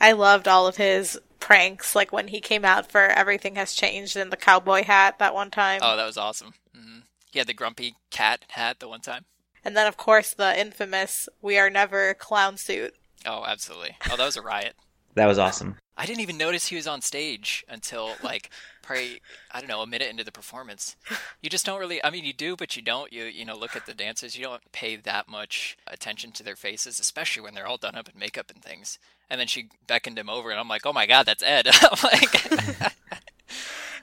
I 0.00 0.12
loved 0.12 0.48
all 0.48 0.66
of 0.66 0.76
his 0.76 1.18
pranks, 1.38 1.94
like 1.94 2.10
when 2.12 2.28
he 2.28 2.40
came 2.40 2.64
out 2.64 2.90
for 2.90 3.00
Everything 3.02 3.54
Has 3.56 3.74
Changed 3.74 4.16
in 4.16 4.30
the 4.30 4.36
cowboy 4.36 4.82
hat 4.84 5.18
that 5.18 5.34
one 5.34 5.50
time. 5.50 5.80
Oh, 5.82 5.96
that 5.96 6.06
was 6.06 6.16
awesome. 6.16 6.54
Mm-hmm. 6.76 7.00
He 7.30 7.38
had 7.38 7.46
the 7.48 7.54
grumpy 7.54 7.94
cat 8.10 8.44
hat 8.48 8.80
the 8.80 8.88
one 8.88 9.00
time. 9.00 9.24
And 9.64 9.76
then, 9.76 9.86
of 9.86 9.96
course, 9.96 10.34
the 10.34 10.58
infamous 10.58 11.28
We 11.40 11.56
Are 11.58 11.70
Never 11.70 12.14
clown 12.14 12.56
suit. 12.56 12.94
Oh, 13.24 13.44
absolutely. 13.46 13.96
Oh, 14.10 14.16
that 14.16 14.24
was 14.24 14.36
a 14.36 14.42
riot. 14.42 14.74
that 15.14 15.26
was 15.26 15.38
awesome. 15.38 15.76
I 15.96 16.06
didn't 16.06 16.20
even 16.20 16.38
notice 16.38 16.68
he 16.68 16.76
was 16.76 16.86
on 16.86 17.02
stage 17.02 17.64
until 17.68 18.12
like 18.22 18.50
probably 18.82 19.20
I 19.50 19.60
don't 19.60 19.68
know 19.68 19.82
a 19.82 19.86
minute 19.86 20.08
into 20.08 20.24
the 20.24 20.32
performance. 20.32 20.96
You 21.42 21.50
just 21.50 21.66
don't 21.66 21.78
really. 21.78 22.02
I 22.02 22.10
mean, 22.10 22.24
you 22.24 22.32
do, 22.32 22.56
but 22.56 22.76
you 22.76 22.82
don't. 22.82 23.12
You 23.12 23.24
you 23.24 23.44
know 23.44 23.56
look 23.56 23.76
at 23.76 23.86
the 23.86 23.94
dancers. 23.94 24.36
You 24.36 24.44
don't 24.44 24.72
pay 24.72 24.96
that 24.96 25.28
much 25.28 25.76
attention 25.86 26.32
to 26.32 26.42
their 26.42 26.56
faces, 26.56 26.98
especially 26.98 27.42
when 27.42 27.54
they're 27.54 27.66
all 27.66 27.76
done 27.76 27.94
up 27.94 28.08
in 28.08 28.18
makeup 28.18 28.50
and 28.50 28.62
things. 28.62 28.98
And 29.28 29.38
then 29.38 29.46
she 29.46 29.68
beckoned 29.86 30.18
him 30.18 30.30
over, 30.30 30.50
and 30.50 30.58
I'm 30.58 30.68
like, 30.68 30.86
oh 30.86 30.92
my 30.92 31.06
god, 31.06 31.26
that's 31.26 31.42
Ed. 31.42 31.66
like, 32.02 32.42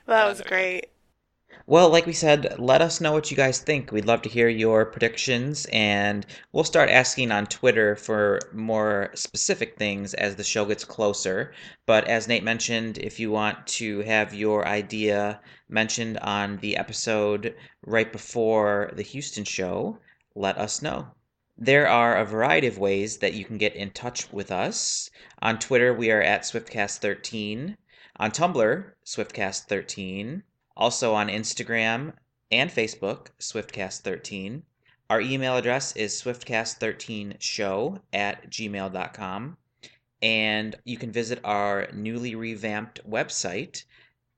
that 0.05 0.27
was 0.27 0.41
great. 0.41 0.89
Well, 1.69 1.91
like 1.91 2.07
we 2.07 2.13
said, 2.13 2.55
let 2.57 2.81
us 2.81 2.99
know 2.99 3.11
what 3.11 3.29
you 3.29 3.37
guys 3.37 3.59
think. 3.59 3.91
We'd 3.91 4.07
love 4.07 4.23
to 4.23 4.29
hear 4.29 4.49
your 4.49 4.87
predictions, 4.87 5.67
and 5.71 6.25
we'll 6.51 6.63
start 6.63 6.89
asking 6.89 7.31
on 7.31 7.45
Twitter 7.45 7.95
for 7.95 8.39
more 8.51 9.11
specific 9.13 9.77
things 9.77 10.15
as 10.15 10.35
the 10.35 10.43
show 10.43 10.65
gets 10.65 10.83
closer. 10.83 11.53
But 11.85 12.07
as 12.07 12.27
Nate 12.27 12.43
mentioned, 12.43 12.97
if 12.97 13.19
you 13.19 13.29
want 13.29 13.67
to 13.67 13.99
have 13.99 14.33
your 14.33 14.67
idea 14.67 15.41
mentioned 15.67 16.17
on 16.23 16.57
the 16.57 16.75
episode 16.75 17.53
right 17.83 18.11
before 18.11 18.89
the 18.95 19.03
Houston 19.03 19.43
show, 19.43 19.99
let 20.33 20.57
us 20.57 20.81
know. 20.81 21.09
There 21.55 21.87
are 21.87 22.17
a 22.17 22.25
variety 22.25 22.65
of 22.65 22.79
ways 22.79 23.17
that 23.17 23.35
you 23.35 23.45
can 23.45 23.59
get 23.59 23.75
in 23.75 23.91
touch 23.91 24.33
with 24.33 24.51
us. 24.51 25.11
On 25.39 25.59
Twitter, 25.59 25.93
we 25.93 26.09
are 26.09 26.23
at 26.23 26.41
SwiftCast13. 26.41 27.77
On 28.15 28.31
Tumblr, 28.31 28.85
SwiftCast13 29.05 30.41
also 30.79 31.13
on 31.13 31.27
Instagram 31.27 32.13
and 32.49 32.71
Facebook, 32.71 33.27
SwiftCast13. 33.39 34.63
Our 35.09 35.21
email 35.21 35.57
address 35.57 35.95
is 35.95 36.19
swiftcast13show 36.19 38.01
at 38.13 38.49
gmail.com. 38.49 39.57
And 40.21 40.75
you 40.85 40.97
can 40.97 41.11
visit 41.11 41.39
our 41.43 41.89
newly 41.93 42.35
revamped 42.35 43.01
website. 43.07 43.83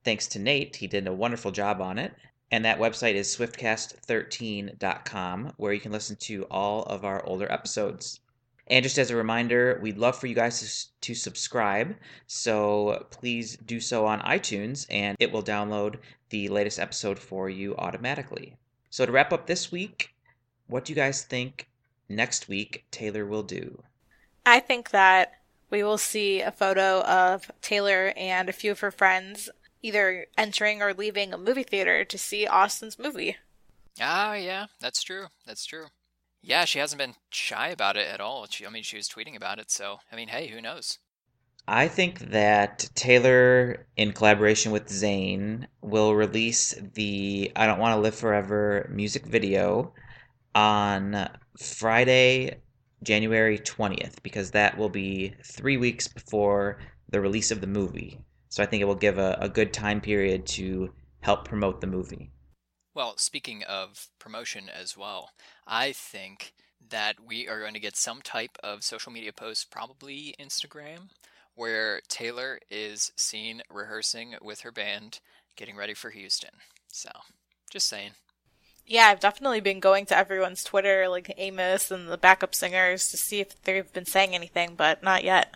Thanks 0.04 0.26
to 0.28 0.38
Nate, 0.38 0.76
he 0.76 0.86
did 0.88 1.06
a 1.06 1.12
wonderful 1.12 1.52
job 1.52 1.80
on 1.80 1.98
it. 1.98 2.14
And 2.50 2.64
that 2.64 2.78
website 2.78 3.14
is 3.14 3.36
swiftcast13.com, 3.36 5.52
where 5.56 5.72
you 5.72 5.80
can 5.80 5.92
listen 5.92 6.16
to 6.16 6.44
all 6.50 6.82
of 6.82 7.04
our 7.04 7.24
older 7.24 7.50
episodes. 7.50 8.20
And 8.68 8.82
just 8.82 8.98
as 8.98 9.10
a 9.10 9.16
reminder, 9.16 9.78
we'd 9.82 9.98
love 9.98 10.16
for 10.16 10.26
you 10.26 10.34
guys 10.34 10.60
to, 10.60 11.08
to, 11.08 11.14
subscribe. 11.14 11.96
So 12.26 13.06
please 13.10 13.56
do 13.56 13.80
so 13.80 14.06
on 14.06 14.20
iTunes, 14.20 14.86
and 14.88 15.16
it 15.18 15.32
will 15.32 15.42
download 15.42 15.98
the 16.30 16.48
latest 16.48 16.78
episode 16.78 17.18
for 17.18 17.50
you 17.50 17.76
automatically. 17.76 18.56
So 18.90 19.04
to 19.04 19.12
wrap 19.12 19.32
up 19.32 19.46
this 19.46 19.72
week, 19.72 20.14
what 20.68 20.84
do 20.84 20.92
you 20.92 20.96
guys 20.96 21.22
think 21.22 21.68
next 22.08 22.48
week 22.48 22.84
Taylor 22.90 23.26
will 23.26 23.42
do? 23.42 23.82
I 24.46 24.60
think 24.60 24.90
that 24.90 25.32
we 25.70 25.82
will 25.82 25.98
see 25.98 26.40
a 26.40 26.52
photo 26.52 27.00
of 27.02 27.50
Taylor 27.62 28.12
and 28.16 28.48
a 28.48 28.52
few 28.52 28.70
of 28.70 28.80
her 28.80 28.90
friends 28.90 29.48
either 29.82 30.26
entering 30.38 30.80
or 30.80 30.94
leaving 30.94 31.32
a 31.32 31.38
movie 31.38 31.62
theater 31.62 32.04
to 32.04 32.18
see 32.18 32.46
Austin's 32.46 32.98
movie. 32.98 33.36
Ah, 34.00 34.34
yeah, 34.34 34.66
that's 34.80 35.02
true. 35.02 35.26
That's 35.46 35.64
true. 35.66 35.86
Yeah, 36.42 36.64
she 36.64 36.80
hasn't 36.80 36.98
been 36.98 37.14
shy 37.30 37.68
about 37.68 37.96
it 37.96 38.08
at 38.08 38.20
all. 38.20 38.46
She, 38.50 38.66
I 38.66 38.70
mean, 38.70 38.82
she 38.82 38.96
was 38.96 39.08
tweeting 39.08 39.36
about 39.36 39.60
it, 39.60 39.70
so 39.70 40.00
I 40.10 40.16
mean, 40.16 40.28
hey, 40.28 40.48
who 40.48 40.60
knows? 40.60 40.98
I 41.68 41.86
think 41.86 42.18
that 42.30 42.90
Taylor, 42.96 43.86
in 43.96 44.12
collaboration 44.12 44.72
with 44.72 44.88
Zayn, 44.88 45.66
will 45.80 46.16
release 46.16 46.74
the 46.94 47.52
I 47.54 47.66
Don't 47.66 47.78
Want 47.78 47.94
to 47.94 48.00
Live 48.00 48.16
Forever 48.16 48.90
music 48.92 49.24
video 49.24 49.94
on 50.56 51.28
Friday, 51.56 52.60
January 53.04 53.60
20th, 53.60 54.20
because 54.24 54.50
that 54.50 54.76
will 54.76 54.88
be 54.88 55.36
three 55.44 55.76
weeks 55.76 56.08
before 56.08 56.80
the 57.10 57.20
release 57.20 57.52
of 57.52 57.60
the 57.60 57.68
movie. 57.68 58.18
So 58.48 58.64
I 58.64 58.66
think 58.66 58.82
it 58.82 58.86
will 58.86 58.96
give 58.96 59.18
a, 59.18 59.38
a 59.40 59.48
good 59.48 59.72
time 59.72 60.00
period 60.00 60.46
to 60.46 60.92
help 61.20 61.46
promote 61.46 61.80
the 61.80 61.86
movie. 61.86 62.32
Well, 62.94 63.16
speaking 63.16 63.62
of 63.64 64.08
promotion 64.18 64.68
as 64.68 64.96
well, 64.96 65.30
I 65.66 65.92
think 65.92 66.52
that 66.90 67.16
we 67.24 67.48
are 67.48 67.60
going 67.60 67.74
to 67.74 67.80
get 67.80 67.96
some 67.96 68.20
type 68.20 68.58
of 68.62 68.84
social 68.84 69.12
media 69.12 69.32
post, 69.32 69.70
probably 69.70 70.34
Instagram, 70.38 71.08
where 71.54 72.00
Taylor 72.08 72.58
is 72.70 73.12
seen 73.16 73.62
rehearsing 73.70 74.34
with 74.42 74.60
her 74.60 74.72
band, 74.72 75.20
getting 75.56 75.76
ready 75.76 75.94
for 75.94 76.10
Houston. 76.10 76.50
So, 76.88 77.10
just 77.70 77.88
saying. 77.88 78.12
Yeah, 78.86 79.06
I've 79.06 79.20
definitely 79.20 79.60
been 79.60 79.80
going 79.80 80.04
to 80.06 80.16
everyone's 80.16 80.64
Twitter, 80.64 81.08
like 81.08 81.32
Amos 81.38 81.90
and 81.90 82.08
the 82.08 82.18
backup 82.18 82.54
singers, 82.54 83.08
to 83.10 83.16
see 83.16 83.40
if 83.40 83.62
they've 83.62 83.92
been 83.92 84.04
saying 84.04 84.34
anything, 84.34 84.74
but 84.76 85.02
not 85.02 85.24
yet. 85.24 85.54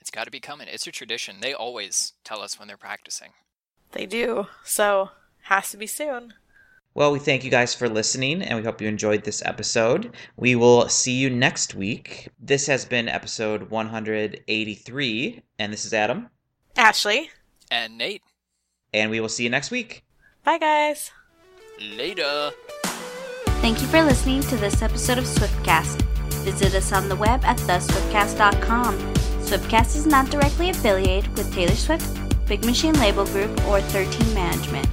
It's 0.00 0.10
got 0.10 0.24
to 0.24 0.32
be 0.32 0.40
coming. 0.40 0.66
It's 0.68 0.86
a 0.86 0.92
tradition. 0.92 1.36
They 1.40 1.54
always 1.54 2.14
tell 2.24 2.40
us 2.40 2.58
when 2.58 2.66
they're 2.66 2.76
practicing. 2.76 3.34
They 3.92 4.06
do. 4.06 4.48
So, 4.64 5.10
has 5.42 5.70
to 5.70 5.76
be 5.76 5.86
soon. 5.86 6.34
Well, 6.94 7.10
we 7.10 7.18
thank 7.20 7.42
you 7.42 7.50
guys 7.50 7.74
for 7.74 7.88
listening 7.88 8.42
and 8.42 8.58
we 8.58 8.64
hope 8.64 8.82
you 8.82 8.86
enjoyed 8.86 9.24
this 9.24 9.42
episode. 9.46 10.14
We 10.36 10.54
will 10.54 10.90
see 10.90 11.12
you 11.12 11.30
next 11.30 11.74
week. 11.74 12.28
This 12.38 12.66
has 12.66 12.84
been 12.84 13.08
episode 13.08 13.70
183, 13.70 15.42
and 15.58 15.72
this 15.72 15.86
is 15.86 15.94
Adam. 15.94 16.28
Ashley. 16.76 17.30
And 17.70 17.96
Nate. 17.96 18.22
And 18.92 19.10
we 19.10 19.20
will 19.20 19.30
see 19.30 19.44
you 19.44 19.50
next 19.50 19.70
week. 19.70 20.04
Bye, 20.44 20.58
guys. 20.58 21.10
Later. 21.96 22.50
Thank 23.62 23.80
you 23.80 23.86
for 23.86 24.02
listening 24.02 24.42
to 24.42 24.56
this 24.56 24.82
episode 24.82 25.16
of 25.16 25.24
Swiftcast. 25.24 26.02
Visit 26.44 26.74
us 26.74 26.92
on 26.92 27.08
the 27.08 27.16
web 27.16 27.42
at 27.44 27.56
theswiftcast.com. 27.58 28.98
Swiftcast 29.40 29.96
is 29.96 30.06
not 30.06 30.28
directly 30.28 30.68
affiliated 30.68 31.34
with 31.38 31.50
Taylor 31.54 31.74
Swift, 31.74 32.06
Big 32.46 32.66
Machine 32.66 32.94
Label 33.00 33.24
Group, 33.24 33.50
or 33.66 33.80
13 33.80 34.34
Management. 34.34 34.86